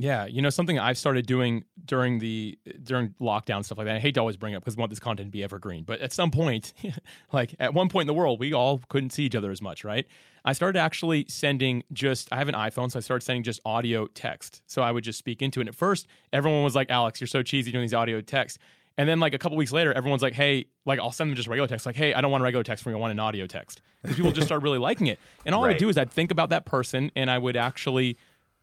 Yeah, 0.00 0.26
you 0.26 0.42
know 0.42 0.50
something 0.50 0.78
I've 0.78 0.96
started 0.96 1.26
doing 1.26 1.64
during 1.84 2.20
the 2.20 2.56
during 2.84 3.16
lockdown 3.20 3.64
stuff 3.64 3.78
like 3.78 3.88
that. 3.88 3.96
I 3.96 3.98
hate 3.98 4.14
to 4.14 4.20
always 4.20 4.36
bring 4.36 4.54
up 4.54 4.62
because 4.62 4.76
I 4.76 4.80
want 4.80 4.90
this 4.90 5.00
content 5.00 5.26
to 5.26 5.32
be 5.32 5.42
evergreen, 5.42 5.82
but 5.82 6.00
at 6.00 6.12
some 6.12 6.30
point, 6.30 6.72
like 7.32 7.56
at 7.58 7.74
one 7.74 7.88
point 7.88 8.02
in 8.02 8.06
the 8.06 8.14
world, 8.14 8.38
we 8.38 8.52
all 8.52 8.80
couldn't 8.88 9.10
see 9.10 9.24
each 9.24 9.34
other 9.34 9.50
as 9.50 9.60
much, 9.60 9.82
right? 9.82 10.06
I 10.44 10.52
started 10.52 10.78
actually 10.78 11.26
sending 11.28 11.82
just 11.92 12.32
I 12.32 12.36
have 12.36 12.48
an 12.48 12.54
iPhone, 12.54 12.92
so 12.92 13.00
I 13.00 13.02
started 13.02 13.24
sending 13.24 13.42
just 13.42 13.60
audio 13.64 14.06
text. 14.06 14.62
So 14.68 14.82
I 14.82 14.92
would 14.92 15.02
just 15.02 15.18
speak 15.18 15.42
into 15.42 15.58
it. 15.58 15.62
And 15.62 15.70
at 15.70 15.74
first, 15.74 16.06
everyone 16.32 16.62
was 16.62 16.76
like, 16.76 16.90
"Alex, 16.90 17.20
you're 17.20 17.26
so 17.26 17.42
cheesy 17.42 17.72
doing 17.72 17.82
these 17.82 17.92
audio 17.92 18.20
texts." 18.20 18.60
And 18.96 19.08
then 19.08 19.18
like 19.18 19.34
a 19.34 19.38
couple 19.38 19.58
weeks 19.58 19.72
later, 19.72 19.92
everyone's 19.92 20.22
like, 20.22 20.34
"Hey, 20.34 20.66
like 20.86 21.00
I'll 21.00 21.10
send 21.10 21.30
them 21.30 21.36
just 21.36 21.48
regular 21.48 21.66
text. 21.66 21.86
Like, 21.86 21.96
hey, 21.96 22.14
I 22.14 22.20
don't 22.20 22.30
want 22.30 22.42
a 22.42 22.44
regular 22.44 22.62
text 22.62 22.84
from 22.84 22.92
you. 22.92 22.98
I 22.98 23.00
want 23.00 23.10
an 23.10 23.18
audio 23.18 23.48
text." 23.48 23.80
Because 24.02 24.16
people 24.16 24.30
just 24.30 24.46
start 24.46 24.62
really 24.62 24.78
liking 24.78 25.08
it. 25.08 25.18
And 25.44 25.56
all 25.56 25.62
right. 25.62 25.70
I 25.70 25.72
would 25.72 25.78
do 25.78 25.88
is 25.88 25.98
I'd 25.98 26.12
think 26.12 26.30
about 26.30 26.50
that 26.50 26.66
person, 26.66 27.10
and 27.16 27.28
I 27.28 27.38
would 27.38 27.56
actually 27.56 28.16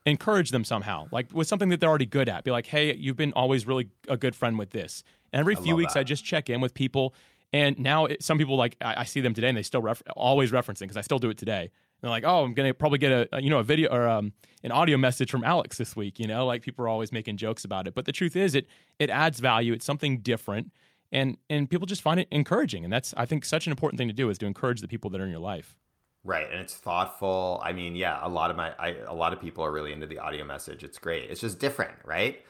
encourage 0.06 0.52
them 0.52 0.64
somehow, 0.64 1.08
like 1.12 1.34
with 1.34 1.48
something 1.48 1.70
that 1.70 1.80
they're 1.80 1.90
already 1.90 2.06
good 2.06 2.30
at. 2.30 2.44
Be 2.44 2.52
like, 2.52 2.68
hey, 2.68 2.96
you've 2.96 3.18
been 3.18 3.34
always 3.34 3.66
really 3.66 3.90
a 4.08 4.18
good 4.18 4.36
friend 4.36 4.58
with 4.60 4.72
this. 4.72 5.04
And 5.34 5.40
every 5.40 5.56
few 5.56 5.76
weeks, 5.76 5.94
that. 5.94 6.02
I 6.02 6.04
just 6.04 6.24
check 6.24 6.50
in 6.50 6.62
with 6.62 6.74
people. 6.74 7.14
And 7.52 7.80
now 7.80 8.06
it, 8.06 8.24
some 8.24 8.38
people 8.38 8.58
like 8.58 8.76
I, 8.82 9.02
I, 9.02 9.04
see 9.06 9.22
them 9.22 9.34
today, 9.34 9.50
and 9.50 9.58
they 9.58 9.64
still 9.64 9.82
ref- 9.82 10.04
always 10.16 10.52
referencing 10.52 10.82
because 10.82 10.98
I 10.98 11.02
still 11.02 11.20
do 11.20 11.30
it 11.30 11.38
today. 11.38 11.62
And 11.62 11.70
they're 12.02 12.10
like, 12.10 12.24
oh, 12.26 12.44
I'm 12.44 12.54
gonna 12.54 12.74
probably 12.74 12.98
get 13.00 13.12
a, 13.12 13.30
a 13.38 13.42
you 13.42 13.50
know 13.50 13.60
a 13.60 13.64
video 13.64 13.90
or 13.92 14.08
um, 14.08 14.34
an 14.64 14.72
audio 14.72 14.98
message 14.98 15.32
from 15.32 15.44
Alex 15.44 15.78
this 15.78 15.96
week. 15.96 16.20
You 16.20 16.28
know, 16.28 16.46
like 16.46 16.62
people 16.62 16.84
are 16.86 16.90
always 16.90 17.12
making 17.12 17.38
jokes 17.38 17.64
about 17.64 17.88
it. 17.88 17.96
But 17.96 18.06
the 18.06 18.12
truth 18.12 18.36
is, 18.36 18.56
it 18.56 18.68
it 19.00 19.10
adds 19.10 19.40
value. 19.40 19.74
It's 19.74 19.86
something 19.86 20.20
different, 20.20 20.72
and 21.12 21.38
and 21.50 21.70
people 21.70 21.86
just 21.86 22.02
find 22.02 22.20
it 22.20 22.28
encouraging. 22.30 22.84
And 22.84 22.92
that's 22.92 23.14
I 23.16 23.26
think 23.26 23.46
such 23.46 23.68
an 23.68 23.72
important 23.72 23.98
thing 24.00 24.08
to 24.08 24.14
do 24.14 24.30
is 24.30 24.38
to 24.40 24.46
encourage 24.46 24.82
the 24.82 24.88
people 24.88 25.10
that 25.12 25.22
are 25.22 25.26
in 25.26 25.32
your 25.32 25.40
life. 25.40 25.76
Right, 26.26 26.50
and 26.52 26.60
it's 26.60 26.74
thoughtful. 26.74 27.62
I 27.64 27.72
mean, 27.72 27.96
yeah, 27.96 28.20
a 28.22 28.28
lot 28.28 28.50
of 28.50 28.58
my 28.58 28.74
I, 28.80 28.96
a 29.08 29.14
lot 29.14 29.32
of 29.32 29.40
people 29.40 29.64
are 29.64 29.72
really 29.72 29.94
into 29.94 30.08
the 30.08 30.20
audio 30.20 30.44
message. 30.44 30.84
It's 30.84 30.98
great. 30.98 31.30
It's 31.30 31.40
just 31.40 31.60
different, 31.60 31.94
right? 32.04 32.42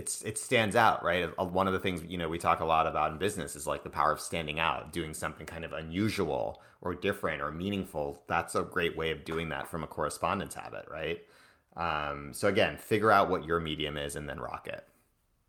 it's 0.00 0.22
it 0.22 0.38
stands 0.38 0.76
out, 0.76 1.04
right? 1.04 1.26
One 1.38 1.66
of 1.66 1.72
the 1.72 1.78
things 1.78 2.02
you 2.08 2.16
know 2.16 2.28
we 2.28 2.38
talk 2.38 2.60
a 2.60 2.64
lot 2.64 2.86
about 2.86 3.12
in 3.12 3.18
business 3.18 3.54
is 3.54 3.66
like 3.66 3.82
the 3.82 3.90
power 3.90 4.12
of 4.12 4.20
standing 4.20 4.58
out, 4.58 4.92
doing 4.92 5.12
something 5.14 5.46
kind 5.46 5.64
of 5.64 5.72
unusual 5.72 6.62
or 6.80 6.94
different 6.94 7.42
or 7.42 7.50
meaningful. 7.50 8.22
That's 8.26 8.54
a 8.54 8.62
great 8.62 8.96
way 8.96 9.10
of 9.10 9.24
doing 9.24 9.50
that 9.50 9.68
from 9.68 9.84
a 9.84 9.86
correspondence 9.86 10.54
habit, 10.54 10.86
right? 10.90 11.22
Um, 11.76 12.32
so 12.32 12.48
again, 12.48 12.78
figure 12.78 13.10
out 13.10 13.28
what 13.28 13.44
your 13.44 13.60
medium 13.60 13.96
is 13.96 14.16
and 14.16 14.28
then 14.28 14.40
rock 14.40 14.68
it. 14.68 14.86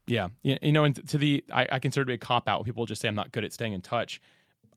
Yeah, 0.08 0.30
you 0.44 0.72
know, 0.72 0.84
and 0.84 1.08
to 1.08 1.18
the 1.18 1.44
I, 1.54 1.68
I 1.74 1.80
consider 1.80 2.12
it 2.12 2.16
a 2.16 2.18
cop 2.18 2.50
out. 2.50 2.66
People 2.66 2.86
just 2.86 3.02
say 3.02 3.08
I'm 3.08 3.16
not 3.16 3.32
good 3.32 3.46
at 3.46 3.54
staying 3.54 3.74
in 3.74 3.82
touch. 3.82 4.22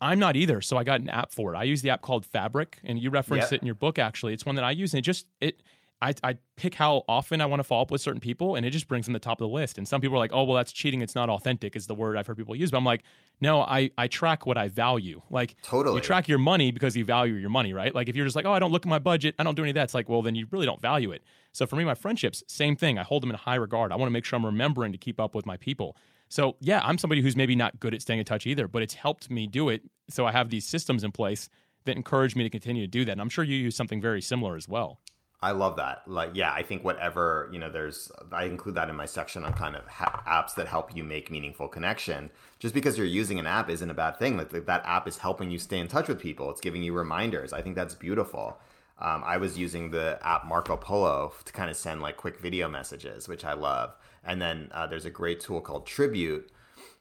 I'm 0.01 0.19
not 0.19 0.37
either, 0.37 0.61
so 0.61 0.77
I 0.77 0.85
got 0.85 1.01
an 1.01 1.09
app 1.09 1.33
for 1.33 1.55
it. 1.55 1.59
I 1.59 1.65
use 1.65 1.83
the 1.83 1.91
app 1.91 2.03
called 2.03 2.27
Fabric, 2.27 2.79
and 2.85 2.99
you 2.99 3.11
referenced 3.11 3.53
yep. 3.53 3.59
it 3.59 3.63
in 3.63 3.67
your 3.67 3.75
book. 3.75 3.99
Actually, 3.99 4.35
it's 4.35 4.45
one 4.45 4.55
that 4.57 4.65
I 4.65 4.73
use, 4.73 4.93
and 4.93 4.99
it 4.99 5.03
just 5.03 5.27
it 5.41 5.63
I, 6.03 6.15
I 6.23 6.37
pick 6.57 6.75
how 6.75 7.05
often 7.09 7.41
I 7.41 7.47
want 7.47 7.61
to 7.61 7.65
follow 7.65 7.81
up 7.83 7.91
with 7.91 8.03
certain 8.03 8.21
people, 8.21 8.57
and 8.57 8.67
it 8.67 8.71
just 8.71 8.89
brings 8.89 9.07
them 9.07 9.15
to 9.15 9.19
the 9.19 9.25
top 9.25 9.41
of 9.41 9.49
the 9.49 9.55
list. 9.55 9.79
And 9.79 9.89
some 9.89 10.03
people 10.03 10.17
are 10.17 10.19
like, 10.19 10.33
"Oh, 10.35 10.45
well, 10.45 10.57
that's 10.57 10.71
cheating. 10.73 11.01
It's 11.01 11.15
not 11.15 11.31
authentic." 11.31 11.77
Is 11.77 11.87
the 11.87 11.95
word 11.95 12.19
I've 12.19 12.27
heard 12.27 12.37
people 12.37 12.55
use. 12.55 12.71
But 12.71 12.77
I'm 12.79 12.85
like, 12.85 13.05
no, 13.41 13.63
I 13.63 13.91
I 13.97 14.09
track 14.09 14.45
what 14.45 14.59
I 14.59 14.69
value. 14.69 15.23
Like, 15.31 15.57
totally, 15.63 15.97
you 15.97 16.01
track 16.03 16.29
your 16.29 16.39
money 16.39 16.73
because 16.73 16.95
you 16.95 17.05
value 17.05 17.35
your 17.35 17.49
money, 17.49 17.73
right? 17.73 17.95
Like, 17.95 18.09
if 18.09 18.17
you're 18.17 18.27
just 18.27 18.37
like, 18.37 18.45
"Oh, 18.45 18.53
I 18.53 18.59
don't 18.59 18.71
look 18.71 18.85
at 18.85 18.91
my 18.91 18.99
budget. 18.99 19.35
I 19.39 19.45
don't 19.45 19.55
do 19.55 19.63
any 19.63 19.71
of 19.71 19.75
that," 19.77 19.85
it's 19.85 19.95
like, 19.95 20.09
well, 20.09 20.21
then 20.21 20.35
you 20.35 20.47
really 20.51 20.67
don't 20.67 20.83
value 20.83 21.11
it. 21.11 21.23
So 21.53 21.67
for 21.67 21.77
me, 21.77 21.85
my 21.85 21.95
friendships, 21.95 22.43
same 22.49 22.77
thing. 22.77 22.99
I 22.99 23.03
hold 23.03 23.23
them 23.23 23.31
in 23.31 23.37
high 23.37 23.55
regard. 23.55 23.91
I 23.91 23.97
want 23.97 24.09
to 24.09 24.13
make 24.13 24.25
sure 24.25 24.37
I'm 24.37 24.45
remembering 24.45 24.93
to 24.93 24.99
keep 24.99 25.19
up 25.19 25.35
with 25.35 25.47
my 25.47 25.57
people. 25.57 25.97
So 26.29 26.57
yeah, 26.61 26.81
I'm 26.83 26.99
somebody 26.99 27.23
who's 27.23 27.37
maybe 27.37 27.55
not 27.55 27.79
good 27.81 27.95
at 27.95 28.03
staying 28.03 28.19
in 28.19 28.25
touch 28.25 28.47
either, 28.47 28.67
but 28.69 28.83
it's 28.83 28.95
helped 28.95 29.31
me 29.31 29.47
do 29.47 29.69
it. 29.69 29.83
So 30.11 30.27
I 30.27 30.33
have 30.33 30.51
these 30.51 30.67
systems 30.67 31.05
in 31.05 31.13
place 31.13 31.49
that 31.85 31.97
encourage 31.97 32.35
me 32.35 32.43
to 32.45 32.51
continue 32.51 32.83
to 32.83 32.89
do 32.89 33.05
that. 33.05 33.13
And 33.13 33.21
I'm 33.21 33.29
sure 33.29 33.45
you 33.45 33.57
use 33.57 33.77
something 33.77 34.01
very 34.01 34.21
similar 34.21 34.57
as 34.57 34.69
well. 34.69 35.01
I 35.43 35.51
love 35.51 35.77
that. 35.77 36.03
Like, 36.07 36.31
yeah, 36.33 36.55
I 36.55 36.63
think 36.63 36.85
whatever, 36.85 37.51
you 37.53 37.59
know, 37.59 37.71
there's, 37.71 38.11
I 38.33 38.45
include 38.45 38.77
that 38.77 38.89
in 38.89 38.97
my 38.97 39.05
section 39.05 39.45
on 39.45 39.53
kind 39.53 39.77
of 39.77 39.87
ha- 39.87 40.23
apps 40.27 40.55
that 40.55 40.67
help 40.67 40.97
you 40.97 41.05
make 41.05 41.31
meaningful 41.31 41.69
connection. 41.69 42.31
Just 42.59 42.73
because 42.73 42.97
you're 42.97 43.07
using 43.07 43.39
an 43.39 43.47
app 43.47 43.69
isn't 43.69 43.91
a 43.91 43.95
bad 43.95 44.19
thing. 44.19 44.39
Like, 44.39 44.49
that 44.51 44.83
app 44.87 45.07
is 45.07 45.19
helping 45.19 45.51
you 45.51 45.59
stay 45.59 45.79
in 45.79 45.89
touch 45.89 46.09
with 46.09 46.19
people, 46.19 46.51
it's 46.51 46.63
giving 46.63 46.83
you 46.83 46.95
reminders. 46.95 47.53
I 47.53 47.61
think 47.61 47.77
that's 47.77 47.95
beautiful. 47.95 48.59
Um, 48.99 49.23
I 49.27 49.37
was 49.37 49.59
using 49.59 49.91
the 49.91 50.19
app 50.23 50.47
Marco 50.47 50.79
Polo 50.79 51.35
to 51.45 51.53
kind 51.53 51.69
of 51.69 51.77
send 51.77 52.01
like 52.01 52.17
quick 52.17 52.39
video 52.39 52.69
messages, 52.69 53.29
which 53.29 53.45
I 53.45 53.53
love. 53.53 53.95
And 54.25 54.41
then 54.41 54.71
uh, 54.73 54.87
there's 54.87 55.05
a 55.05 55.11
great 55.11 55.41
tool 55.41 55.61
called 55.61 55.87
Tribute. 55.87 56.51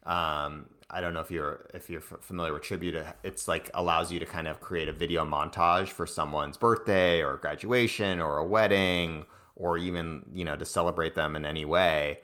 Um, 0.06 0.66
I 0.90 1.02
don't 1.02 1.14
know 1.14 1.22
if 1.22 1.32
you're 1.32 1.68
if 1.74 1.90
you're 1.90 2.02
familiar 2.02 2.54
with 2.54 2.64
Tribute. 2.64 3.04
It's 3.24 3.48
like 3.48 3.72
allows 3.74 4.12
you 4.12 4.20
to 4.20 4.26
kind 4.26 4.48
of 4.48 4.62
create 4.62 4.88
a 4.88 4.94
video 4.94 5.26
montage 5.26 5.88
for 5.88 6.06
someone's 6.06 6.58
birthday 6.58 7.24
or 7.24 7.38
graduation 7.38 8.20
or 8.20 8.38
a 8.38 8.46
wedding 8.46 9.26
or 9.56 9.78
even 9.78 10.24
you 10.34 10.46
know 10.46 10.56
to 10.56 10.66
celebrate 10.66 11.16
them 11.16 11.36
in 11.36 11.46
any 11.46 11.66
way, 11.66 12.20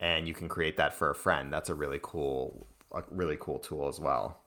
and 0.00 0.28
you 0.28 0.34
can 0.34 0.48
create 0.48 0.76
that 0.76 0.94
for 0.94 1.10
a 1.10 1.14
friend. 1.14 1.52
That's 1.52 1.68
a 1.68 1.74
really 1.74 2.00
cool, 2.02 2.66
a 2.92 3.02
really 3.10 3.36
cool 3.40 3.58
tool 3.58 3.88
as 3.88 3.98
well. 3.98 4.42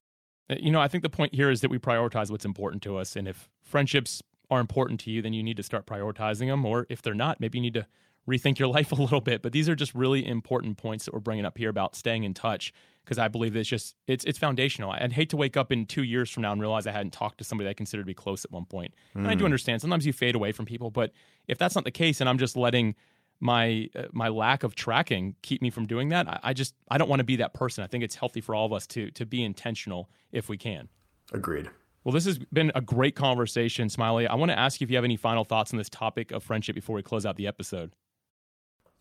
Uh, 0.49 0.55
you 0.59 0.71
know, 0.71 0.79
I 0.79 0.87
think 0.87 1.03
the 1.03 1.09
point 1.09 1.33
here 1.33 1.49
is 1.49 1.61
that 1.61 1.69
we 1.69 1.79
prioritize 1.79 2.29
what's 2.29 2.45
important 2.45 2.83
to 2.83 2.97
us, 2.97 3.15
and 3.15 3.27
if 3.27 3.49
friendships 3.63 4.21
are 4.49 4.59
important 4.59 4.99
to 5.01 5.11
you, 5.11 5.21
then 5.21 5.33
you 5.33 5.43
need 5.43 5.57
to 5.57 5.63
start 5.63 5.85
prioritizing 5.85 6.47
them. 6.47 6.65
Or 6.65 6.85
if 6.89 7.01
they're 7.01 7.13
not, 7.13 7.39
maybe 7.39 7.57
you 7.57 7.63
need 7.63 7.73
to 7.73 7.87
rethink 8.27 8.59
your 8.59 8.67
life 8.77 8.91
a 8.91 8.95
little 8.95 9.21
bit. 9.21 9.41
But 9.41 9.51
these 9.51 9.69
are 9.69 9.75
just 9.75 9.93
really 9.95 10.25
important 10.25 10.77
points 10.77 11.05
that 11.05 11.13
we're 11.13 11.19
bringing 11.19 11.45
up 11.45 11.57
here 11.57 11.69
about 11.69 11.95
staying 11.95 12.23
in 12.23 12.33
touch 12.33 12.73
because 13.03 13.19
I 13.19 13.27
believe 13.27 13.55
it's 13.55 13.69
just 13.69 13.95
it's 14.07 14.25
it's 14.25 14.39
foundational. 14.39 14.91
I'd 14.91 15.13
hate 15.13 15.29
to 15.29 15.37
wake 15.37 15.55
up 15.55 15.71
in 15.71 15.85
two 15.85 16.03
years 16.03 16.29
from 16.29 16.41
now 16.41 16.51
and 16.51 16.59
realize 16.59 16.87
I 16.87 16.91
hadn't 16.91 17.13
talked 17.13 17.37
to 17.37 17.43
somebody 17.43 17.69
I 17.69 17.73
considered 17.73 18.03
to 18.03 18.07
be 18.07 18.13
close 18.13 18.43
at 18.43 18.51
one 18.51 18.65
point. 18.65 18.93
Mm. 19.15 19.21
And 19.21 19.27
I 19.27 19.35
do 19.35 19.39
hmm. 19.39 19.45
understand 19.45 19.81
sometimes 19.81 20.05
you 20.05 20.13
fade 20.13 20.35
away 20.35 20.51
from 20.51 20.65
people, 20.65 20.89
but 20.89 21.11
if 21.47 21.57
that's 21.57 21.75
not 21.75 21.83
the 21.83 21.91
case, 21.91 22.19
and 22.19 22.29
I'm 22.29 22.37
just 22.37 22.57
letting 22.57 22.95
my 23.39 23.89
uh, 23.95 24.03
my 24.11 24.29
lack 24.29 24.63
of 24.63 24.75
tracking 24.75 25.35
keep 25.41 25.61
me 25.61 25.69
from 25.69 25.85
doing 25.85 26.09
that, 26.09 26.27
I, 26.27 26.39
I 26.43 26.53
just 26.53 26.73
I 26.89 26.97
don't 26.97 27.09
want 27.09 27.19
to 27.19 27.25
be 27.25 27.35
that 27.37 27.53
person. 27.53 27.83
I 27.83 27.87
think 27.87 28.03
it's 28.03 28.15
healthy 28.15 28.41
for 28.41 28.55
all 28.55 28.65
of 28.65 28.73
us 28.73 28.87
to 28.87 29.11
to 29.11 29.25
be 29.25 29.43
intentional 29.43 30.09
if 30.31 30.49
we 30.49 30.57
can. 30.57 30.89
Agreed. 31.31 31.69
Well, 32.03 32.13
this 32.13 32.25
has 32.25 32.37
been 32.37 32.71
a 32.75 32.81
great 32.81 33.15
conversation, 33.15 33.89
Smiley. 33.89 34.27
I 34.27 34.35
want 34.35 34.51
to 34.51 34.59
ask 34.59 34.79
you 34.79 34.85
if 34.85 34.91
you 34.91 34.97
have 34.97 35.03
any 35.03 35.17
final 35.17 35.43
thoughts 35.43 35.73
on 35.73 35.77
this 35.77 35.89
topic 35.89 36.31
of 36.31 36.43
friendship 36.43 36.75
before 36.75 36.95
we 36.95 37.01
close 37.01 37.25
out 37.25 37.35
the 37.35 37.47
episode. 37.47 37.93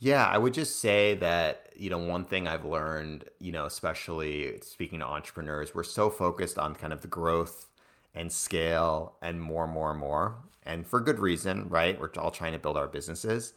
Yeah, 0.05 0.27
I 0.27 0.37
would 0.37 0.53
just 0.53 0.81
say 0.81 1.15
that, 1.15 1.71
you 1.75 1.89
know, 1.89 1.97
one 1.97 2.27
thing 2.27 2.47
I've 2.47 2.67
learned, 2.67 3.25
you 3.39 3.53
know, 3.53 3.65
especially 3.65 4.61
speaking 4.61 4.99
to 4.99 5.07
entrepreneurs, 5.07 5.75
we're 5.75 5.83
so 5.83 6.11
focused 6.11 6.59
on 6.59 6.75
kind 6.75 6.93
of 6.93 7.01
the 7.01 7.09
growth 7.09 7.71
and 8.15 8.31
scale 8.31 9.17
and 9.23 9.41
more, 9.41 9.65
and 9.65 9.73
more, 9.73 9.93
and 9.93 9.99
more. 10.01 10.37
And 10.63 10.87
for 10.87 11.01
good 11.01 11.21
reason, 11.21 11.71
right? 11.71 11.99
We're 11.99 12.11
all 12.19 12.31
trying 12.31 12.53
to 12.53 12.59
build 12.59 12.77
our 12.77 12.87
businesses. 12.87 13.55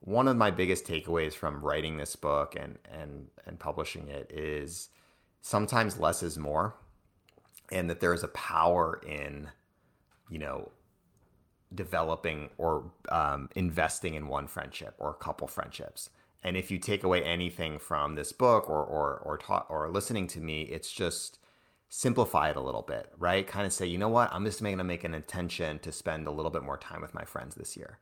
One 0.00 0.26
of 0.26 0.38
my 0.38 0.50
biggest 0.50 0.86
takeaways 0.86 1.34
from 1.34 1.60
writing 1.60 1.98
this 1.98 2.16
book 2.16 2.56
and 2.58 2.78
and 2.90 3.26
and 3.46 3.58
publishing 3.58 4.08
it 4.08 4.32
is 4.32 4.88
sometimes 5.42 5.98
less 5.98 6.22
is 6.22 6.38
more. 6.38 6.76
And 7.70 7.90
that 7.90 8.00
there 8.00 8.14
is 8.14 8.22
a 8.24 8.28
power 8.28 9.02
in, 9.06 9.50
you 10.30 10.38
know, 10.38 10.72
developing 11.74 12.50
or 12.58 12.90
um, 13.10 13.48
investing 13.54 14.14
in 14.14 14.28
one 14.28 14.46
friendship 14.46 14.94
or 14.98 15.10
a 15.10 15.14
couple 15.14 15.46
friendships. 15.46 16.10
And 16.42 16.56
if 16.56 16.70
you 16.70 16.78
take 16.78 17.04
away 17.04 17.22
anything 17.22 17.78
from 17.78 18.14
this 18.14 18.32
book 18.32 18.68
or 18.68 18.82
or 18.82 19.18
or 19.18 19.38
ta- 19.38 19.66
or 19.68 19.88
listening 19.90 20.26
to 20.28 20.40
me, 20.40 20.62
it's 20.62 20.90
just 20.90 21.38
simplify 21.90 22.50
it 22.50 22.56
a 22.56 22.60
little 22.60 22.82
bit, 22.82 23.12
right? 23.18 23.46
Kind 23.46 23.66
of 23.66 23.72
say, 23.72 23.86
you 23.86 23.98
know 23.98 24.08
what, 24.08 24.32
I'm 24.32 24.44
just 24.44 24.62
going 24.62 24.78
to 24.78 24.84
make 24.84 25.02
an 25.04 25.12
intention 25.12 25.80
to 25.80 25.90
spend 25.90 26.26
a 26.26 26.30
little 26.30 26.50
bit 26.50 26.62
more 26.62 26.78
time 26.78 27.00
with 27.00 27.14
my 27.14 27.24
friends 27.24 27.56
this 27.56 27.76
year, 27.76 27.98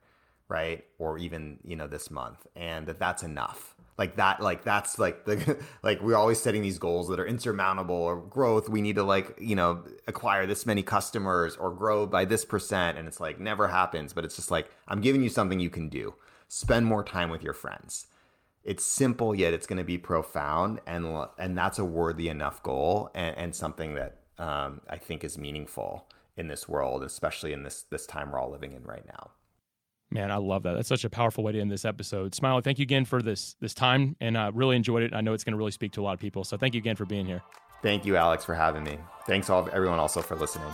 right? 0.49 0.85
Or 0.99 1.19
even 1.19 1.59
you 1.65 1.77
know 1.77 1.87
this 1.87 2.11
month, 2.11 2.47
and 2.57 2.87
that 2.87 2.99
that's 2.99 3.23
enough. 3.23 3.75
Like 3.99 4.15
that 4.17 4.41
like 4.41 4.63
that's 4.65 4.99
like 4.99 5.25
the 5.25 5.59
like 5.83 6.01
we're 6.01 6.17
always 6.17 6.41
setting 6.41 6.63
these 6.63 6.79
goals 6.79 7.09
that 7.09 7.19
are 7.19 7.27
insurmountable 7.27 7.97
or 7.97 8.17
growth. 8.17 8.69
We 8.69 8.81
need 8.81 8.97
to 8.97 9.03
like 9.03 9.37
you 9.41 9.57
know 9.57 9.85
acquire 10.07 10.47
this 10.47 10.65
many 10.65 10.83
customers 10.83 11.57
or 11.57 11.73
grow 11.73 12.07
by 12.07 12.25
this 12.25 12.45
percent 12.45 12.97
and 12.97 13.09
it's 13.09 13.21
like 13.21 13.41
never 13.41 13.69
happens 13.69 14.13
but 14.13 14.25
it's 14.25 14.37
just 14.37 14.51
like 14.51 14.71
i'm 14.87 15.01
giving 15.01 15.23
you 15.23 15.29
something 15.29 15.59
you 15.59 15.71
can 15.71 15.89
do. 15.89 16.15
Spend 16.47 16.87
more 16.87 17.05
time 17.05 17.29
with 17.29 17.43
your 17.43 17.53
friends. 17.53 18.07
It's 18.65 18.85
simple 18.85 19.35
yet 19.35 19.53
it's 19.53 19.67
going 19.67 19.79
to 19.79 19.85
be 19.85 19.99
profound 19.99 20.81
and 20.87 21.27
and 21.39 21.59
that's 21.59 21.79
a 21.79 21.85
worthy 21.85 22.29
enough 22.29 22.63
goal 22.63 23.11
and, 23.15 23.37
and 23.37 23.55
something 23.55 23.95
that 23.95 24.19
um, 24.39 24.81
i 24.89 24.97
think 24.97 25.25
is 25.25 25.37
meaningful 25.37 26.07
in 26.37 26.49
this 26.49 26.69
world 26.69 27.03
especially 27.03 27.53
in 27.53 27.65
this 27.65 27.83
this 27.91 28.07
time 28.07 28.31
we're 28.31 28.39
all 28.39 28.51
living 28.51 28.73
in 28.73 28.85
right 28.85 29.07
now 29.07 29.31
Man, 30.11 30.31
I 30.31 30.37
love 30.37 30.63
that. 30.63 30.75
That's 30.75 30.89
such 30.89 31.05
a 31.05 31.11
powerful 31.11 31.45
way 31.45 31.53
to 31.53 31.61
end 31.61 31.71
this 31.71 31.85
episode. 31.85 32.35
Smiley, 32.35 32.63
thank 32.63 32.79
you 32.79 32.85
again 32.85 33.05
for 33.05 33.21
this 33.21 33.57
this 33.61 33.75
time, 33.75 34.17
and 34.21 34.37
uh, 34.37 34.51
really 34.55 34.75
enjoyed 34.75 35.03
it. 35.03 35.13
I 35.13 35.21
know 35.21 35.35
it's 35.35 35.45
going 35.45 35.53
to 35.53 35.59
really 35.59 35.71
speak 35.71 35.93
to 35.93 36.01
a 36.01 36.05
lot 36.05 36.15
of 36.15 36.21
people. 36.21 36.45
So 36.45 36.57
thank 36.57 36.75
you 36.75 36.79
again 36.79 36.97
for 36.97 37.05
being 37.05 37.27
here. 37.27 37.43
Thank 37.83 38.07
you, 38.07 38.17
Alex, 38.17 38.45
for 38.45 38.55
having 38.55 38.85
me. 38.85 38.99
Thanks 39.27 39.51
all 39.51 39.69
everyone 39.73 39.99
also 39.99 40.23
for 40.23 40.35
listening. 40.35 40.73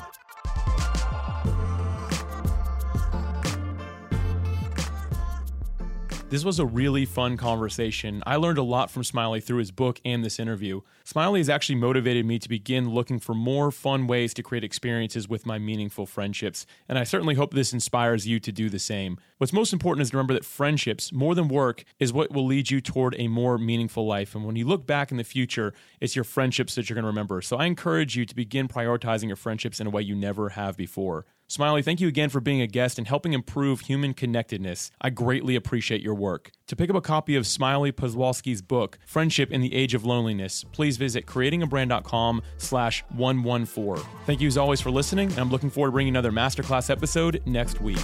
This 6.31 6.45
was 6.45 6.59
a 6.59 6.67
really 6.67 7.05
fun 7.05 7.37
conversation. 7.37 8.23
I 8.27 8.37
learned 8.37 8.59
a 8.59 8.63
lot 8.63 8.91
from 8.91 9.05
Smiley 9.05 9.41
through 9.41 9.59
his 9.59 9.71
book 9.71 10.01
and 10.05 10.25
this 10.25 10.41
interview. 10.41 10.81
Smiley 11.07 11.39
has 11.39 11.51
actually 11.51 11.75
motivated 11.75 12.25
me 12.25 12.39
to 12.39 12.49
begin 12.49 12.89
looking 12.89 13.19
for 13.19 13.35
more 13.35 13.71
fun 13.71 14.07
ways 14.07 14.33
to 14.33 14.43
create 14.43 14.65
experiences 14.65 15.29
with 15.29 15.45
my 15.45 15.59
meaningful 15.59 16.07
friendships, 16.07 16.65
and 16.89 16.99
I 16.99 17.05
certainly 17.05 17.35
hope 17.35 17.53
this 17.53 17.75
inspires 17.75 18.27
you 18.27 18.41
to 18.41 18.51
do 18.51 18.71
the 18.71 18.79
same. 18.79 19.19
What's 19.37 19.53
most 19.53 19.75
important 19.75 20.01
is 20.01 20.11
to 20.13 20.17
remember 20.17 20.33
that 20.33 20.47
friendships, 20.47 21.13
more 21.13 21.35
than 21.35 21.49
work, 21.49 21.85
is 21.99 22.15
what 22.15 22.33
will 22.33 22.47
lead 22.47 22.71
you 22.71 22.81
toward 22.81 23.15
a 23.19 23.29
more 23.29 23.59
meaningful 23.59 24.07
life. 24.07 24.35
And 24.35 24.47
when 24.47 24.57
you 24.57 24.67
look 24.67 24.87
back 24.87 25.11
in 25.11 25.19
the 25.19 25.25
future, 25.25 25.75
it's 26.01 26.17
your 26.17 26.25
friendships 26.25 26.75
that 26.75 26.89
you're 26.89 26.95
going 26.95 27.03
to 27.03 27.09
remember. 27.09 27.43
So 27.43 27.59
I 27.59 27.67
encourage 27.67 28.17
you 28.17 28.25
to 28.25 28.35
begin 28.35 28.67
prioritizing 28.67 29.27
your 29.27 29.37
friendships 29.37 29.81
in 29.81 29.87
a 29.87 29.91
way 29.91 30.01
you 30.01 30.15
never 30.15 30.49
have 30.51 30.75
before. 30.75 31.27
Smiley, 31.47 31.83
thank 31.83 32.01
you 32.01 32.09
again 32.09 32.31
for 32.31 32.41
being 32.41 32.63
a 32.63 32.67
guest 32.67 32.97
and 32.97 33.07
helping 33.07 33.35
improve 33.35 33.81
human 33.81 34.15
connectedness. 34.15 34.91
I 35.03 35.11
greatly 35.11 35.57
appreciate 35.57 36.01
your 36.01 36.15
work. 36.15 36.51
To 36.69 36.77
pick 36.77 36.89
up 36.89 36.97
a 36.97 37.03
copy 37.03 37.37
of 37.37 37.47
Smiley 37.47 37.93
Poswolsky's 37.93 38.63
book, 38.63 38.99
Friendship 39.07 39.53
in 39.53 39.61
the 39.61 39.75
Age 39.75 39.93
of 39.93 40.07
Loneliness, 40.07 40.65
please 40.95 40.99
visit 40.99 41.27
creatingabrand.com 41.27 42.43
slash 42.59 43.05
114. 43.11 44.05
Thank 44.27 44.41
you 44.41 44.49
as 44.49 44.57
always 44.57 44.81
for 44.81 44.91
listening, 44.91 45.31
and 45.31 45.39
I'm 45.39 45.51
looking 45.51 45.71
forward 45.71 45.89
to 45.89 45.93
bringing 45.93 46.13
another 46.13 46.33
masterclass 46.33 46.91
episode 46.91 47.43
next 47.47 47.81
week. 47.81 47.99